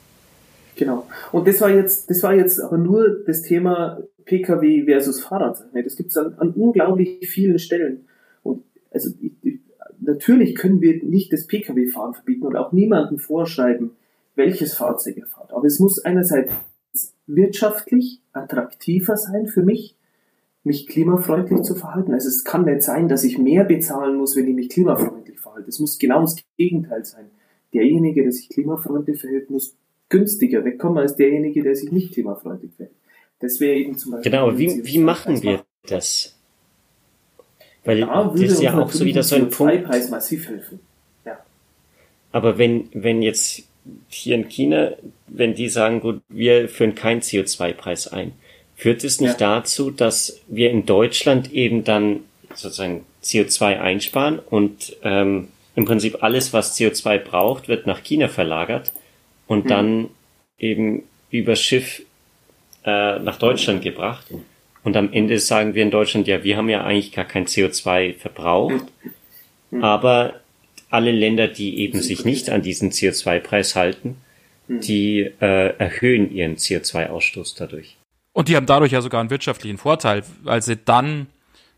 Genau. 0.75 1.05
Und 1.31 1.47
das 1.47 1.62
war 1.62 1.69
jetzt, 1.69 2.09
das 2.09 2.23
war 2.23 2.33
jetzt 2.33 2.59
aber 2.59 2.77
nur 2.77 3.23
das 3.25 3.41
Thema 3.41 4.01
Pkw 4.25 4.86
versus 4.86 5.21
Fahrrad. 5.21 5.63
Das 5.73 5.95
gibt 5.95 6.09
es 6.09 6.17
an, 6.17 6.33
an 6.38 6.51
unglaublich 6.51 7.27
vielen 7.27 7.59
Stellen. 7.59 8.05
Und 8.41 8.63
also 8.91 9.09
ich, 9.21 9.59
natürlich 9.99 10.55
können 10.55 10.81
wir 10.81 11.03
nicht 11.03 11.31
das 11.33 11.47
Pkw-Fahren 11.47 12.13
verbieten 12.13 12.45
und 12.45 12.55
auch 12.55 12.71
niemandem 12.71 13.19
vorschreiben, 13.19 13.91
welches 14.36 14.73
Fahrzeug 14.73 15.17
er 15.17 15.27
fährt. 15.27 15.53
Aber 15.53 15.65
es 15.65 15.79
muss 15.79 15.99
einerseits 15.99 16.53
wirtschaftlich 17.27 18.21
attraktiver 18.33 19.17
sein 19.17 19.47
für 19.47 19.63
mich, 19.63 19.95
mich 20.63 20.88
klimafreundlich 20.88 21.62
zu 21.62 21.75
verhalten. 21.75 22.13
Also 22.13 22.29
es 22.29 22.43
kann 22.43 22.65
nicht 22.65 22.83
sein, 22.83 23.07
dass 23.09 23.23
ich 23.23 23.38
mehr 23.38 23.65
bezahlen 23.65 24.17
muss, 24.17 24.36
wenn 24.36 24.47
ich 24.47 24.55
mich 24.55 24.69
klimafreundlich 24.69 25.39
verhalte. 25.39 25.69
Es 25.69 25.79
muss 25.79 25.99
genau 25.99 26.21
das 26.21 26.38
Gegenteil 26.57 27.03
sein. 27.03 27.25
Derjenige, 27.73 28.23
der 28.23 28.31
sich 28.31 28.49
klimafreundlich 28.49 29.19
verhält, 29.19 29.49
muss 29.49 29.75
günstiger 30.13 30.63
wegkommen 30.63 30.99
als 30.99 31.15
derjenige, 31.15 31.63
der 31.63 31.76
sich 31.76 31.91
nicht 31.91 32.13
klimafreundlich 32.13 32.71
verhält. 32.78 32.95
Das 33.39 33.60
wäre 33.60 33.76
eben 33.76 33.97
zum 33.97 34.12
Beispiel. 34.12 34.32
Genau, 34.32 34.58
wie, 34.58 34.86
wie 34.86 34.99
machen 34.99 35.41
wir 35.41 35.65
das? 35.88 36.38
Weil 37.84 38.02
da 38.02 38.32
das 38.32 38.41
ist 38.41 38.62
ja 38.62 38.78
auch 38.78 38.91
so 38.91 39.04
wieder 39.04 39.23
so 39.23 39.36
ein 39.36 39.49
Punkt. 39.49 39.86
Preis 39.86 40.10
massiv 40.12 40.47
helfen. 40.47 40.80
Ja. 41.26 41.39
Aber 42.32 42.60
wenn, 42.60 42.89
wenn 42.93 43.23
jetzt 43.23 43.63
hier 44.08 44.36
in 44.36 44.47
China, 44.47 44.91
wenn 45.28 45.56
die 45.56 45.67
sagen, 45.67 45.99
gut, 45.99 46.21
wir 46.30 46.69
führen 46.69 46.93
keinen 46.93 47.21
CO2-Preis 47.21 48.08
ein, 48.08 48.34
führt 48.76 49.04
es 49.04 49.19
nicht 49.19 49.41
ja. 49.41 49.58
dazu, 49.58 49.89
dass 49.89 50.41
wir 50.47 50.69
in 50.69 50.86
Deutschland 50.86 51.52
eben 51.52 51.84
dann 51.84 52.19
sozusagen 52.54 53.04
CO2 53.23 53.80
einsparen 53.80 54.38
und 54.38 54.95
ähm, 55.02 55.47
im 55.76 55.86
Prinzip 55.86 56.21
alles, 56.21 56.54
was 56.54 56.78
CO2 56.78 57.17
braucht, 57.17 57.67
wird 57.67 57.88
nach 57.88 58.04
China 58.04 58.28
verlagert 58.28 58.93
und 59.54 59.63
hm. 59.63 59.70
dann 59.70 60.10
eben 60.58 61.04
über 61.30 61.56
Schiff 61.56 62.04
äh, 62.86 63.20
nach 63.20 63.38
Deutschland 63.38 63.82
gebracht. 63.82 64.28
Und 64.84 64.98
am 64.98 65.13
Ende 65.13 65.39
sagen 65.39 65.76
wir 65.76 65.84
in 65.84 65.92
Deutschland, 65.92 66.28
ja, 66.28 66.44
wir 66.44 66.58
haben 66.58 66.70
ja 66.70 66.84
eigentlich 66.84 67.13
gar 67.13 67.26
kein 67.26 67.46
CO2 67.46 68.18
verbraucht, 68.18 68.86
hm. 69.70 69.84
aber 69.84 70.42
alle 70.89 71.12
Länder, 71.12 71.48
die 71.48 71.80
eben 71.80 72.02
sich 72.02 72.26
nicht 72.26 72.50
an 72.50 72.62
diesen 72.62 72.92
CO2-Preis 72.92 73.76
halten, 73.76 74.18
hm. 74.68 74.82
die 74.82 75.32
äh, 75.39 75.78
erhöhen 75.78 76.32
ihren 76.32 76.58
CO2-Ausstoß 76.58 77.56
dadurch. 77.58 77.98
Und 78.34 78.50
die 78.50 78.56
haben 78.56 78.66
dadurch 78.66 78.92
ja 78.92 79.02
sogar 79.02 79.22
einen 79.22 79.30
wirtschaftlichen 79.30 79.78
Vorteil, 79.78 80.24
weil 80.44 80.62
sie 80.62 80.76
dann 80.76 81.28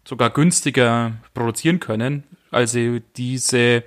sogar 0.05 0.29
günstiger 0.29 1.13
produzieren 1.33 1.79
können, 1.79 2.23
als 2.49 2.71
sie 2.71 3.01
diese 3.17 3.83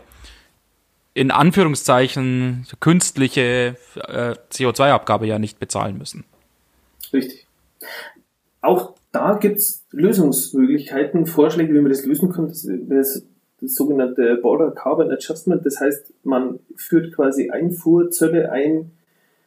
in 1.18 1.32
Anführungszeichen 1.32 2.64
künstliche 2.78 3.74
äh, 3.96 4.36
CO2-Abgabe 4.52 5.26
ja 5.26 5.40
nicht 5.40 5.58
bezahlen 5.58 5.98
müssen. 5.98 6.22
Richtig. 7.12 7.48
Auch 8.60 8.94
da 9.10 9.34
gibt 9.34 9.56
es 9.56 9.84
Lösungsmöglichkeiten, 9.90 11.26
Vorschläge, 11.26 11.74
wie 11.74 11.80
man 11.80 11.90
das 11.90 12.04
lösen 12.04 12.30
kann. 12.30 12.46
Das, 12.46 12.68
das, 12.70 13.24
das 13.60 13.74
sogenannte 13.74 14.36
Border 14.36 14.70
Carbon 14.70 15.10
Adjustment. 15.10 15.66
Das 15.66 15.80
heißt, 15.80 16.14
man 16.22 16.60
führt 16.76 17.12
quasi 17.12 17.50
Einfuhrzölle 17.50 18.52
ein 18.52 18.92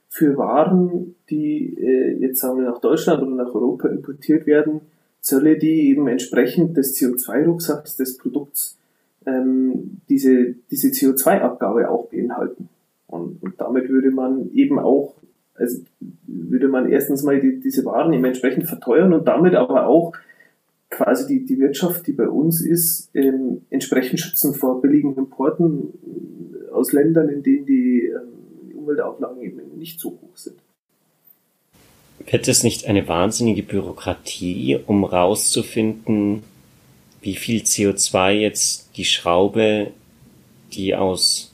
für 0.10 0.36
Waren, 0.36 1.16
die 1.30 1.78
äh, 1.80 2.18
jetzt 2.20 2.42
sagen 2.42 2.58
wir 2.58 2.70
nach 2.70 2.82
Deutschland 2.82 3.24
oder 3.24 3.46
nach 3.46 3.56
Europa 3.56 3.88
importiert 3.88 4.46
werden. 4.46 4.82
Zölle, 5.22 5.58
die 5.58 5.88
eben 5.88 6.10
entsprechend 6.10 6.76
des 6.76 7.00
CO2-Rucksacks 7.00 7.96
des 7.96 8.18
Produkts 8.18 8.78
ähm, 9.26 10.02
diese, 10.10 10.56
diese 10.70 10.90
CO2-Abgabe 10.90 11.90
auch 11.90 12.08
beinhalten. 12.08 12.70
Und, 13.08 13.42
und 13.44 13.60
damit 13.60 13.90
würde 13.90 14.12
man 14.12 14.52
eben 14.54 14.80
auch, 14.80 15.16
also 15.56 15.82
würde 16.26 16.68
man 16.68 16.90
erstens 16.90 17.24
mal 17.24 17.40
die, 17.40 17.60
diese 17.60 17.86
Waren 17.86 18.14
eben 18.14 18.26
entsprechend 18.26 18.68
verteuern 18.68 19.14
und 19.14 19.28
damit 19.28 19.56
aber 19.56 19.88
auch 19.88 20.14
quasi 20.90 21.28
die, 21.28 21.46
die 21.46 21.60
Wirtschaft, 21.60 22.08
die 22.08 22.14
bei 22.14 22.28
uns 22.28 22.62
ist, 22.62 23.10
ähm, 23.14 23.62
entsprechend 23.70 24.20
schützen 24.20 24.54
vor 24.54 24.82
billigen 24.82 25.16
Importen 25.16 25.94
aus 26.72 26.92
Ländern, 26.92 27.30
in 27.30 27.44
denen 27.44 27.66
die 27.66 28.08
ähm, 28.08 28.78
Umweltauflagen 28.78 29.42
eben 29.42 29.78
nicht 29.78 30.00
so 30.00 30.12
hoch 30.12 30.36
sind. 30.36 30.58
Wird 32.30 32.48
es 32.48 32.64
nicht 32.64 32.88
eine 32.88 33.08
wahnsinnige 33.08 33.64
Bürokratie, 33.64 34.80
um 34.86 35.04
rauszufinden, 35.04 36.44
wie 37.22 37.36
viel 37.36 37.62
CO2 37.62 38.32
jetzt 38.32 38.90
die 38.98 39.06
Schraube, 39.06 39.92
die 40.74 40.96
aus, 40.96 41.54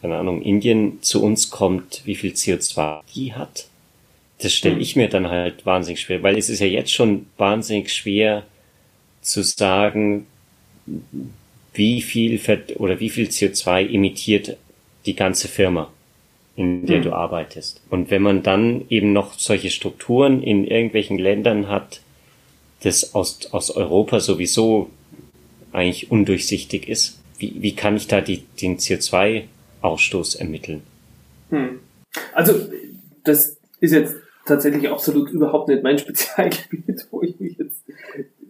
keine 0.00 0.16
Ahnung, 0.16 0.42
Indien 0.42 1.02
zu 1.02 1.22
uns 1.22 1.50
kommt, 1.50 2.02
wie 2.04 2.14
viel 2.14 2.32
CO2 2.32 3.00
die 3.14 3.34
hat. 3.34 3.66
Das 4.38 4.52
stelle 4.52 4.78
ich 4.78 4.96
mir 4.96 5.08
dann 5.08 5.28
halt 5.28 5.64
wahnsinnig 5.64 6.00
schwer, 6.00 6.22
weil 6.22 6.36
es 6.36 6.48
ist 6.48 6.60
ja 6.60 6.66
jetzt 6.66 6.92
schon 6.92 7.26
wahnsinnig 7.36 7.92
schwer 7.92 8.44
zu 9.22 9.42
sagen, 9.42 10.26
wie 11.72 12.02
viel 12.02 12.40
oder 12.76 13.00
wie 13.00 13.10
viel 13.10 13.26
CO2 13.26 13.88
emittiert 13.92 14.56
die 15.06 15.16
ganze 15.16 15.48
Firma, 15.48 15.90
in 16.56 16.86
der 16.86 16.96
hm. 16.96 17.04
du 17.04 17.12
arbeitest. 17.12 17.82
Und 17.90 18.10
wenn 18.10 18.22
man 18.22 18.42
dann 18.42 18.84
eben 18.90 19.12
noch 19.12 19.38
solche 19.38 19.70
Strukturen 19.70 20.42
in 20.42 20.66
irgendwelchen 20.66 21.18
Ländern 21.18 21.68
hat, 21.68 22.00
das 22.84 23.14
aus, 23.14 23.52
aus 23.52 23.70
Europa 23.70 24.20
sowieso 24.20 24.90
eigentlich 25.72 26.10
undurchsichtig 26.10 26.88
ist. 26.88 27.18
Wie, 27.38 27.56
wie 27.60 27.74
kann 27.74 27.96
ich 27.96 28.06
da 28.06 28.20
die, 28.20 28.44
den 28.60 28.78
CO2-Ausstoß 28.78 30.38
ermitteln? 30.38 30.82
Hm. 31.50 31.80
Also, 32.32 32.54
das 33.24 33.56
ist 33.80 33.92
jetzt 33.92 34.14
tatsächlich 34.46 34.88
absolut 34.88 35.30
überhaupt 35.30 35.68
nicht 35.68 35.82
mein 35.82 35.98
Spezialgebiet, 36.00 37.06
wo 37.10 37.22
ich 37.22 37.38
mich 37.40 37.58
jetzt 37.58 37.82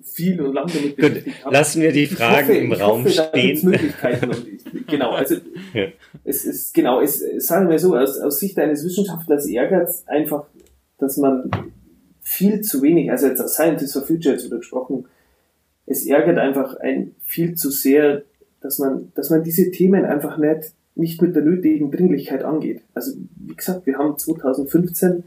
viel 0.03 0.41
und 0.41 0.55
lange 0.55 0.73
damit 0.73 0.97
beschäftigt 0.97 1.45
habe. 1.45 1.55
Lassen 1.55 1.83
wir 1.83 1.93
die 1.93 2.07
Fragen 2.07 2.49
hoffe, 2.49 2.59
im 2.59 2.73
Raum 2.73 3.05
hoffe, 3.05 3.11
stehen. 3.11 3.71
Möglichkeiten 3.71 4.31
ich, 4.75 4.87
genau, 4.87 5.13
also 5.13 5.37
ja. 5.73 5.87
es 6.25 6.45
ist 6.45 6.75
genau, 6.75 7.01
es 7.01 7.25
sagen 7.39 7.69
wir 7.69 7.79
so, 7.79 7.97
aus, 7.97 8.19
aus 8.19 8.39
Sicht 8.39 8.59
eines 8.59 8.85
Wissenschaftlers 8.85 9.49
ärgert 9.49 9.89
es 9.89 10.07
einfach, 10.07 10.45
dass 10.99 11.17
man 11.17 11.51
viel 12.25 12.63
zu 12.63 12.83
wenig, 12.83 13.11
also 13.11 13.29
jetzt 13.29 13.41
als 13.41 13.55
Scientist 13.55 13.93
for 13.93 14.03
Future 14.03 14.35
jetzt 14.35 14.47
wieder 14.47 14.57
gesprochen, 14.57 15.07
es 15.87 16.07
ärgert 16.07 16.39
einfach 16.39 16.77
ein 16.81 17.15
viel 17.23 17.55
zu 17.55 17.71
sehr, 17.71 18.23
dass 18.61 18.79
man, 18.79 19.13
dass 19.15 19.31
man 19.31 19.45
diese 19.45 19.71
Themen 19.71 20.05
einfach 20.05 20.39
nicht, 20.39 20.73
nicht 20.95 21.21
mit 21.21 21.37
der 21.37 21.43
nötigen 21.43 21.91
Dringlichkeit 21.91 22.43
angeht. 22.43 22.83
Also, 22.95 23.13
wie 23.37 23.55
gesagt, 23.55 23.87
wir 23.87 23.99
haben 23.99 24.19
2015 24.19 25.25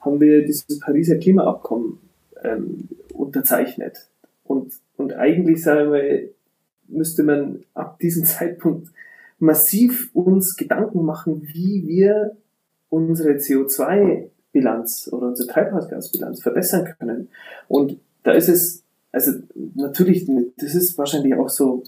haben 0.00 0.20
wir 0.20 0.44
dieses 0.44 0.80
Pariser 0.80 1.16
Klimaabkommen 1.18 1.98
ähm, 2.42 2.88
unterzeichnet. 3.14 4.08
Und, 4.42 4.72
und 4.96 5.12
eigentlich, 5.12 5.62
sagen 5.62 5.92
wir, 5.92 6.28
müsste 6.88 7.22
man 7.22 7.64
ab 7.74 8.00
diesem 8.00 8.24
Zeitpunkt 8.24 8.88
massiv 9.38 10.10
uns 10.12 10.56
Gedanken 10.56 11.04
machen, 11.04 11.42
wie 11.52 11.86
wir 11.86 12.36
unsere 12.88 13.34
CO2 13.34 14.28
Bilanz 14.52 15.08
oder 15.12 15.28
unsere 15.28 15.48
Treibhausgasbilanz 15.48 16.42
verbessern 16.42 16.94
können. 16.98 17.28
Und 17.68 17.98
da 18.22 18.32
ist 18.32 18.48
es, 18.48 18.84
also 19.10 19.32
natürlich, 19.74 20.28
das 20.56 20.74
ist 20.74 20.96
wahrscheinlich 20.98 21.34
auch 21.34 21.48
so, 21.48 21.82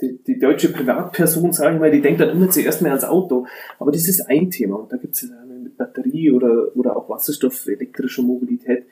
die, 0.00 0.18
die 0.26 0.38
deutsche 0.38 0.72
Privatperson, 0.72 1.52
sage 1.52 1.76
ich 1.76 1.80
mal, 1.80 1.90
die 1.90 2.02
denkt 2.02 2.20
dann 2.20 2.30
immer 2.30 2.50
zuerst 2.50 2.82
mehr 2.82 2.90
ans 2.90 3.04
Auto. 3.04 3.46
Aber 3.78 3.92
das 3.92 4.08
ist 4.08 4.28
ein 4.28 4.50
Thema. 4.50 4.76
Und 4.76 4.92
da 4.92 4.96
gibt 4.96 5.14
es 5.14 5.22
ja 5.22 5.28
mit 5.44 5.76
Batterie 5.76 6.32
oder, 6.32 6.76
oder 6.76 6.96
auch 6.96 7.08
Wasserstoff, 7.08 7.66
elektrischer 7.66 8.22
Mobilität 8.22 8.86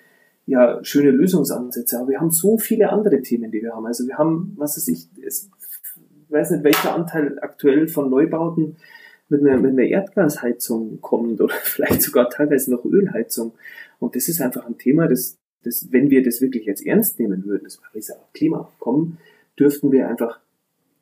ja 0.46 0.82
schöne 0.82 1.10
Lösungsansätze. 1.10 1.98
Aber 1.98 2.08
wir 2.08 2.20
haben 2.20 2.30
so 2.30 2.58
viele 2.58 2.90
andere 2.90 3.22
Themen, 3.22 3.50
die 3.50 3.62
wir 3.62 3.72
haben. 3.72 3.86
Also 3.86 4.06
wir 4.06 4.18
haben, 4.18 4.54
was 4.56 4.76
weiß 4.76 4.88
ich, 4.88 5.08
es, 5.24 5.48
ich 6.26 6.32
weiß 6.32 6.50
nicht, 6.52 6.64
welcher 6.64 6.94
Anteil 6.94 7.38
aktuell 7.40 7.88
von 7.88 8.10
Neubauten 8.10 8.76
mit 9.30 9.40
einer, 9.40 9.58
mit 9.58 9.72
einer 9.72 9.82
Erdgasheizung 9.82 11.00
kommt 11.00 11.40
oder 11.40 11.54
vielleicht 11.62 12.02
sogar 12.02 12.28
teilweise 12.28 12.70
noch 12.70 12.84
Ölheizung. 12.84 13.52
Und 13.98 14.16
das 14.16 14.28
ist 14.28 14.40
einfach 14.40 14.66
ein 14.66 14.78
Thema, 14.78 15.06
das, 15.08 15.38
das 15.62 15.88
wenn 15.90 16.10
wir 16.10 16.22
das 16.22 16.40
wirklich 16.40 16.64
jetzt 16.66 16.84
ernst 16.84 17.18
nehmen 17.18 17.44
würden, 17.44 17.64
das 17.64 17.78
Pariser 17.78 18.16
Klimaabkommen, 18.34 19.18
dürften 19.58 19.92
wir 19.92 20.08
einfach 20.08 20.40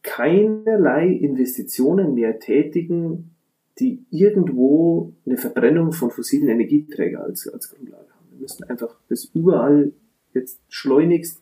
keinerlei 0.03 1.09
Investitionen 1.09 2.15
mehr 2.15 2.39
tätigen, 2.39 3.31
die 3.79 4.05
irgendwo 4.11 5.13
eine 5.25 5.37
Verbrennung 5.37 5.93
von 5.93 6.11
fossilen 6.11 6.49
Energieträgern 6.49 7.23
als, 7.23 7.49
als 7.49 7.71
Grundlage 7.71 8.03
haben. 8.03 8.27
Wir 8.33 8.41
müssen 8.41 8.65
einfach 8.65 8.97
das 9.09 9.31
überall 9.35 9.93
jetzt 10.35 10.61
schleunigst 10.69 11.41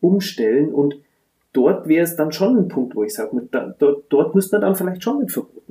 umstellen 0.00 0.72
und 0.72 0.96
dort 1.52 1.88
wäre 1.88 2.04
es 2.04 2.16
dann 2.16 2.32
schon 2.32 2.56
ein 2.56 2.68
Punkt, 2.68 2.94
wo 2.94 3.04
ich 3.04 3.14
sage, 3.14 3.48
dort, 3.50 4.04
dort 4.08 4.34
müsste 4.34 4.56
man 4.56 4.62
dann 4.62 4.76
vielleicht 4.76 5.02
schon 5.02 5.18
mit 5.20 5.32
Verboten. 5.32 5.61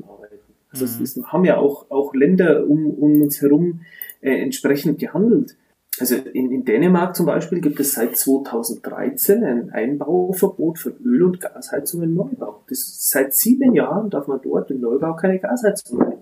Also 0.72 0.86
mhm. 0.86 1.04
es, 1.04 1.18
es 1.18 1.24
haben 1.26 1.46
ja 1.46 1.58
auch, 1.58 1.90
auch 1.90 2.14
Länder 2.14 2.68
um, 2.68 2.88
um 2.88 3.22
uns 3.22 3.42
herum 3.42 3.82
äh, 4.22 4.42
entsprechend 4.42 5.00
gehandelt. 5.00 5.56
Also 6.00 6.16
in, 6.16 6.52
in 6.52 6.64
Dänemark 6.64 7.16
zum 7.16 7.26
Beispiel 7.26 7.60
gibt 7.60 7.80
es 7.80 7.94
seit 7.94 8.16
2013 8.16 9.44
ein 9.44 9.70
Einbauverbot 9.72 10.80
für 10.80 10.92
Öl- 11.04 11.24
und 11.24 11.42
Gasheizungen 11.42 12.10
im 12.10 12.16
Neubau. 12.16 12.64
Das, 12.70 13.10
seit 13.10 13.34
sieben 13.34 13.74
Jahren 13.76 14.10
darf 14.10 14.28
man 14.28 14.40
dort 14.42 14.72
im 14.72 14.80
Neubau 14.80 15.16
keine 15.16 15.40
Gasheizung 15.40 16.00
mehr. 16.00 16.18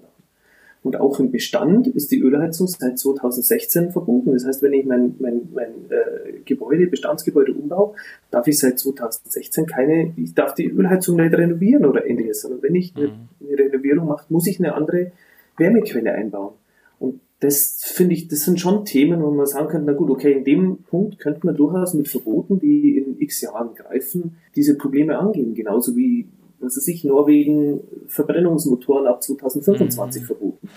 Und 0.81 0.97
auch 0.97 1.19
im 1.19 1.31
Bestand 1.31 1.87
ist 1.87 2.11
die 2.11 2.19
Ölheizung 2.19 2.67
seit 2.67 2.97
2016 2.97 3.91
verboten. 3.91 4.31
Das 4.31 4.45
heißt, 4.45 4.61
wenn 4.61 4.73
ich 4.73 4.85
mein, 4.85 5.15
mein, 5.19 5.49
mein 5.53 5.71
äh, 5.89 6.39
Gebäude, 6.45 6.87
Bestandsgebäude 6.87 7.53
umbaue, 7.53 7.95
darf 8.31 8.47
ich 8.47 8.57
seit 8.59 8.79
2016 8.79 9.65
keine, 9.65 10.13
ich 10.15 10.33
darf 10.33 10.55
die 10.55 10.67
Ölheizung 10.67 11.17
nicht 11.17 11.33
renovieren 11.33 11.85
oder 11.85 12.05
ähnliches, 12.05 12.41
sondern 12.41 12.61
wenn 12.63 12.75
ich 12.75 12.95
eine, 12.95 13.07
mhm. 13.07 13.13
eine 13.41 13.59
Renovierung 13.59 14.07
mache, 14.07 14.25
muss 14.29 14.47
ich 14.47 14.59
eine 14.59 14.73
andere 14.73 15.11
Wärmequelle 15.57 16.13
einbauen. 16.13 16.53
Und 16.97 17.19
das 17.41 17.83
finde 17.83 18.13
ich, 18.13 18.27
das 18.29 18.41
sind 18.41 18.59
schon 18.59 18.85
Themen, 18.85 19.21
wo 19.21 19.31
man 19.31 19.45
sagen 19.45 19.69
kann, 19.69 19.85
na 19.85 19.93
gut, 19.93 20.09
okay, 20.09 20.33
in 20.33 20.43
dem 20.43 20.77
Punkt 20.83 21.19
könnte 21.19 21.45
man 21.45 21.55
durchaus 21.55 21.93
mit 21.93 22.07
Verboten, 22.07 22.59
die 22.59 22.97
in 22.97 23.19
x 23.19 23.41
Jahren 23.41 23.75
greifen, 23.75 24.37
diese 24.55 24.77
Probleme 24.77 25.17
angehen. 25.17 25.53
Genauso 25.53 25.95
wie 25.95 26.27
was 26.59 26.77
weiß 26.77 26.87
ich, 26.87 27.03
Norwegen 27.03 27.81
Verbrennungsmotoren 28.07 29.07
ab 29.07 29.23
2025 29.23 30.21
mhm. 30.21 30.25
verboten. 30.25 30.69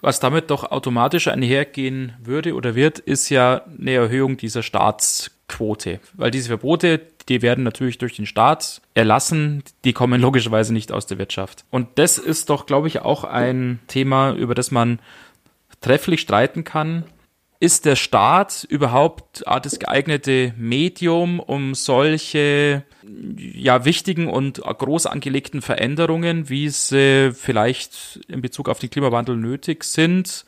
Was 0.00 0.20
damit 0.20 0.50
doch 0.50 0.70
automatisch 0.70 1.28
einhergehen 1.28 2.12
würde 2.22 2.54
oder 2.54 2.74
wird, 2.74 2.98
ist 2.98 3.30
ja 3.30 3.62
eine 3.78 3.92
Erhöhung 3.92 4.36
dieser 4.36 4.62
Staatsquote. 4.62 6.00
Weil 6.14 6.30
diese 6.30 6.48
Verbote, 6.48 7.00
die 7.28 7.42
werden 7.42 7.64
natürlich 7.64 7.98
durch 7.98 8.14
den 8.14 8.26
Staat 8.26 8.82
erlassen, 8.94 9.64
die 9.84 9.92
kommen 9.92 10.20
logischerweise 10.20 10.72
nicht 10.72 10.92
aus 10.92 11.06
der 11.06 11.18
Wirtschaft. 11.18 11.64
Und 11.70 11.88
das 11.96 12.18
ist 12.18 12.50
doch, 12.50 12.66
glaube 12.66 12.88
ich, 12.88 13.00
auch 13.00 13.24
ein 13.24 13.80
Thema, 13.88 14.32
über 14.32 14.54
das 14.54 14.70
man 14.70 15.00
trefflich 15.80 16.20
streiten 16.20 16.62
kann, 16.62 17.04
ist 17.58 17.84
der 17.84 17.96
Staat 17.96 18.64
überhaupt 18.68 19.44
das 19.62 19.78
geeignete 19.78 20.52
Medium, 20.56 21.40
um 21.40 21.74
solche 21.74 22.84
ja 23.36 23.84
wichtigen 23.84 24.28
und 24.28 24.60
groß 24.60 25.06
angelegten 25.06 25.62
Veränderungen, 25.62 26.48
wie 26.48 26.68
sie 26.68 27.32
vielleicht 27.32 28.20
in 28.28 28.42
Bezug 28.42 28.68
auf 28.68 28.78
den 28.78 28.90
Klimawandel 28.90 29.36
nötig 29.36 29.84
sind, 29.84 30.44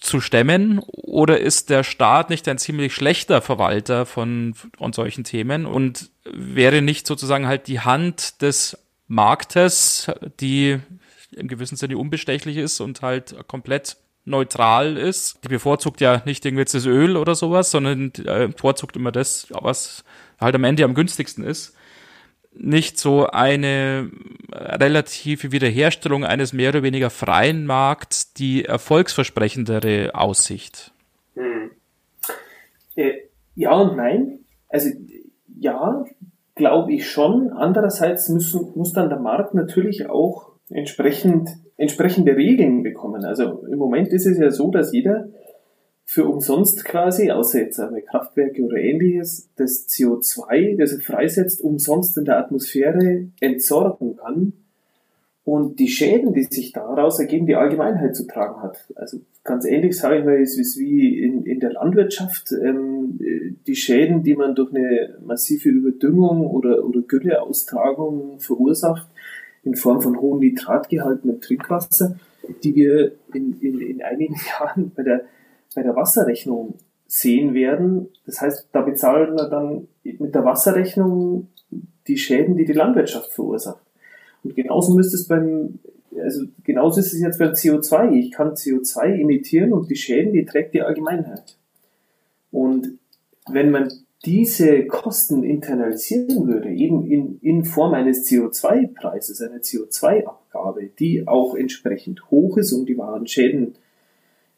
zu 0.00 0.20
stemmen? 0.20 0.80
Oder 0.80 1.40
ist 1.40 1.70
der 1.70 1.84
Staat 1.84 2.30
nicht 2.30 2.48
ein 2.48 2.58
ziemlich 2.58 2.94
schlechter 2.94 3.42
Verwalter 3.42 4.06
von, 4.06 4.54
von 4.76 4.92
solchen 4.92 5.24
Themen 5.24 5.66
und 5.66 6.10
wäre 6.24 6.82
nicht 6.82 7.06
sozusagen 7.06 7.46
halt 7.46 7.68
die 7.68 7.80
Hand 7.80 8.42
des 8.42 8.78
Marktes, 9.06 10.10
die 10.40 10.78
im 11.32 11.48
gewissen 11.48 11.76
Sinne 11.76 11.98
unbestechlich 11.98 12.56
ist 12.56 12.80
und 12.80 13.02
halt 13.02 13.36
komplett 13.46 13.96
neutral 14.28 14.96
ist. 14.96 15.42
Die 15.44 15.48
bevorzugt 15.48 16.00
ja 16.00 16.22
nicht 16.24 16.44
irgendwie 16.44 16.64
das 16.64 16.86
Öl 16.86 17.16
oder 17.16 17.34
sowas, 17.34 17.70
sondern 17.70 18.12
äh, 18.24 18.48
bevorzugt 18.48 18.96
immer 18.96 19.12
das, 19.12 19.48
was 19.50 20.04
halt 20.40 20.54
am 20.54 20.64
Ende 20.64 20.84
am 20.84 20.94
günstigsten 20.94 21.44
ist. 21.44 21.74
Nicht 22.52 22.98
so 22.98 23.26
eine 23.26 24.10
relative 24.52 25.52
Wiederherstellung 25.52 26.24
eines 26.24 26.52
mehr 26.52 26.70
oder 26.70 26.82
weniger 26.82 27.10
freien 27.10 27.66
Markts, 27.66 28.32
die 28.32 28.64
erfolgsversprechendere 28.64 30.14
Aussicht. 30.14 30.92
Hm. 31.34 31.70
Äh, 32.96 33.14
ja 33.54 33.72
und 33.72 33.96
nein. 33.96 34.40
Also 34.68 34.90
ja, 35.58 36.04
glaube 36.54 36.92
ich 36.92 37.10
schon. 37.10 37.50
Andererseits 37.50 38.28
müssen, 38.28 38.72
muss 38.74 38.92
dann 38.92 39.08
der 39.08 39.20
Markt 39.20 39.54
natürlich 39.54 40.08
auch 40.08 40.47
entsprechend 40.70 41.50
entsprechende 41.78 42.36
Regeln 42.36 42.82
bekommen. 42.82 43.24
Also 43.24 43.64
im 43.70 43.78
Moment 43.78 44.08
ist 44.08 44.26
es 44.26 44.36
ja 44.36 44.50
so, 44.50 44.70
dass 44.70 44.92
jeder 44.92 45.28
für 46.04 46.26
umsonst 46.26 46.84
quasi, 46.84 47.30
außer 47.30 47.60
jetzt 47.60 47.78
einmal 47.78 48.02
Kraftwerke 48.02 48.62
oder 48.62 48.78
ähnliches, 48.78 49.48
das 49.56 49.86
CO2, 49.88 50.76
das 50.76 50.92
er 50.92 51.00
freisetzt, 51.00 51.60
umsonst 51.60 52.18
in 52.18 52.24
der 52.24 52.38
Atmosphäre 52.38 53.28
entsorgen 53.40 54.16
kann. 54.16 54.54
Und 55.44 55.78
die 55.78 55.88
Schäden, 55.88 56.34
die 56.34 56.42
sich 56.44 56.72
daraus 56.72 57.20
ergeben, 57.20 57.46
die 57.46 57.54
Allgemeinheit 57.54 58.14
zu 58.16 58.26
tragen 58.26 58.62
hat. 58.62 58.84
Also 58.96 59.20
ganz 59.44 59.64
ähnlich 59.64 59.96
sage 59.96 60.18
ich 60.18 60.24
mal, 60.24 60.40
ist 60.40 60.58
es 60.58 60.78
wie 60.78 61.22
in, 61.22 61.44
in 61.44 61.60
der 61.60 61.72
Landwirtschaft. 61.72 62.52
Ähm, 62.52 63.18
die 63.66 63.76
Schäden, 63.76 64.22
die 64.22 64.34
man 64.34 64.54
durch 64.54 64.74
eine 64.74 65.16
massive 65.24 65.68
Überdüngung 65.68 66.46
oder, 66.46 66.84
oder 66.84 67.00
Gülleaustragung 67.02 68.40
verursacht, 68.40 69.08
in 69.62 69.76
Form 69.76 70.00
von 70.00 70.20
hohen 70.20 70.40
Nitratgehalten 70.40 71.30
im 71.30 71.40
Trinkwasser, 71.40 72.18
die 72.62 72.74
wir 72.74 73.12
in, 73.34 73.58
in, 73.60 73.80
in 73.80 74.02
einigen 74.02 74.36
Jahren 74.60 74.92
bei 74.94 75.02
der, 75.02 75.22
bei 75.74 75.82
der 75.82 75.96
Wasserrechnung 75.96 76.74
sehen 77.06 77.54
werden. 77.54 78.08
Das 78.26 78.40
heißt, 78.40 78.68
da 78.72 78.82
bezahlen 78.82 79.34
wir 79.34 79.48
dann 79.48 79.88
mit 80.02 80.34
der 80.34 80.44
Wasserrechnung 80.44 81.48
die 82.06 82.18
Schäden, 82.18 82.56
die 82.56 82.64
die 82.64 82.72
Landwirtschaft 82.72 83.32
verursacht. 83.32 83.82
Und 84.44 84.54
genauso 84.54 84.94
müsste 84.94 85.16
es 85.16 85.26
beim, 85.26 85.78
also 86.16 86.44
genauso 86.64 87.00
ist 87.00 87.12
es 87.12 87.20
jetzt 87.20 87.38
beim 87.38 87.52
CO2. 87.52 88.12
Ich 88.12 88.30
kann 88.30 88.52
CO2 88.52 89.20
emittieren 89.20 89.72
und 89.72 89.90
die 89.90 89.96
Schäden, 89.96 90.32
die 90.32 90.44
trägt 90.44 90.74
die 90.74 90.82
Allgemeinheit. 90.82 91.56
Und 92.50 92.98
wenn 93.50 93.70
man 93.70 93.90
diese 94.24 94.84
Kosten 94.86 95.44
internalisieren 95.44 96.48
würde, 96.48 96.70
eben 96.70 97.06
in, 97.06 97.38
in 97.40 97.64
Form 97.64 97.94
eines 97.94 98.28
CO2-Preises, 98.28 99.40
einer 99.42 99.60
CO2-Abgabe, 99.60 100.90
die 100.98 101.28
auch 101.28 101.54
entsprechend 101.54 102.28
hoch 102.30 102.56
ist, 102.56 102.72
um 102.72 102.84
die 102.84 102.98
wahren 102.98 103.28
Schäden 103.28 103.74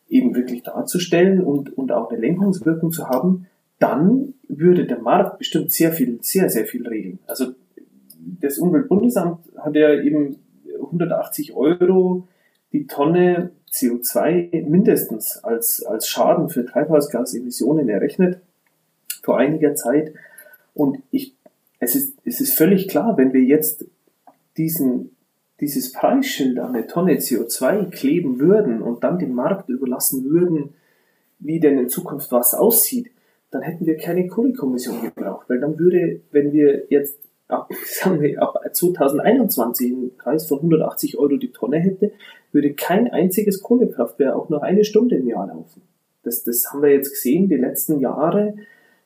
eben 0.09 0.35
wirklich 0.35 0.63
darzustellen 0.63 1.43
und, 1.43 1.77
und 1.77 1.93
auch 1.93 2.11
eine 2.11 2.21
Lenkungswirkung 2.21 2.91
zu 2.91 3.09
haben, 3.09 3.47
dann 3.79 4.35
würde 4.49 4.87
der 4.87 5.01
Markt 5.01 5.39
bestimmt 5.39 5.73
sehr 5.73 5.93
viel, 5.93 6.19
sehr, 6.23 6.49
sehr 6.49 6.67
viel 6.67 6.87
regeln. 6.87 7.19
Also 7.27 7.53
das 8.41 8.59
Umweltbundesamt 8.59 9.41
hat 9.59 9.77
ja 9.77 9.95
eben 9.95 10.37
180 10.79 11.55
Euro 11.55 12.29
die 12.73 12.87
Tonne 12.87 13.53
CO2 13.71 14.67
mindestens 14.69 15.39
als, 15.39 15.85
als 15.85 16.09
Schaden 16.09 16.49
für 16.49 16.65
Treibhausgasemissionen 16.65 17.89
errechnet 17.89 18.41
vor 19.23 19.39
einiger 19.39 19.75
Zeit. 19.75 20.15
Und 20.75 20.99
ich, 21.11 21.35
es 21.79 21.95
ist, 21.95 22.17
es 22.25 22.41
ist 22.41 22.55
völlig 22.55 22.89
klar, 22.89 23.17
wenn 23.17 23.33
wir 23.33 23.43
jetzt 23.43 23.87
diesen, 24.57 25.17
dieses 25.61 25.93
Preisschild 25.93 26.59
an 26.59 26.75
eine 26.75 26.87
Tonne 26.87 27.15
CO2 27.15 27.91
kleben 27.91 28.41
würden 28.41 28.83
und 28.83 29.05
dann 29.05 29.19
den 29.19 29.35
Markt 29.35 29.69
überlassen 29.69 30.25
würden, 30.25 30.75
wie 31.39 31.61
denn 31.61 31.79
in 31.79 31.89
Zukunft 31.89 32.33
was 32.33 32.55
aussieht, 32.55 33.11
dann 33.51 33.63
hätten 33.63 33.87
wir 33.87 33.97
keine 33.97 34.29
Kohlekommission 34.29 35.03
gebraucht, 35.03 35.49
weil 35.49 35.61
dann 35.61 35.79
würde, 35.79 36.21
wenn 36.31 36.53
wir 36.53 36.85
jetzt 36.89 37.19
ab, 37.49 37.71
sagen 37.87 38.21
wir, 38.21 38.41
ab 38.43 38.59
2021 38.73 39.93
einen 39.93 40.17
Preis 40.17 40.47
von 40.47 40.59
180 40.59 41.19
Euro 41.19 41.37
die 41.37 41.53
Tonne 41.53 41.79
hätte, 41.79 42.13
würde 42.53 42.75
kein 42.75 43.11
einziges 43.11 43.63
Kohlekraftwerk 43.63 44.35
auch 44.35 44.49
nur 44.49 44.63
eine 44.63 44.85
Stunde 44.85 45.17
im 45.17 45.27
Jahr 45.27 45.47
laufen. 45.49 45.83
Das, 46.23 46.45
das 46.45 46.67
haben 46.71 46.83
wir 46.83 46.91
jetzt 46.91 47.11
gesehen, 47.11 47.49
die 47.49 47.57
letzten 47.57 48.01
Jahre 48.01 48.55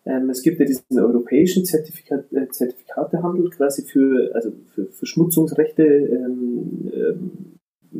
ähm, 0.06 0.28
es 0.28 0.42
gibt 0.42 0.60
ja 0.60 0.66
diesen 0.66 0.98
europäischen 0.98 1.64
Zertifikat, 1.64 2.30
äh, 2.32 2.48
Zertifikatehandel 2.48 3.50
quasi 3.50 3.82
für, 3.82 4.34
also 4.34 4.52
für 4.74 4.86
Verschmutzungsrechte 4.86 5.82
ähm, 5.82 6.92
ähm, 6.92 7.30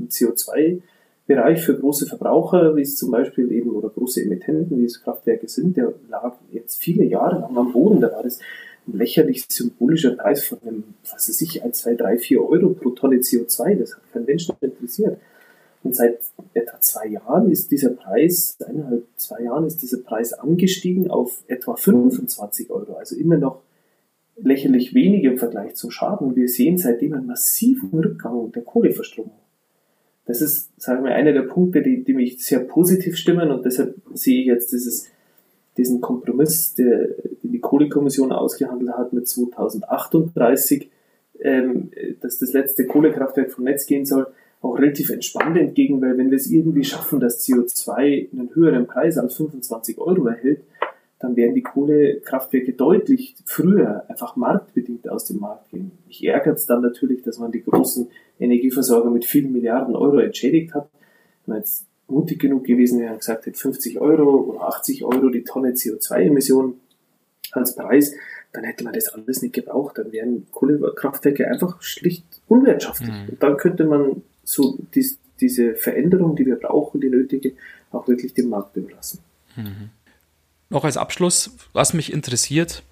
CO2-Bereich 0.09 1.65
für 1.65 1.79
große 1.79 2.07
Verbraucher, 2.07 2.77
wie 2.77 2.83
es 2.83 2.97
zum 2.97 3.11
Beispiel 3.11 3.51
eben, 3.53 3.71
oder 3.71 3.89
große 3.89 4.23
Emittenten, 4.23 4.79
wie 4.79 4.85
es 4.85 5.03
Kraftwerke 5.03 5.49
sind, 5.49 5.79
der 5.79 5.95
lag 6.11 6.37
jetzt 6.53 6.83
viele 6.83 7.05
Jahre 7.05 7.41
lang 7.41 7.57
am 7.57 7.73
Boden. 7.73 8.03
Da 8.03 8.13
war 8.13 8.23
das 8.23 8.39
ein 8.87 8.99
lächerlich 8.99 9.47
symbolischer 9.49 10.11
Preis 10.11 10.45
von 10.45 10.59
einem, 10.63 10.85
was 11.11 11.29
weiß 11.29 11.41
ich, 11.41 11.65
1, 11.65 11.79
2, 11.79 11.95
3, 11.95 12.19
4 12.19 12.43
Euro 12.43 12.71
pro 12.71 12.91
Tonne 12.91 13.17
CO2. 13.17 13.77
Das 13.77 13.95
hat 13.95 14.03
kein 14.13 14.27
Mensch 14.27 14.47
interessiert. 14.61 15.19
Und 15.85 15.95
seit 15.95 16.19
etwa 16.55 16.81
zwei 16.81 17.07
Jahren 17.09 17.51
ist 17.51 17.71
dieser 17.71 17.91
Preis, 17.91 18.57
eineinhalb, 18.67 19.07
zwei 19.17 19.43
Jahren 19.43 19.67
ist 19.67 19.83
dieser 19.83 19.99
Preis 19.99 20.33
angestiegen 20.33 21.11
auf 21.11 21.45
etwa 21.47 21.77
25 21.77 22.71
Euro. 22.71 22.95
Also 22.95 23.17
immer 23.17 23.37
noch 23.37 23.63
lächerlich 24.37 24.95
wenig 24.95 25.25
im 25.25 25.37
Vergleich 25.37 25.75
zum 25.75 25.91
Schaden. 25.91 26.35
Wir 26.37 26.49
sehen 26.49 26.79
seitdem 26.79 27.13
einen 27.13 27.27
massiven 27.27 27.91
Rückgang 27.91 28.51
der 28.53 28.63
Kohleverstromung. 28.63 29.39
Das 30.27 30.41
ist, 30.41 30.71
sagen 30.81 31.05
wir, 31.05 31.15
einer 31.15 31.33
der 31.33 31.43
Punkte, 31.43 31.83
die, 31.83 32.03
die 32.03 32.15
mich 32.15 32.43
sehr 32.43 32.61
positiv 32.61 33.19
stimmen 33.19 33.51
und 33.51 33.67
deshalb 33.67 33.95
sehe 34.15 34.41
ich 34.41 34.47
jetzt 34.47 34.73
dieses, 34.73 35.11
diesen 35.77 36.01
Kompromiss, 36.01 36.73
der, 36.75 37.09
den 37.43 37.53
die 37.53 37.61
Kohlekommission 37.61 38.33
ausgehandelt 38.33 38.93
hat 38.93 39.13
mit 39.13 39.29
2038, 39.29 40.91
ähm, 41.41 41.91
dass 42.23 42.39
das 42.39 42.55
letzte 42.55 42.87
Kohlekraftwerk 42.87 43.53
vom 43.53 43.65
Netz 43.65 43.85
gehen 43.85 44.07
soll, 44.07 44.29
auch 44.65 44.79
relativ 44.79 45.11
entspannt 45.11 45.57
entgegen, 45.57 46.01
weil 46.01 46.17
wenn 46.17 46.31
wir 46.31 46.37
es 46.37 46.51
irgendwie 46.51 46.85
schaffen, 46.85 47.21
dass 47.21 47.47
CO2 47.47 48.33
einen 48.33 48.55
höheren 48.55 48.87
Preis 48.87 49.19
als 49.19 49.37
25 49.37 49.99
Euro 49.99 50.27
erhält, 50.27 50.63
dann 51.21 51.37
werden 51.37 51.55
die 51.55 51.63
Kohlekraftwerke 51.63 52.73
deutlich 52.73 53.37
früher 53.45 54.05
einfach 54.09 54.37
marktbedingt 54.37 55.09
aus 55.09 55.27
dem 55.27 55.41
Markt 55.41 55.71
gehen. 55.71 55.93
Mich 56.07 56.25
ärgert 56.25 56.59
es 56.59 56.67
dann 56.67 56.83
natürlich, 56.83 57.23
dass 57.23 57.39
man 57.39 57.53
die 57.53 57.63
großen 57.63 58.09
Energieversorger 58.39 59.11
mit 59.11 59.25
vielen 59.25 59.53
Milliarden 59.53 59.97
Euro 59.97 60.19
entschädigt 60.19 60.75
hat. 60.75 60.89
Wenn 61.47 61.55
man 61.55 61.59
jetzt 61.59 61.87
mutig 62.09 62.41
genug 62.41 62.65
gewesen 62.65 63.01
wäre 63.01 63.13
und 63.13 63.21
gesagt 63.21 63.47
hätte, 63.47 63.59
50 63.59 64.01
Euro 64.01 64.37
oder 64.37 64.63
80 64.69 65.05
Euro 65.05 65.29
die 65.29 65.45
Tonne 65.45 65.71
CO2-Emissionen 65.71 66.75
als 67.53 67.75
Preis, 67.75 68.15
dann 68.53 68.65
hätte 68.65 68.85
man 68.85 68.93
das 68.93 69.09
alles 69.09 69.43
nicht 69.43 69.55
gebraucht. 69.55 69.99
Dann 69.99 70.13
wären 70.13 70.47
Kohlekraftwerke 70.53 71.49
einfach 71.49 71.81
schlicht 71.81 72.25
unwirtschaftlich. 72.49 73.11
Mhm. 73.11 73.29
Und 73.31 73.43
dann 73.43 73.57
könnte 73.57 73.85
man 73.85 74.23
so 74.45 74.79
dies, 74.95 75.19
diese 75.41 75.75
Veränderung, 75.75 76.37
die 76.37 76.47
wir 76.47 76.57
brauchen, 76.57 77.01
die 77.01 77.09
nötige, 77.09 77.53
auch 77.91 78.09
wirklich 78.09 78.35
dem 78.35 78.49
Markt 78.51 78.77
überlassen. 78.77 79.21
Mhm. 79.57 79.91
Noch 80.71 80.85
als 80.85 80.97
Abschluss, 80.97 81.55
was 81.73 81.95
mich 81.95 82.13
interessiert, 82.13 82.83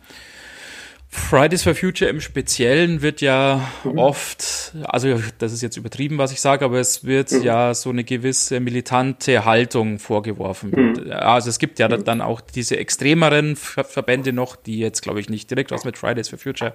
Fridays 1.14 1.62
for 1.62 1.74
Future 1.74 2.10
im 2.10 2.22
Speziellen 2.22 3.02
wird 3.02 3.20
ja 3.20 3.68
mhm. 3.84 3.98
oft, 3.98 4.72
also 4.84 5.20
das 5.36 5.52
ist 5.52 5.60
jetzt 5.60 5.76
übertrieben, 5.76 6.16
was 6.16 6.32
ich 6.32 6.40
sage, 6.40 6.64
aber 6.64 6.80
es 6.80 7.04
wird 7.04 7.32
mhm. 7.32 7.42
ja 7.42 7.74
so 7.74 7.90
eine 7.90 8.02
gewisse 8.02 8.60
militante 8.60 9.44
Haltung 9.44 9.98
vorgeworfen. 9.98 10.70
Mhm. 10.70 11.12
Also 11.12 11.50
es 11.50 11.58
gibt 11.58 11.78
ja 11.78 11.88
mhm. 11.88 12.04
dann 12.04 12.22
auch 12.22 12.40
diese 12.40 12.78
extremeren 12.78 13.56
Verbände 13.56 14.32
noch, 14.32 14.56
die 14.56 14.78
jetzt, 14.78 15.02
glaube 15.02 15.20
ich, 15.20 15.28
nicht 15.28 15.50
direkt 15.50 15.70
was 15.70 15.84
mit 15.84 15.98
Fridays 15.98 16.30
for 16.30 16.38
Future 16.38 16.72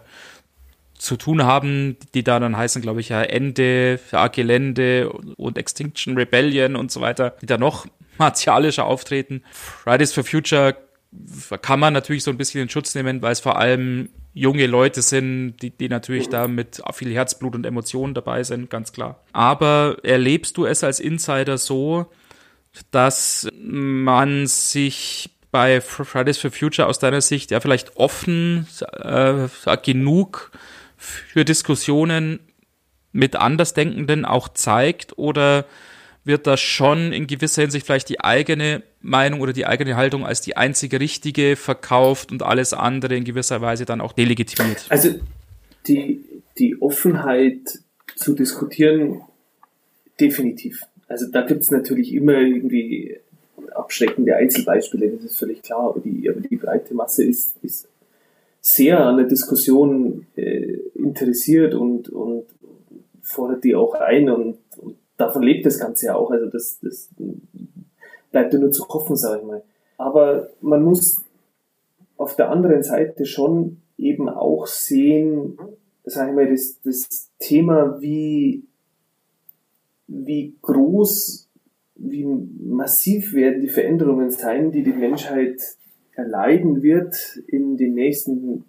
zu 0.98 1.16
tun 1.16 1.44
haben, 1.44 1.98
die 2.14 2.24
da 2.24 2.40
dann 2.40 2.58
heißen, 2.58 2.82
glaube 2.82 3.02
ich, 3.02 3.10
ja 3.10 3.22
Ende, 3.22 4.00
ja, 4.12 4.28
Gelände 4.28 5.10
und 5.10 5.58
Extinction 5.58 6.18
Rebellion 6.18 6.76
und 6.76 6.92
so 6.92 7.02
weiter, 7.02 7.36
die 7.42 7.46
da 7.46 7.58
noch 7.58 7.86
martialischer 8.18 8.86
auftreten. 8.86 9.44
Fridays 9.52 10.14
for 10.14 10.24
Future 10.24 10.76
kann 11.62 11.80
man 11.80 11.94
natürlich 11.94 12.24
so 12.24 12.32
ein 12.32 12.38
bisschen 12.38 12.62
in 12.62 12.70
Schutz 12.70 12.94
nehmen, 12.94 13.22
weil 13.22 13.32
es 13.32 13.40
vor 13.40 13.58
allem 13.58 14.10
junge 14.34 14.68
Leute 14.68 15.02
sind, 15.02 15.58
die, 15.62 15.72
die 15.72 15.90
natürlich 15.90 16.30
da 16.30 16.48
mit 16.48 16.82
viel 16.94 17.14
Herzblut 17.14 17.56
und 17.56 17.66
Emotionen 17.66 18.14
dabei 18.14 18.44
sind, 18.44 18.70
ganz 18.70 18.92
klar. 18.92 19.24
Aber 19.34 19.98
erlebst 20.04 20.58
du 20.58 20.66
es 20.66 20.84
als 20.84 21.00
Insider 21.00 21.58
so, 21.58 22.08
dass 22.92 23.48
man 23.60 24.48
sich 24.48 25.32
bei 25.50 25.82
Fridays 25.82 26.38
for 26.38 26.52
Future 26.52 26.88
aus 26.88 27.00
deiner 27.00 27.22
Sicht 27.22 27.52
ja 27.52 27.60
vielleicht 27.60 27.98
offen 27.98 28.68
äh, 29.02 29.48
genug 29.84 30.52
für 30.98 31.46
Diskussionen 31.46 32.40
mit 33.12 33.36
Andersdenkenden 33.36 34.26
auch 34.26 34.50
zeigt 34.50 35.18
oder 35.18 35.66
wird 36.24 36.46
da 36.46 36.58
schon 36.58 37.14
in 37.14 37.26
gewisser 37.26 37.62
Hinsicht 37.62 37.86
vielleicht 37.86 38.10
die 38.10 38.20
eigene 38.20 38.84
Meinung 39.02 39.40
oder 39.40 39.54
die 39.54 39.66
eigene 39.66 39.96
Haltung 39.96 40.26
als 40.26 40.42
die 40.42 40.58
einzige 40.58 41.00
richtige 41.00 41.56
verkauft 41.56 42.32
und 42.32 42.44
alles 42.44 42.74
andere 42.74 43.16
in 43.16 43.24
gewisser 43.24 43.62
Weise 43.62 43.86
dann 43.86 44.02
auch 44.02 44.12
delegitimiert. 44.12 44.86
Also 44.90 45.16
die, 45.88 46.26
die 46.60 46.82
Offenheit 46.82 47.80
zu 48.16 48.34
diskutieren, 48.34 49.22
definitiv. 50.20 50.82
Also 51.08 51.28
da 51.32 51.44
gibt 51.44 51.62
es 51.62 51.72
natürlich 51.72 52.14
immer 52.14 52.34
irgendwie 52.34 53.18
abschreckende 53.74 54.36
Einzelbeispiele, 54.36 55.10
das 55.10 55.24
ist 55.24 55.40
völlig 55.40 55.62
klar, 55.62 55.90
aber 55.90 56.02
die, 56.02 56.30
aber 56.30 56.42
die 56.42 56.58
breite 56.58 56.94
Masse 56.94 57.24
ist, 57.24 57.56
ist 57.62 57.88
sehr 58.68 59.00
an 59.00 59.16
der 59.16 59.28
Diskussion 59.28 60.28
äh, 60.36 60.74
interessiert 60.94 61.74
und, 61.74 62.10
und 62.10 62.44
fordert 63.22 63.64
die 63.64 63.76
auch 63.76 63.94
ein 63.94 64.30
und, 64.30 64.58
und 64.76 64.98
davon 65.16 65.42
lebt 65.42 65.66
das 65.66 65.80
Ganze 65.80 66.08
ja 66.08 66.16
auch. 66.16 66.32
Also 66.32 66.48
das, 66.48 66.78
das 66.82 67.08
bleibt 68.30 68.52
ja 68.52 68.60
nur 68.60 68.74
zu 68.74 68.86
hoffen, 68.90 69.16
sage 69.16 69.40
ich 69.40 69.48
mal. 69.48 69.64
Aber 69.98 70.50
man 70.60 70.84
muss 70.84 71.24
auf 72.18 72.36
der 72.36 72.50
anderen 72.50 72.84
Seite 72.84 73.26
schon 73.26 73.78
eben 73.98 74.28
auch 74.28 74.68
sehen, 74.68 75.58
sage 76.04 76.32
ich 76.32 76.36
mal, 76.36 76.50
das, 76.50 76.82
das 76.84 77.30
Thema, 77.40 78.02
wie, 78.02 78.64
wie 80.08 80.56
groß, 80.62 81.48
wie 81.96 82.26
massiv 82.26 83.34
werden 83.34 83.62
die 83.62 83.70
Veränderungen 83.70 84.30
sein, 84.30 84.74
die 84.74 84.84
die 84.84 84.92
Menschheit 84.92 85.62
erleiden 86.18 86.82
wird 86.82 87.16
in 87.48 87.78
den 87.78 87.94
nächsten 87.94 88.66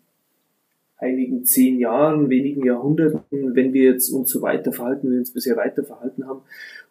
einigen 0.98 1.44
zehn 1.44 1.78
Jahren, 1.78 2.28
wenigen 2.28 2.64
Jahrhunderten, 2.64 3.54
wenn 3.54 3.72
wir 3.72 3.92
jetzt 3.92 4.10
uns 4.10 4.30
so 4.30 4.42
weiter 4.42 4.72
verhalten, 4.72 5.08
wie 5.08 5.12
wir 5.12 5.18
uns 5.20 5.32
bisher 5.32 5.56
weiter 5.56 5.82
verhalten 5.82 6.26
haben. 6.26 6.42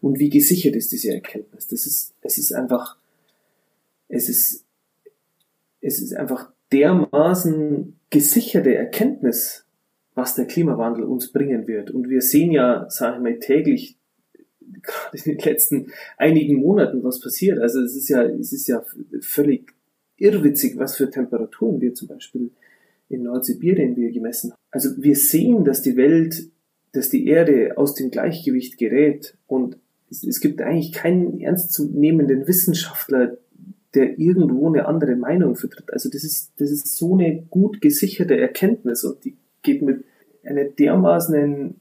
Und 0.02 0.17
wie 0.20 0.30
gesichert 0.30 0.76
ist 0.76 0.91
diese 0.91 1.13
Erkenntnis? 1.13 1.67
Das 1.67 1.86
ist, 1.86 2.13
es 2.22 2.38
ist 2.38 2.54
einfach, 2.54 2.98
es 4.08 4.30
ist, 4.30 4.65
es 5.82 6.02
ist 6.02 6.15
einfach 6.15 6.52
dermaßen 6.72 8.00
gesicherte 8.10 8.74
Erkenntnis, 8.74 9.65
was 10.15 10.36
der 10.36 10.46
Klimawandel 10.46 11.04
uns 11.04 11.32
bringen 11.32 11.67
wird. 11.67 11.91
Und 11.91 12.10
wir 12.10 12.22
sehen 12.22 12.52
ja, 12.52 12.89
sage 12.89 13.17
ich 13.17 13.24
mal, 13.24 13.39
täglich, 13.39 13.98
gerade 14.82 15.17
in 15.17 15.38
den 15.38 15.39
letzten 15.39 15.91
einigen 16.17 16.56
Monaten, 16.56 17.04
was 17.04 17.20
passiert. 17.20 17.60
Also 17.60 17.82
es 17.82 17.96
ist 17.96 18.10
ja, 18.10 18.24
es 18.24 18.54
ist 18.54 18.67
ja 18.67 18.84
völlig 19.22 19.77
irrwitzig, 20.18 20.78
was 20.78 20.96
für 20.96 21.10
Temperaturen 21.10 21.82
wir 21.82 21.94
zum 21.94 22.08
Beispiel 22.08 22.52
in 23.10 23.24
Nordsibirien 23.24 23.96
wir 23.96 24.12
gemessen 24.12 24.52
haben. 24.52 24.60
Also 24.72 25.02
wir 25.02 25.16
sehen, 25.16 25.64
dass 25.64 25.82
die 25.82 25.96
Welt, 25.96 26.50
dass 26.92 27.10
die 27.10 27.28
Erde 27.28 27.78
aus 27.78 27.94
dem 27.94 28.12
Gleichgewicht 28.12 28.78
gerät 28.78 29.36
und 29.48 29.78
es, 30.10 30.24
es 30.24 30.40
gibt 30.40 30.62
eigentlich 30.62 30.94
keinen 30.94 31.40
ernstzunehmenden 31.40 32.48
Wissenschaftler, 32.48 33.38
der 33.94 34.20
irgendwo 34.20 34.68
eine 34.68 34.86
andere 34.86 35.16
Meinung 35.16 35.56
vertritt. 35.56 35.92
Also 35.94 36.10
das 36.10 36.24
ist, 36.24 36.52
das 36.58 36.72
ist 36.72 36.96
so 36.96 37.14
eine 37.14 37.44
gut 37.50 37.82
gesicherte 37.82 38.38
Erkenntnis 38.38 39.04
und 39.04 39.24
die 39.24 39.36
geht 39.64 39.82
mit 39.82 40.04
einer 40.44 40.66
dermaßen 40.66 41.76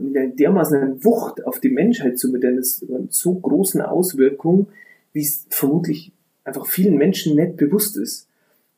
mit 0.00 0.16
einer 0.16 0.28
dermaßen 0.34 1.04
Wucht 1.04 1.44
auf 1.44 1.60
die 1.60 1.68
Menschheit 1.68 2.18
zu, 2.18 2.30
mit 2.30 2.44
einer 2.44 2.62
so 2.62 3.34
großen 3.34 3.82
Auswirkung, 3.82 4.68
wie 5.12 5.20
es 5.20 5.46
vermutlich 5.50 6.12
einfach 6.44 6.66
vielen 6.66 6.96
Menschen 6.96 7.36
nicht 7.36 7.56
bewusst 7.56 7.96
ist. 7.96 8.28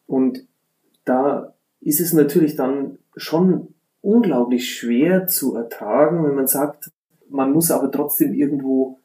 Und 0.06 0.44
da 1.04 1.54
ist 1.80 2.00
es 2.00 2.12
natürlich 2.12 2.56
dann 2.56 2.98
schon 3.16 3.68
unglaublich 4.00 4.70
schwer 4.70 5.26
zu 5.26 5.56
ertragen, 5.56 6.24
wenn 6.24 6.34
man 6.34 6.46
sagt, 6.46 6.90
man 7.28 7.52
muss 7.52 7.70
aber 7.70 7.90
trotzdem 7.90 8.34
irgendwo 8.34 8.98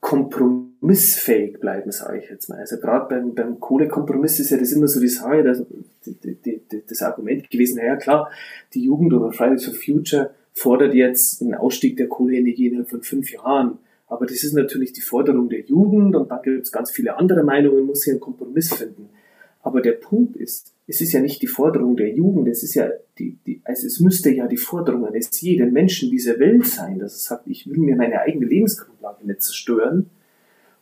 kompromissfähig 0.00 1.60
bleiben, 1.60 1.92
sage 1.92 2.18
ich 2.18 2.28
jetzt 2.28 2.48
mal. 2.48 2.58
Also 2.58 2.76
gerade 2.76 3.08
beim, 3.08 3.34
beim 3.34 3.60
Kohlekompromiss 3.60 4.40
ist 4.40 4.50
ja 4.50 4.58
das 4.58 4.72
immer 4.72 4.88
so 4.88 5.00
die 5.00 5.08
Sache, 5.08 5.42
das, 5.42 5.62
das 6.88 7.02
Argument 7.02 7.48
gewesen, 7.50 7.78
naja 7.78 7.96
klar, 7.96 8.30
die 8.74 8.84
Jugend 8.84 9.14
oder 9.14 9.32
Fridays 9.32 9.64
for 9.64 9.74
Future 9.74 10.34
fordert 10.52 10.92
jetzt 10.94 11.40
einen 11.40 11.54
Ausstieg 11.54 11.96
der 11.96 12.08
Kohleenergie 12.08 12.66
innerhalb 12.66 12.90
von 12.90 13.02
fünf 13.02 13.32
Jahren. 13.32 13.78
Aber 14.12 14.26
das 14.26 14.44
ist 14.44 14.52
natürlich 14.52 14.92
die 14.92 15.00
Forderung 15.00 15.48
der 15.48 15.60
Jugend 15.60 16.14
und 16.14 16.30
da 16.30 16.36
gibt 16.36 16.66
es 16.66 16.70
ganz 16.70 16.90
viele 16.90 17.16
andere 17.16 17.42
Meinungen, 17.42 17.78
man 17.78 17.86
muss 17.86 18.04
hier 18.04 18.12
einen 18.12 18.20
Kompromiss 18.20 18.74
finden. 18.74 19.08
Aber 19.62 19.80
der 19.80 19.92
Punkt 19.92 20.36
ist, 20.36 20.74
es 20.86 21.00
ist 21.00 21.14
ja 21.14 21.20
nicht 21.20 21.40
die 21.40 21.46
Forderung 21.46 21.96
der 21.96 22.10
Jugend, 22.10 22.46
es 22.48 22.62
ist 22.62 22.74
ja 22.74 22.90
die, 23.18 23.38
die, 23.46 23.62
also 23.64 23.86
es 23.86 24.00
müsste 24.00 24.30
ja 24.30 24.46
die 24.48 24.58
Forderung 24.58 25.06
eines 25.06 25.40
jeden 25.40 25.72
Menschen 25.72 26.10
dieser 26.10 26.38
Welt 26.38 26.66
sein, 26.66 26.98
dass 26.98 27.14
er 27.14 27.36
sagt, 27.36 27.46
ich 27.46 27.66
will 27.66 27.78
mir 27.78 27.96
meine 27.96 28.20
eigene 28.20 28.44
Lebensgrundlage 28.44 29.26
nicht 29.26 29.40
zerstören. 29.40 30.10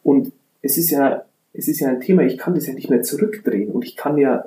Und 0.03 0.33
es 0.61 0.77
ist 0.77 0.91
ja, 0.91 1.25
es 1.53 1.69
ist 1.69 1.79
ja 1.79 1.89
ein 1.89 2.01
Thema, 2.01 2.23
ich 2.23 2.37
kann 2.37 2.57
das 2.57 2.67
ja 2.67 2.75
nicht 2.75 2.91
mehr 2.91 3.03
zurückdrehen 3.03 3.71
und 3.71 3.85
ich 3.85 3.95
kann 3.95 4.19
ja, 4.19 4.45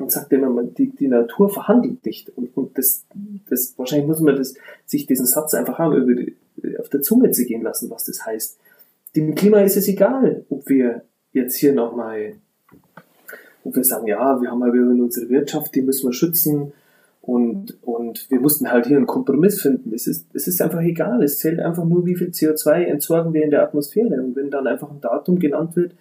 man 0.00 0.10
sagt 0.10 0.32
immer, 0.32 0.64
die, 0.64 0.90
die 0.96 1.06
Natur 1.06 1.48
verhandelt 1.48 2.04
nicht. 2.04 2.28
Und, 2.30 2.56
und 2.56 2.76
das, 2.76 3.06
das, 3.48 3.74
wahrscheinlich 3.76 4.08
muss 4.08 4.20
man 4.20 4.34
das, 4.34 4.54
sich 4.84 5.06
diesen 5.06 5.26
Satz 5.26 5.54
einfach 5.54 5.78
haben, 5.78 5.94
über 5.94 6.32
auf 6.78 6.88
der 6.88 7.02
Zunge 7.02 7.30
zu 7.30 7.44
gehen 7.44 7.62
lassen, 7.62 7.90
was 7.90 8.04
das 8.04 8.24
heißt. 8.24 8.58
Dem 9.16 9.34
Klima 9.34 9.60
ist 9.60 9.76
es 9.76 9.88
egal, 9.88 10.44
ob 10.50 10.68
wir 10.68 11.02
jetzt 11.32 11.56
hier 11.56 11.72
nochmal 11.72 12.34
wo 13.64 13.74
wir 13.74 13.84
sagen, 13.84 14.06
ja, 14.06 14.40
wir 14.40 14.50
haben 14.50 14.60
ja 14.60 14.72
in 14.72 15.02
unsere 15.02 15.28
Wirtschaft, 15.28 15.74
die 15.74 15.82
müssen 15.82 16.08
wir 16.08 16.12
schützen 16.12 16.72
und, 17.20 17.76
und 17.82 18.30
wir 18.30 18.40
mussten 18.40 18.70
halt 18.70 18.86
hier 18.86 18.96
einen 18.96 19.06
Kompromiss 19.06 19.60
finden. 19.60 19.92
Es 19.92 20.06
ist, 20.06 20.26
es 20.34 20.46
ist 20.46 20.62
einfach 20.62 20.80
egal. 20.80 21.22
Es 21.22 21.38
zählt 21.38 21.60
einfach 21.60 21.84
nur, 21.84 22.06
wie 22.06 22.16
viel 22.16 22.28
CO2 22.28 22.84
entsorgen 22.84 23.34
wir 23.34 23.44
in 23.44 23.50
der 23.50 23.62
Atmosphäre. 23.62 24.22
Und 24.22 24.36
wenn 24.36 24.50
dann 24.50 24.66
einfach 24.66 24.90
ein 24.90 25.00
Datum 25.00 25.38
genannt 25.38 25.76
wird, 25.76 25.94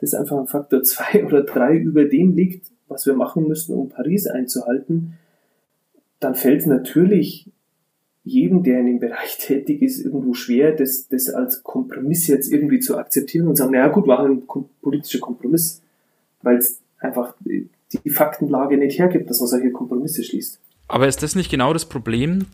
das 0.00 0.14
einfach 0.14 0.38
ein 0.38 0.46
Faktor 0.46 0.82
zwei 0.82 1.24
oder 1.26 1.42
drei 1.42 1.76
über 1.76 2.04
dem 2.04 2.34
liegt, 2.34 2.66
was 2.88 3.06
wir 3.06 3.14
machen 3.14 3.46
müssen, 3.46 3.74
um 3.74 3.88
Paris 3.88 4.26
einzuhalten, 4.26 5.14
dann 6.20 6.34
fällt 6.34 6.66
natürlich 6.66 7.50
jedem, 8.28 8.62
der 8.62 8.80
in 8.80 8.86
dem 8.86 8.98
Bereich 9.00 9.38
tätig 9.40 9.82
ist, 9.82 10.04
irgendwo 10.04 10.34
schwer, 10.34 10.72
das, 10.72 11.08
das 11.08 11.28
als 11.28 11.62
Kompromiss 11.62 12.26
jetzt 12.26 12.52
irgendwie 12.52 12.80
zu 12.80 12.96
akzeptieren 12.96 13.48
und 13.48 13.56
sagen, 13.56 13.72
naja 13.72 13.88
gut, 13.88 14.06
war 14.06 14.24
ein 14.24 14.42
politischer 14.82 15.20
Kompromiss, 15.20 15.82
weil 16.42 16.56
es 16.58 16.80
einfach 16.98 17.34
die 17.44 18.10
Faktenlage 18.10 18.76
nicht 18.76 18.98
hergibt, 18.98 19.30
dass 19.30 19.40
man 19.40 19.48
solche 19.48 19.70
Kompromisse 19.70 20.22
schließt. 20.22 20.60
Aber 20.88 21.06
ist 21.06 21.22
das 21.22 21.34
nicht 21.34 21.50
genau 21.50 21.74
das 21.74 21.84
Problem, 21.84 22.46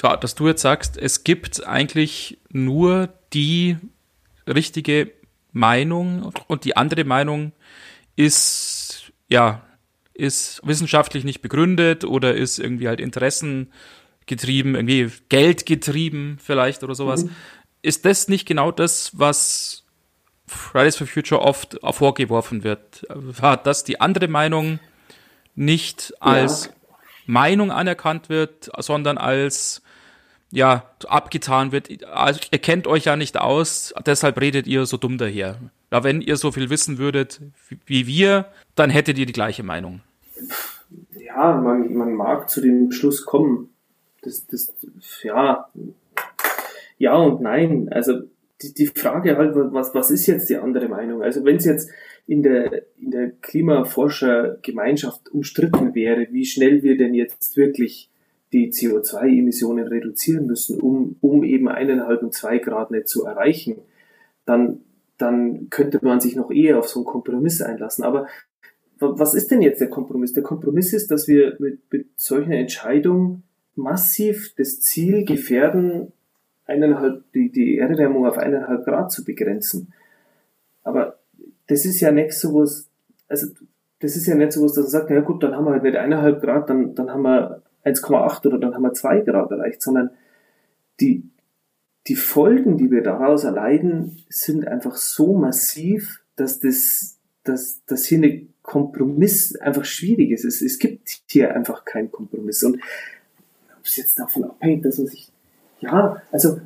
dass 0.00 0.34
du 0.34 0.48
jetzt 0.48 0.62
sagst, 0.62 0.96
es 0.96 1.22
gibt 1.22 1.66
eigentlich 1.66 2.38
nur 2.50 3.08
die 3.32 3.76
richtige 4.48 5.12
Meinung 5.52 6.32
und 6.48 6.64
die 6.64 6.76
andere 6.76 7.04
Meinung 7.04 7.52
ist, 8.16 9.12
ja, 9.28 9.62
ist 10.12 10.60
wissenschaftlich 10.64 11.22
nicht 11.22 11.40
begründet 11.40 12.04
oder 12.04 12.34
ist 12.34 12.58
irgendwie 12.58 12.88
halt 12.88 13.00
interessengetrieben, 14.28 14.74
irgendwie 14.74 15.10
geldgetrieben 15.28 16.38
vielleicht 16.40 16.82
oder 16.84 16.94
sowas. 16.94 17.24
Mhm. 17.24 17.30
Ist 17.82 18.04
das 18.04 18.28
nicht 18.28 18.46
genau 18.46 18.70
das, 18.70 19.18
was 19.18 19.84
Fridays 20.46 20.96
for 20.96 21.06
Future 21.06 21.40
oft 21.40 21.78
vorgeworfen 21.90 22.64
wird? 22.64 23.06
Dass 23.64 23.84
die 23.84 24.00
andere 24.00 24.28
Meinung 24.28 24.78
nicht 25.54 26.14
als 26.20 26.66
ja. 26.66 26.72
Meinung 27.26 27.70
anerkannt 27.70 28.28
wird, 28.28 28.70
sondern 28.78 29.18
als 29.18 29.82
ja, 30.50 30.90
abgetan 31.06 31.72
wird. 31.72 32.04
Also, 32.04 32.40
ihr 32.50 32.58
kennt 32.58 32.86
euch 32.86 33.04
ja 33.04 33.16
nicht 33.16 33.38
aus, 33.38 33.92
deshalb 34.06 34.40
redet 34.40 34.66
ihr 34.66 34.86
so 34.86 34.96
dumm 34.96 35.18
daher. 35.18 35.58
Ja, 35.92 36.04
wenn 36.04 36.22
ihr 36.22 36.36
so 36.36 36.52
viel 36.52 36.70
wissen 36.70 36.96
würdet 36.98 37.40
wie 37.86 38.06
wir, 38.06 38.46
dann 38.74 38.88
hättet 38.88 39.18
ihr 39.18 39.26
die 39.26 39.32
gleiche 39.32 39.62
Meinung. 39.62 40.00
Ja, 41.10 41.54
man, 41.54 41.94
man 41.94 42.14
mag 42.14 42.48
zu 42.48 42.62
dem 42.62 42.92
Schluss 42.92 43.26
kommen. 43.26 43.70
Das, 44.22 44.46
das, 44.46 44.74
ja, 45.22 45.68
ja 46.98 47.16
und 47.16 47.40
nein. 47.40 47.88
Also 47.90 48.22
die, 48.62 48.74
die 48.74 48.86
Frage 48.86 49.36
halt, 49.36 49.54
was, 49.54 49.94
was 49.94 50.10
ist 50.10 50.26
jetzt 50.26 50.48
die 50.48 50.56
andere 50.56 50.88
Meinung? 50.88 51.22
Also 51.22 51.44
wenn 51.44 51.56
es 51.56 51.64
jetzt 51.64 51.90
in 52.26 52.42
der, 52.42 52.82
in 53.00 53.10
der 53.10 53.30
Klimaforschergemeinschaft 53.40 55.30
umstritten 55.30 55.94
wäre, 55.94 56.26
wie 56.30 56.44
schnell 56.44 56.82
wir 56.82 56.96
denn 56.96 57.14
jetzt 57.14 57.56
wirklich 57.56 58.10
die 58.52 58.70
CO2-Emissionen 58.70 59.86
reduzieren 59.86 60.46
müssen, 60.46 60.80
um, 60.80 61.16
um 61.20 61.44
eben 61.44 61.68
eineinhalb 61.68 62.22
und 62.22 62.34
zwei 62.34 62.58
Grad 62.58 62.90
nicht 62.90 63.08
zu 63.08 63.24
erreichen, 63.24 63.76
dann, 64.46 64.80
dann 65.18 65.68
könnte 65.70 66.00
man 66.02 66.20
sich 66.20 66.34
noch 66.34 66.50
eher 66.50 66.78
auf 66.78 66.88
so 66.88 67.00
einen 67.00 67.06
Kompromiss 67.06 67.60
einlassen. 67.62 68.04
Aber 68.04 68.26
was 68.98 69.34
ist 69.34 69.50
denn 69.50 69.62
jetzt 69.62 69.80
der 69.80 69.90
Kompromiss? 69.90 70.32
Der 70.32 70.42
Kompromiss 70.42 70.92
ist, 70.92 71.10
dass 71.10 71.28
wir 71.28 71.56
mit, 71.60 71.80
mit 71.92 72.08
solchen 72.16 72.52
Entscheidungen 72.52 73.44
massiv 73.78 74.54
das 74.56 74.80
Ziel 74.80 75.24
gefährden, 75.24 76.12
eineinhalb, 76.66 77.22
die, 77.32 77.50
die 77.50 77.78
Erderwärmung 77.78 78.26
auf 78.26 78.36
eineinhalb 78.36 78.84
Grad 78.84 79.10
zu 79.10 79.24
begrenzen. 79.24 79.92
Aber 80.82 81.18
das 81.66 81.84
ist 81.84 82.00
ja 82.00 82.12
nicht 82.12 82.32
so 82.32 82.54
was, 82.54 82.88
also 83.28 83.46
das 84.00 84.16
ist 84.16 84.26
ja 84.26 84.34
nicht 84.34 84.52
so 84.52 84.62
was, 84.62 84.72
dass 84.74 84.84
man 84.84 84.90
sagt, 84.90 85.10
na 85.10 85.20
gut, 85.20 85.42
dann 85.42 85.54
haben 85.54 85.64
wir 85.64 85.72
halt 85.72 85.82
nicht 85.82 85.96
eineinhalb 85.96 86.42
Grad, 86.42 86.68
dann, 86.68 86.94
dann 86.94 87.10
haben 87.10 87.22
wir 87.22 87.62
1,8 87.84 88.46
oder 88.46 88.58
dann 88.58 88.74
haben 88.74 88.82
wir 88.82 88.92
zwei 88.92 89.20
Grad 89.20 89.50
erreicht, 89.50 89.82
sondern 89.82 90.10
die, 91.00 91.30
die 92.06 92.16
Folgen, 92.16 92.76
die 92.76 92.90
wir 92.90 93.02
daraus 93.02 93.44
erleiden, 93.44 94.18
sind 94.28 94.66
einfach 94.66 94.96
so 94.96 95.34
massiv, 95.34 96.22
dass 96.36 96.58
das, 96.60 97.18
dass, 97.44 97.84
dass 97.86 98.04
hier 98.04 98.18
ein 98.18 98.54
Kompromiss 98.62 99.56
einfach 99.56 99.84
schwierig 99.84 100.30
ist. 100.30 100.44
Es, 100.44 100.60
es 100.60 100.78
gibt 100.78 101.08
hier 101.28 101.54
einfach 101.54 101.84
keinen 101.84 102.10
Kompromiss. 102.10 102.62
Und 102.62 102.80
es 103.88 103.96
jetzt 103.96 104.18
davon 104.18 104.44
abhängt, 104.44 104.84
dass 104.84 104.98
man 104.98 105.06
sich 105.06 105.30
ja, 105.80 106.22
also 106.32 106.58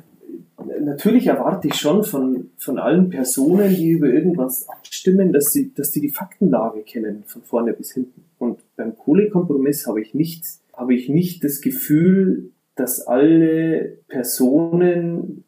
natürlich 0.81 1.27
erwarte 1.27 1.67
ich 1.67 1.75
schon 1.75 2.03
von, 2.03 2.49
von 2.57 2.79
allen 2.79 3.09
Personen, 3.09 3.69
die 3.75 3.91
über 3.91 4.07
irgendwas 4.07 4.67
abstimmen, 4.69 5.31
dass 5.31 5.51
sie, 5.51 5.73
dass 5.73 5.91
die 5.91 6.01
die 6.01 6.09
Faktenlage 6.09 6.81
kennen, 6.81 7.23
von 7.25 7.41
vorne 7.43 7.73
bis 7.73 7.93
hinten. 7.93 8.23
Und 8.39 8.59
beim 8.75 8.97
Kohlekompromiss 8.97 9.87
habe 9.87 10.01
ich 10.01 10.13
nicht, 10.13 10.45
habe 10.75 10.93
ich 10.93 11.09
nicht 11.09 11.43
das 11.43 11.61
Gefühl, 11.61 12.51
dass 12.75 13.01
alle 13.01 13.97
Personen 14.07 15.43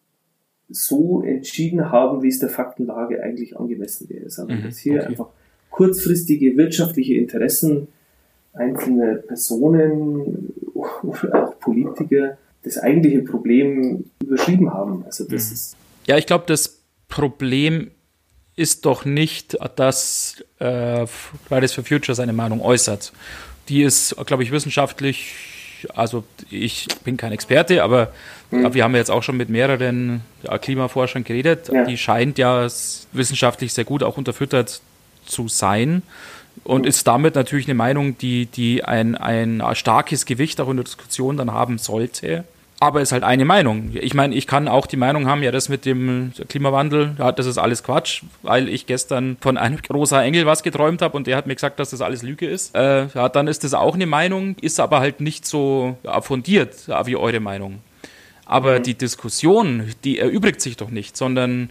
so 0.70 1.22
entschieden 1.22 1.92
haben, 1.92 2.24
wie 2.24 2.28
es 2.28 2.40
der 2.40 2.50
Faktenlage 2.50 3.22
eigentlich 3.24 3.58
angemessen 3.58 4.10
wäre, 4.10 4.30
sondern 4.30 4.60
mhm, 4.60 4.64
dass 4.64 4.78
hier 4.78 5.02
okay. 5.02 5.08
einfach 5.08 5.30
kurzfristige 5.70 6.58
wirtschaftliche 6.58 7.16
Interessen 7.16 7.88
einzelner 8.54 9.16
Personen 9.16 10.54
oder 11.04 11.48
auch 11.48 11.60
Politiker 11.60 12.38
das 12.64 12.78
eigentliche 12.78 13.22
Problem 13.22 14.06
überschrieben 14.22 14.74
haben. 14.74 15.04
Also 15.06 15.24
das 15.24 15.48
mhm. 15.48 15.54
ist 15.54 15.78
ja, 16.08 16.18
ich 16.18 16.26
glaube, 16.26 16.46
das 16.48 16.82
Problem 17.08 17.92
ist 18.56 18.86
doch 18.86 19.06
nicht, 19.06 19.58
dass 19.76 20.44
äh, 20.60 21.06
Fridays 21.48 21.74
for 21.74 21.84
Future 21.84 22.16
seine 22.16 22.34
Meinung 22.34 22.62
äußert. 22.62 23.12
Die 23.70 23.82
ist, 23.82 24.16
glaube 24.26 24.44
ich, 24.44 24.52
wissenschaftlich, 24.52 25.34
also 25.94 26.24
ich 26.50 26.88
bin 27.04 27.18
kein 27.18 27.32
Experte, 27.32 27.84
aber 27.84 28.14
mhm. 28.52 28.74
wir 28.74 28.84
haben 28.84 28.96
jetzt 28.96 29.12
auch 29.12 29.24
schon 29.24 29.38
mit 29.38 29.50
mehreren 29.50 30.22
ja, 30.44 30.58
Klimaforschern 30.58 31.24
geredet. 31.24 31.70
Ja. 31.74 31.84
Die 31.86 31.98
scheint 31.98 32.38
ja 32.38 32.68
wissenschaftlich 33.12 33.74
sehr 33.74 33.84
gut 33.84 34.04
auch 34.04 34.18
unterfüttert 34.18 34.82
zu 35.26 35.48
sein 35.48 36.04
und 36.66 36.86
ist 36.86 37.08
damit 37.08 37.36
natürlich 37.36 37.68
eine 37.68 37.76
Meinung, 37.76 38.18
die, 38.18 38.48
die 38.48 38.84
ein, 38.84 39.16
ein 39.16 39.64
starkes 39.74 40.26
Gewicht 40.26 40.60
auch 40.60 40.70
in 40.70 40.76
der 40.76 40.84
Diskussion 40.84 41.38
dann 41.38 41.54
haben 41.54 41.78
sollte 41.78 42.44
aber 42.80 43.02
ist 43.02 43.12
halt 43.12 43.24
eine 43.24 43.46
Meinung. 43.46 43.92
Ich 43.94 44.14
meine, 44.14 44.36
ich 44.36 44.48
kann 44.48 44.68
auch 44.68 44.86
die 44.86 44.98
Meinung 44.98 45.28
haben, 45.28 45.42
ja, 45.44 45.52
das 45.52 45.70
mit 45.70 45.86
dem 45.86 46.34
Klimawandel, 46.50 47.16
ja, 47.18 47.32
das 47.32 47.46
ist 47.46 47.58
alles 47.58 47.84
Quatsch, 47.84 48.24
weil 48.42 48.68
ich 48.68 48.86
gestern 48.86 49.38
von 49.40 49.58
einem 49.58 49.80
rosa 49.94 50.22
Engel 50.22 50.46
was 50.46 50.62
geträumt 50.62 51.02
habe 51.02 51.16
und 51.16 51.28
der 51.28 51.38
hat 51.38 51.48
mir 51.48 51.56
gesagt, 51.56 51.80
dass 51.80 51.92
das 51.92 52.02
alles 52.02 52.22
Lüge 52.22 52.48
ist. 52.48 52.76
Äh, 52.76 53.08
ja, 53.08 53.30
dann 53.30 53.48
ist 53.48 53.64
das 53.64 53.74
auch 53.74 53.96
eine 53.96 54.06
Meinung, 54.06 54.56
ist 54.62 54.80
aber 54.80 55.00
halt 55.00 55.22
nicht 55.22 55.46
so 55.46 55.98
ja, 56.04 56.22
fundiert 56.22 56.88
ja, 56.88 57.06
wie 57.08 57.16
eure 57.16 57.40
Meinung. 57.40 57.80
Aber 58.46 58.80
mhm. 58.80 58.84
die 58.84 58.94
Diskussion, 58.96 59.92
die 60.04 60.20
erübrigt 60.20 60.62
sich 60.62 60.78
doch 60.78 60.90
nicht, 60.90 61.18
sondern 61.18 61.70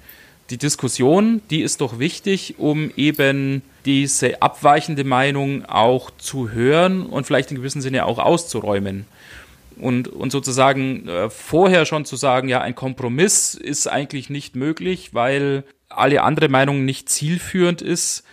die 0.50 0.58
Diskussion, 0.58 1.40
die 1.50 1.62
ist 1.62 1.80
doch 1.80 1.98
wichtig, 1.98 2.56
um 2.58 2.90
eben 2.96 3.62
diese 3.84 4.42
abweichende 4.42 5.04
Meinung 5.04 5.64
auch 5.66 6.10
zu 6.18 6.50
hören 6.50 7.06
und 7.06 7.26
vielleicht 7.26 7.50
in 7.50 7.56
gewissem 7.56 7.80
Sinne 7.80 8.06
auch 8.06 8.18
auszuräumen. 8.18 9.06
Und, 9.80 10.08
und 10.08 10.30
sozusagen 10.30 11.08
äh, 11.08 11.30
vorher 11.30 11.84
schon 11.84 12.04
zu 12.04 12.16
sagen, 12.16 12.48
ja, 12.48 12.60
ein 12.60 12.74
Kompromiss 12.74 13.54
ist 13.54 13.88
eigentlich 13.88 14.30
nicht 14.30 14.54
möglich, 14.54 15.14
weil 15.14 15.64
alle 15.88 16.22
andere 16.22 16.48
Meinung 16.48 16.84
nicht 16.84 17.08
zielführend 17.08 17.82
ist, 17.82 18.24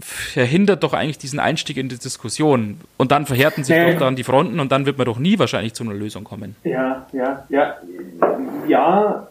verhindert 0.00 0.82
doch 0.82 0.92
eigentlich 0.92 1.18
diesen 1.18 1.40
Einstieg 1.40 1.76
in 1.76 1.88
die 1.88 1.98
Diskussion. 1.98 2.80
Und 2.96 3.10
dann 3.10 3.26
verhärten 3.26 3.64
sich 3.64 3.76
äh, 3.76 3.92
doch 3.92 4.00
dann 4.00 4.16
die 4.16 4.24
Fronten 4.24 4.60
und 4.60 4.70
dann 4.70 4.86
wird 4.86 4.98
man 4.98 5.06
doch 5.06 5.18
nie 5.18 5.38
wahrscheinlich 5.38 5.74
zu 5.74 5.84
einer 5.84 5.94
Lösung 5.94 6.24
kommen. 6.24 6.54
Ja, 6.64 7.06
ja, 7.12 7.44
ja, 7.48 7.76
ja. 8.68 9.28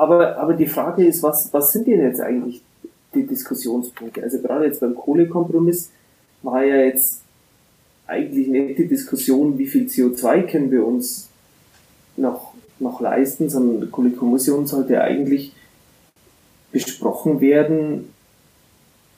Aber, 0.00 0.38
aber 0.38 0.54
die 0.54 0.66
Frage 0.66 1.04
ist, 1.04 1.22
was, 1.22 1.52
was 1.52 1.72
sind 1.72 1.86
denn 1.86 2.00
jetzt 2.00 2.22
eigentlich 2.22 2.62
die 3.14 3.26
Diskussionspunkte? 3.26 4.22
Also 4.22 4.38
gerade 4.38 4.64
jetzt 4.64 4.80
beim 4.80 4.94
Kohlekompromiss 4.94 5.90
war 6.40 6.64
ja 6.64 6.76
jetzt 6.76 7.20
eigentlich 8.06 8.48
nicht 8.48 8.78
die 8.78 8.88
Diskussion, 8.88 9.58
wie 9.58 9.66
viel 9.66 9.88
CO2 9.88 10.50
können 10.50 10.70
wir 10.70 10.86
uns 10.86 11.28
noch, 12.16 12.54
noch 12.78 13.02
leisten, 13.02 13.50
sondern 13.50 13.82
die 13.82 13.90
Kohlekommission 13.90 14.66
sollte 14.66 15.02
eigentlich 15.02 15.52
besprochen 16.72 17.42
werden. 17.42 18.08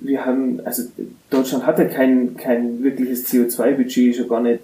Wir 0.01 0.27
haben, 0.27 0.59
also 0.65 0.83
Deutschland 1.31 1.65
hat 1.65 1.79
ja 1.79 1.85
kein, 1.85 2.37
kein 2.37 2.83
wirkliches 2.83 3.29
CO2-Budget, 3.29 4.17
schon 4.17 4.29
gar 4.29 4.43
nicht 4.43 4.63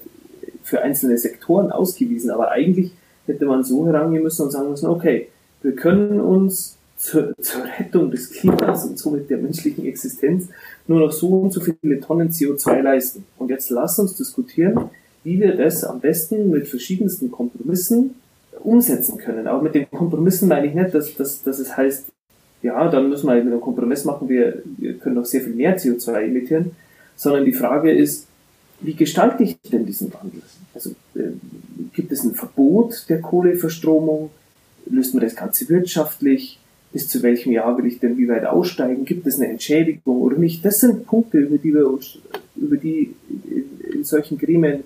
für 0.65 0.83
einzelne 0.83 1.17
Sektoren 1.17 1.71
ausgewiesen, 1.71 2.33
aber 2.33 2.51
eigentlich 2.51 2.91
hätte 3.27 3.47
man 3.47 3.63
so 3.63 3.87
herangehen 3.87 4.25
müssen 4.25 4.43
und 4.43 4.51
sagen 4.51 4.71
müssen, 4.71 4.89
okay, 4.89 5.29
wir 5.63 5.75
können 5.75 6.21
uns 6.21 6.77
zur, 6.97 7.33
zur 7.41 7.65
Rettung 7.79 8.11
des 8.11 8.31
Klimas 8.31 8.85
und 8.85 8.99
somit 8.99 9.31
der 9.31 9.39
menschlichen 9.39 9.87
Existenz 9.87 10.49
nur 10.87 11.01
noch 11.01 11.13
so 11.13 11.29
und 11.29 11.53
so 11.53 11.61
viele 11.61 12.01
Tonnen 12.01 12.31
CO2 12.31 12.83
leisten. 12.83 13.25
Und 13.37 13.51
jetzt 13.51 13.71
lass 13.71 13.99
uns 13.99 14.17
diskutieren, 14.17 14.91
wie 15.25 15.41
wir 15.41 15.57
das 15.57 15.85
am 15.85 16.01
besten 16.01 16.51
mit 16.51 16.67
verschiedensten 16.67 17.31
Kompromissen 17.31 18.15
umsetzen 18.61 19.19
können. 19.19 19.47
Aber 19.47 19.63
mit 19.63 19.75
den 19.75 19.91
Kompromissen 19.91 20.49
meine 20.49 20.67
ich 20.67 20.75
nicht, 20.75 20.93
dass, 20.95 21.15
dass, 21.15 21.43
dass 21.43 21.59
es 21.59 21.77
heißt, 21.77 22.07
ja, 22.63 22.89
dann 22.89 23.09
müssen 23.09 23.27
wir 23.27 23.33
halt 23.33 23.45
mit 23.45 23.53
einem 23.53 23.63
Kompromiss 23.63 24.05
machen, 24.05 24.29
wir, 24.29 24.63
wir 24.77 24.95
können 24.95 25.15
noch 25.15 25.25
sehr 25.25 25.43
viel 25.43 25.55
mehr 25.55 25.79
CO2 25.79 26.25
emittieren, 26.25 26.73
sondern 27.15 27.45
die 27.45 27.53
Frage 27.53 27.93
ist, 27.93 28.27
wie 28.81 28.95
gestalte 28.95 29.43
ich 29.43 29.61
denn 29.61 29.87
diesen 29.87 30.13
Wandel? 30.15 30.43
Also 30.75 30.91
äh, 31.15 31.31
gibt 31.93 32.13
es 32.13 32.25
ein 32.25 32.35
Verbot 32.35 33.07
der 33.09 33.21
Kohleverstromung? 33.21 34.31
Löst 34.91 35.15
man 35.15 35.23
das 35.23 35.37
Ganze 35.37 35.69
wirtschaftlich? 35.69 36.59
bis 36.93 37.09
zu 37.09 37.23
welchem 37.23 37.53
Jahr 37.53 37.77
will 37.77 37.87
ich 37.87 38.01
denn 38.01 38.17
wie 38.17 38.29
weit 38.29 38.47
aussteigen, 38.47 39.05
gibt 39.05 39.27
es 39.27 39.39
eine 39.39 39.49
Entschädigung 39.49 40.21
oder 40.21 40.37
nicht. 40.37 40.65
Das 40.65 40.81
sind 40.81 41.07
Punkte, 41.07 41.39
über 41.39 41.59
die 41.59 41.75
wir 41.75 41.87
uns, 41.89 42.19
über 42.57 42.77
die 42.77 43.15
in 43.93 44.05
solchen 44.05 44.39
Gremien 44.39 44.85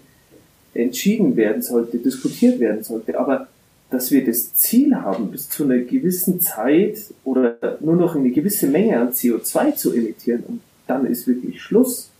entschieden 0.75 1.37
werden 1.37 1.63
sollte, 1.63 1.99
diskutiert 1.99 2.59
werden 2.59 2.83
sollte. 2.83 3.19
Aber 3.19 3.49
dass 3.91 4.11
wir 4.11 4.25
das 4.25 4.55
Ziel 4.55 4.97
haben, 4.97 5.31
bis 5.31 5.49
zu 5.49 5.65
einer 5.65 5.79
gewissen 5.79 6.41
Zeit 6.41 6.99
oder 7.25 7.79
nur 7.81 7.97
noch 7.97 8.17
eine 8.17 8.31
gewisse 8.31 8.67
Menge 8.67 8.99
an 8.99 9.11
CO2 9.11 9.75
zu 9.77 9.93
emittieren 9.93 10.45
und 10.49 10.61
dann 10.87 11.07
ist 11.07 11.27
wirklich 11.27 11.61
Schluss. 11.61 12.11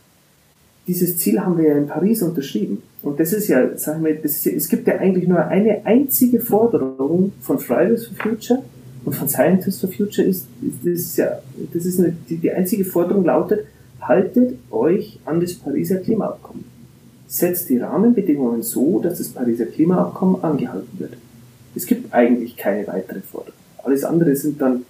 Dieses 0.87 1.17
Ziel 1.17 1.39
haben 1.39 1.57
wir 1.57 1.69
ja 1.69 1.77
in 1.77 1.87
Paris 1.87 2.21
unterschrieben. 2.21 2.81
Und 3.01 3.19
das 3.19 3.33
ist 3.33 3.47
ja, 3.47 3.77
sagen 3.77 4.03
wir, 4.03 4.15
ja, 4.15 4.19
es 4.23 4.69
gibt 4.69 4.87
ja 4.87 4.97
eigentlich 4.97 5.27
nur 5.27 5.45
eine 5.45 5.85
einzige 5.85 6.39
Forderung 6.39 7.33
von 7.41 7.59
Fridays 7.59 8.07
for 8.07 8.17
Future 8.17 8.63
und 9.05 9.13
von 9.13 9.27
Scientists 9.27 9.81
for 9.81 9.89
Future 9.91 10.27
ist, 10.27 10.47
ist 10.61 10.85
das 10.85 11.17
ja, 11.17 11.39
das 11.73 11.85
ist 11.85 11.99
eine, 11.99 12.15
die, 12.29 12.37
die 12.37 12.51
einzige 12.51 12.85
Forderung 12.85 13.25
lautet, 13.25 13.65
haltet 14.01 14.57
euch 14.71 15.19
an 15.25 15.39
das 15.39 15.53
Pariser 15.53 15.97
Klimaabkommen. 15.97 16.65
Setzt 17.27 17.69
die 17.69 17.77
Rahmenbedingungen 17.77 18.61
so, 18.61 18.99
dass 18.99 19.17
das 19.17 19.29
Pariser 19.29 19.65
Klimaabkommen 19.65 20.43
angehalten 20.43 20.99
wird. 20.99 21.13
Es 21.75 21.85
gibt 21.85 22.13
eigentlich 22.13 22.55
keine 22.55 22.85
weitere 22.87 23.21
Forderung. 23.21 23.57
Alles 23.83 24.03
andere 24.03 24.35
sind 24.35 24.61
dann 24.61 24.85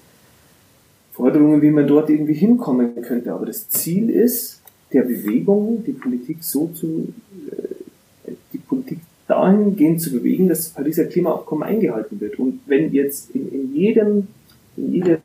Forderungen, 1.13 1.61
wie 1.61 1.71
man 1.71 1.87
dort 1.87 2.09
irgendwie 2.09 2.33
hinkommen 2.33 3.01
könnte. 3.01 3.31
Aber 3.31 3.45
das 3.45 3.69
Ziel 3.69 4.09
ist, 4.09 4.61
der 4.93 5.03
Bewegung 5.03 5.83
die 5.85 5.93
Politik 5.93 6.43
so 6.43 6.67
zu, 6.73 7.13
äh, 7.51 8.31
die 8.53 8.59
Politik 8.59 8.99
dahingehend 9.27 10.01
zu 10.01 10.11
bewegen, 10.11 10.47
dass 10.47 10.59
das 10.59 10.69
Pariser 10.69 11.05
Klimaabkommen 11.05 11.63
eingehalten 11.63 12.19
wird. 12.19 12.37
Und 12.39 12.61
wenn 12.65 12.93
jetzt 12.93 13.31
in, 13.33 13.51
in 13.51 13.75
jedem 13.75 14.27
in 14.75 14.93
jeder 14.93 15.19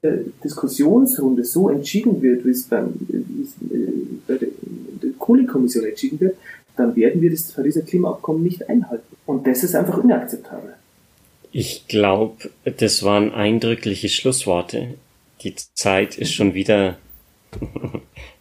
Diskussionsrunde 0.45 1.45
so 1.45 1.71
entschieden 1.71 2.21
wird, 2.21 2.45
wie 2.45 2.51
es 2.51 2.65
beim, 2.65 2.89
äh, 3.11 3.77
bei 4.27 4.35
der 4.37 4.49
Kohlekommission 5.19 5.85
entschieden 5.87 6.21
wird, 6.21 6.37
dann 6.77 6.95
werden 6.95 7.21
wir 7.21 7.31
das 7.31 7.53
Pariser 7.53 7.83
Klimaabkommen 7.83 8.43
nicht 8.43 8.69
einhalten. 8.69 9.17
Und 9.27 9.47
das 9.47 9.65
ist 9.65 9.75
einfach 9.75 10.03
inakzeptabel. 10.03 10.75
Ich 11.51 11.89
glaube, 11.89 12.51
das 12.77 13.03
waren 13.03 13.33
eindrückliche 13.33 14.09
Schlussworte. 14.09 14.95
Die 15.43 15.55
Zeit 15.75 16.19
ist 16.19 16.33
schon 16.33 16.55
wieder 16.55 16.99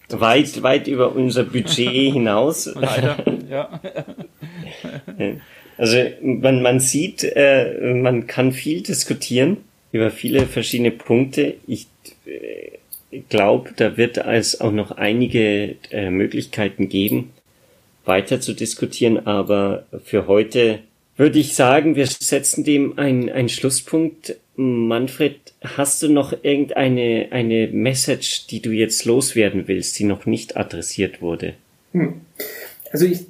weit, 0.10 0.64
weit 0.64 0.88
über 0.88 1.16
unser 1.16 1.44
Budget 1.44 1.90
hinaus. 2.14 2.70
Leider, 2.74 3.18
ja. 3.50 3.82
Also 5.78 5.98
man, 6.24 6.64
man 6.64 6.80
sieht, 6.80 7.24
äh, 7.24 7.94
man 7.94 8.26
kann 8.26 8.52
viel 8.52 8.82
diskutieren 8.82 9.58
über 9.92 10.12
viele 10.12 10.48
verschiedene 10.48 10.92
Punkte. 10.92 11.56
Ich 11.68 11.88
äh, 12.26 12.78
glaube, 13.30 13.72
da 13.76 13.96
wird 13.96 14.18
es 14.18 14.60
auch 14.60 14.72
noch 14.72 14.92
einige 14.92 15.76
äh, 15.92 16.10
Möglichkeiten 16.10 16.90
geben, 16.90 17.32
weiter 18.06 18.42
zu 18.42 18.54
diskutieren. 18.54 19.28
Aber 19.28 19.86
für 20.04 20.28
heute 20.28 20.80
würde 21.16 21.40
ich 21.40 21.56
sagen, 21.56 21.96
wir 21.96 22.08
setzen 22.08 22.64
dem 22.64 22.98
einen, 22.98 23.30
einen 23.30 23.50
Schlusspunkt. 23.50 24.36
Manfred, 24.58 25.54
hast 25.62 26.02
du 26.02 26.10
noch 26.10 26.34
irgendeine 26.44 27.28
eine 27.30 27.68
Message, 27.68 28.48
die 28.48 28.60
du 28.60 28.72
jetzt 28.72 29.06
loswerden 29.06 29.68
willst, 29.68 29.98
die 30.00 30.04
noch 30.04 30.26
nicht 30.26 30.58
adressiert 30.58 31.22
wurde? 31.22 31.54
Hm. 31.94 32.22
Also 32.92 33.06
ich 33.06 33.28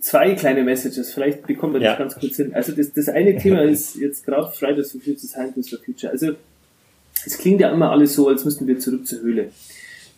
zwei 0.00 0.34
kleine 0.34 0.62
Messages, 0.62 1.12
vielleicht 1.12 1.46
bekommen 1.46 1.74
wir 1.74 1.80
das 1.80 1.86
ja. 1.86 1.96
ganz 1.96 2.14
kurz 2.14 2.36
hin. 2.36 2.54
Also 2.54 2.72
das, 2.72 2.92
das 2.92 3.08
eine 3.08 3.36
Thema 3.42 3.62
ist 3.62 3.96
jetzt 3.96 4.24
gerade 4.24 4.50
Fridays 4.52 4.92
for 4.92 5.00
Future, 5.00 5.26
Scientists 5.26 5.70
for 5.70 5.84
Future. 5.84 6.12
Also 6.12 6.32
es 7.26 7.36
klingt 7.38 7.60
ja 7.60 7.72
immer 7.72 7.90
alles 7.90 8.14
so, 8.14 8.28
als 8.28 8.44
müssten 8.44 8.68
wir 8.68 8.78
zurück 8.78 9.06
zur 9.06 9.22
Höhle. 9.22 9.50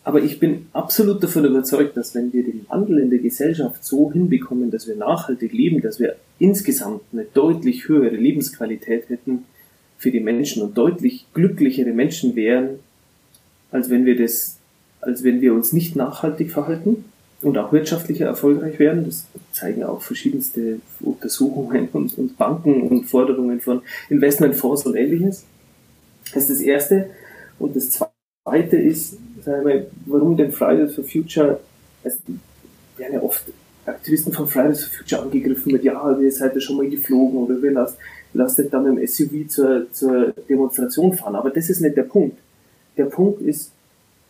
Aber 0.03 0.21
ich 0.21 0.39
bin 0.39 0.67
absolut 0.71 1.23
davon 1.23 1.45
überzeugt, 1.45 1.97
dass 1.97 2.13
wenn 2.15 2.31
wir 2.31 2.43
den 2.43 2.65
Wandel 2.69 2.99
in 2.99 3.09
der 3.09 3.19
Gesellschaft 3.19 3.83
so 3.83 4.11
hinbekommen, 4.11 4.71
dass 4.71 4.87
wir 4.87 4.95
nachhaltig 4.95 5.51
leben, 5.51 5.81
dass 5.81 5.99
wir 5.99 6.15
insgesamt 6.37 7.01
eine 7.11 7.25
deutlich 7.25 7.87
höhere 7.87 8.15
Lebensqualität 8.15 9.09
hätten 9.09 9.45
für 9.97 10.11
die 10.11 10.19
Menschen 10.19 10.61
und 10.61 10.77
deutlich 10.77 11.25
glücklichere 11.33 11.91
Menschen 11.91 12.35
wären, 12.35 12.79
als 13.71 13.89
wenn 13.89 14.05
wir 14.05 14.17
das, 14.17 14.57
als 15.01 15.23
wenn 15.23 15.41
wir 15.41 15.53
uns 15.53 15.73
nicht 15.73 15.95
nachhaltig 15.95 16.51
verhalten 16.51 17.05
und 17.41 17.57
auch 17.57 17.71
wirtschaftlicher 17.71 18.25
erfolgreich 18.25 18.79
werden. 18.79 19.05
Das 19.05 19.25
zeigen 19.51 19.83
auch 19.83 20.01
verschiedenste 20.01 20.79
Untersuchungen 20.99 21.89
und, 21.93 22.17
und 22.17 22.37
Banken 22.37 22.81
und 22.83 23.05
Forderungen 23.05 23.61
von 23.61 23.81
Investmentfonds 24.09 24.85
und 24.85 24.95
ähnliches. 24.95 25.45
Das 26.33 26.43
ist 26.43 26.59
das 26.59 26.61
Erste. 26.61 27.09
Und 27.59 27.75
das 27.75 27.89
Zweite 27.89 28.77
ist, 28.77 29.17
wir, 29.45 29.87
warum 30.05 30.37
denn 30.37 30.51
Fridays 30.51 30.93
for 30.93 31.03
Future, 31.03 31.59
also 32.03 32.17
werden 32.97 33.13
ja 33.13 33.21
oft 33.21 33.43
Aktivisten 33.85 34.33
von 34.33 34.47
Fridays 34.47 34.83
for 34.83 34.97
Future 34.97 35.21
angegriffen 35.21 35.71
mit, 35.71 35.83
ja, 35.83 36.17
ihr 36.19 36.31
seid 36.31 36.53
ja 36.53 36.59
schon 36.59 36.77
mal 36.77 36.89
geflogen 36.89 37.37
oder 37.39 37.61
wir 37.61 37.71
lasst, 37.71 37.97
lasst 38.37 38.63
dann 38.71 38.85
im 38.85 39.05
SUV 39.05 39.47
zur, 39.49 39.91
zur 39.91 40.33
Demonstration 40.49 41.13
fahren. 41.13 41.35
Aber 41.35 41.49
das 41.49 41.69
ist 41.69 41.81
nicht 41.81 41.97
der 41.97 42.03
Punkt. 42.03 42.37
Der 42.95 43.05
Punkt 43.05 43.41
ist, 43.41 43.71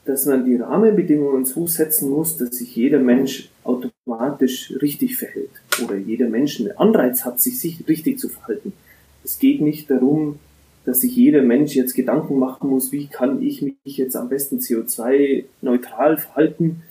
dass 0.05 0.25
man 0.25 0.45
die 0.45 0.55
Rahmenbedingungen 0.55 1.45
so 1.45 1.67
setzen 1.67 2.09
muss, 2.09 2.37
dass 2.37 2.51
sich 2.51 2.75
jeder 2.75 2.99
Mensch 2.99 3.49
automatisch 3.63 4.73
richtig 4.81 5.17
verhält 5.17 5.51
oder 5.83 5.97
jeder 5.97 6.29
Mensch 6.29 6.59
einen 6.59 6.71
Anreiz 6.77 7.25
hat, 7.25 7.41
sich, 7.41 7.59
sich 7.59 7.87
richtig 7.87 8.17
zu 8.17 8.29
verhalten. 8.29 8.71
Es 9.23 9.37
geht 9.37 9.61
nicht 9.61 9.91
darum, 9.91 10.39
dass 10.85 11.01
sich 11.01 11.13
jeder 11.13 11.41
Mensch 11.41 11.75
jetzt 11.75 11.93
Gedanken 11.93 12.39
machen 12.39 12.69
muss, 12.69 12.93
wie 12.93 13.07
kann 13.07 13.41
ich 13.41 13.61
mich 13.61 13.75
jetzt 13.83 14.15
am 14.15 14.29
besten 14.29 14.59
CO2-neutral 14.59 16.17
verhalten 16.17 16.83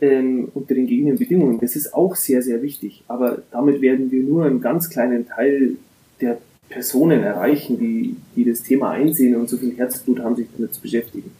ähm, 0.00 0.48
unter 0.54 0.74
den 0.74 0.86
gegebenen 0.86 1.18
Bedingungen. 1.18 1.58
Das 1.60 1.74
ist 1.74 1.92
auch 1.92 2.14
sehr, 2.14 2.42
sehr 2.42 2.62
wichtig. 2.62 3.02
Aber 3.08 3.42
damit 3.50 3.80
werden 3.80 4.12
wir 4.12 4.22
nur 4.22 4.44
einen 4.44 4.60
ganz 4.60 4.88
kleinen 4.88 5.26
Teil 5.26 5.76
der 6.20 6.38
Personen 6.70 7.22
erreichen, 7.22 7.78
die, 7.78 8.16
die 8.34 8.48
das 8.48 8.62
Thema 8.62 8.92
einsehen 8.92 9.36
und 9.36 9.50
so 9.50 9.58
viel 9.58 9.76
Herzblut 9.76 10.20
haben, 10.20 10.36
sich 10.36 10.46
damit 10.56 10.72
zu 10.72 10.80
beschäftigen. 10.80 11.30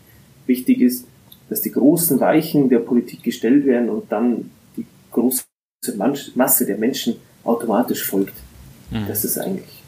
Wichtig 0.46 0.80
ist, 0.80 1.06
dass 1.48 1.62
die 1.62 1.70
großen 1.70 2.20
Weichen 2.20 2.68
der 2.68 2.80
Politik 2.80 3.22
gestellt 3.22 3.64
werden 3.64 3.88
und 3.88 4.10
dann 4.12 4.50
die 4.76 4.84
große 5.12 5.44
Masse 6.34 6.66
der 6.66 6.76
Menschen 6.76 7.16
automatisch 7.44 8.04
folgt. 8.04 8.34
Mhm. 8.90 9.06
Das 9.08 9.24
ist 9.24 9.38
eigentlich 9.38 9.82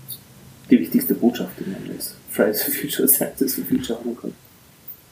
die 0.70 0.78
wichtigste 0.78 1.14
Botschaft, 1.14 1.52
die 1.58 1.68
man 1.68 1.90
als 1.94 2.14
Fridays 2.30 2.62
for 2.62 2.72
Future, 2.72 3.08
Scientists 3.08 3.56
for 3.56 3.64
Future 3.64 3.98
haben 3.98 4.16
kann. 4.16 4.32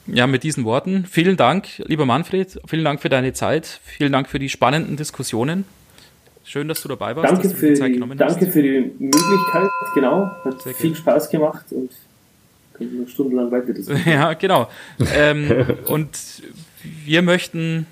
Ja, 0.07 0.27
mit 0.27 0.43
diesen 0.43 0.65
Worten 0.65 1.05
vielen 1.07 1.37
Dank, 1.37 1.67
lieber 1.79 2.07
Manfred, 2.07 2.59
vielen 2.67 2.85
Dank 2.85 3.03
für 3.03 3.09
deine 3.09 3.33
Zeit, 3.33 3.81
vielen 3.85 4.13
Dank 4.13 4.29
für 4.29 4.39
die 4.39 4.49
spannenden 4.49 4.97
Diskussionen. 4.97 5.65
Schön, 6.45 6.69
dass 6.69 6.83
du 6.83 6.89
dabei 6.89 7.15
warst. 7.15 7.33
Danke, 7.33 7.49
für, 7.51 7.73
die, 7.73 8.17
danke 8.17 8.47
für 8.47 8.63
die 8.63 8.93
Möglichkeit, 8.99 9.71
genau. 9.95 10.31
Hat 10.45 10.63
Sehr 10.63 10.75
viel 10.75 10.95
Spaß 10.95 11.31
gemacht 11.31 11.67
und 11.71 11.91
können 12.75 13.03
noch 13.03 13.09
stundenlang 13.09 13.51
weiter 13.51 13.73
diskutieren. 13.73 14.03
Ja, 14.07 14.33
genau. 14.35 14.69
ähm, 15.15 15.67
und 15.87 16.43
wir 17.05 17.23
möchten 17.23 17.87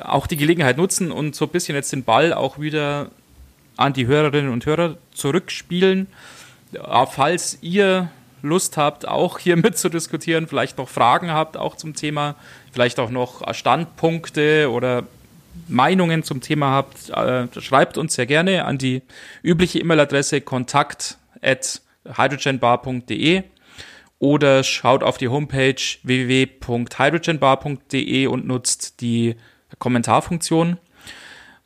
auch 0.00 0.26
die 0.26 0.36
Gelegenheit 0.36 0.76
nutzen 0.76 1.10
und 1.10 1.34
so 1.34 1.46
ein 1.46 1.50
bisschen 1.50 1.74
jetzt 1.74 1.92
den 1.92 2.04
Ball 2.04 2.32
auch 2.32 2.58
wieder 2.58 3.10
an 3.76 3.92
die 3.94 4.06
Hörerinnen 4.06 4.52
und 4.52 4.66
Hörer 4.66 4.96
zurückspielen 5.12 6.06
falls 7.10 7.58
ihr 7.62 8.10
Lust 8.42 8.76
habt, 8.76 9.06
auch 9.08 9.38
hier 9.38 9.56
mitzudiskutieren, 9.56 10.46
vielleicht 10.46 10.78
noch 10.78 10.88
Fragen 10.88 11.30
habt, 11.30 11.56
auch 11.56 11.76
zum 11.76 11.94
Thema, 11.94 12.36
vielleicht 12.72 13.00
auch 13.00 13.10
noch 13.10 13.42
Standpunkte 13.54 14.70
oder 14.70 15.04
Meinungen 15.68 16.22
zum 16.22 16.40
Thema 16.40 16.70
habt, 16.70 17.10
äh, 17.10 17.48
schreibt 17.60 17.98
uns 17.98 18.14
sehr 18.14 18.26
gerne 18.26 18.64
an 18.64 18.78
die 18.78 19.02
übliche 19.42 19.80
E-Mail-Adresse 19.80 20.40
kontakt 20.40 21.18
at 21.42 21.82
hydrogenbar.de 22.06 23.42
oder 24.18 24.62
schaut 24.62 25.02
auf 25.02 25.18
die 25.18 25.28
Homepage 25.28 25.74
www.hydrogenbar.de 26.02 28.26
und 28.26 28.46
nutzt 28.46 29.00
die 29.00 29.36
Kommentarfunktion. 29.78 30.78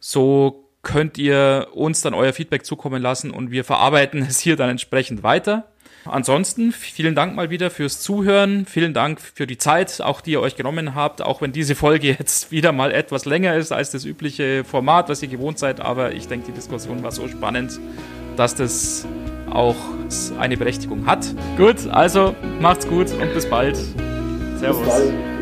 So 0.01 0.65
könnt 0.83 1.19
ihr 1.19 1.69
uns 1.75 2.01
dann 2.01 2.15
euer 2.15 2.33
Feedback 2.33 2.65
zukommen 2.65 3.03
lassen 3.03 3.31
und 3.31 3.51
wir 3.51 3.65
verarbeiten 3.65 4.23
es 4.29 4.41
hier 4.41 4.57
dann 4.57 4.71
entsprechend 4.71 5.23
weiter. 5.23 5.69
Ansonsten 6.05 6.73
vielen 6.73 7.15
Dank 7.15 7.35
mal 7.35 7.51
wieder 7.51 7.71
fürs 7.71 8.01
Zuhören. 8.01 8.67
Vielen 8.67 8.95
Dank 8.95 9.21
für 9.21 9.47
die 9.47 9.59
Zeit, 9.59 10.01
auch 10.01 10.21
die 10.21 10.33
ihr 10.33 10.41
euch 10.41 10.57
genommen 10.57 10.95
habt, 10.95 11.23
auch 11.23 11.43
wenn 11.43 11.53
diese 11.53 11.75
Folge 11.75 12.09
jetzt 12.19 12.51
wieder 12.51 12.73
mal 12.73 12.93
etwas 12.93 13.25
länger 13.25 13.55
ist 13.57 13.73
als 13.73 13.91
das 13.91 14.05
übliche 14.05 14.65
Format, 14.65 15.09
was 15.09 15.23
ihr 15.23 15.29
gewohnt 15.29 15.59
seid. 15.59 15.81
Aber 15.81 16.13
ich 16.13 16.29
denke, 16.29 16.47
die 16.47 16.53
Diskussion 16.53 17.03
war 17.03 17.13
so 17.13 17.29
spannend, 17.29 17.79
dass 18.37 18.55
das 18.55 19.07
auch 19.51 19.77
eine 20.39 20.57
Berechtigung 20.57 21.07
hat. 21.07 21.27
Gut, 21.57 21.89
also 21.91 22.35
macht's 22.61 22.87
gut 22.87 23.11
und 23.13 23.33
bis 23.35 23.49
bald. 23.49 23.77
Servus. 24.59 24.85
Bis 24.85 24.89
bald. 24.89 25.38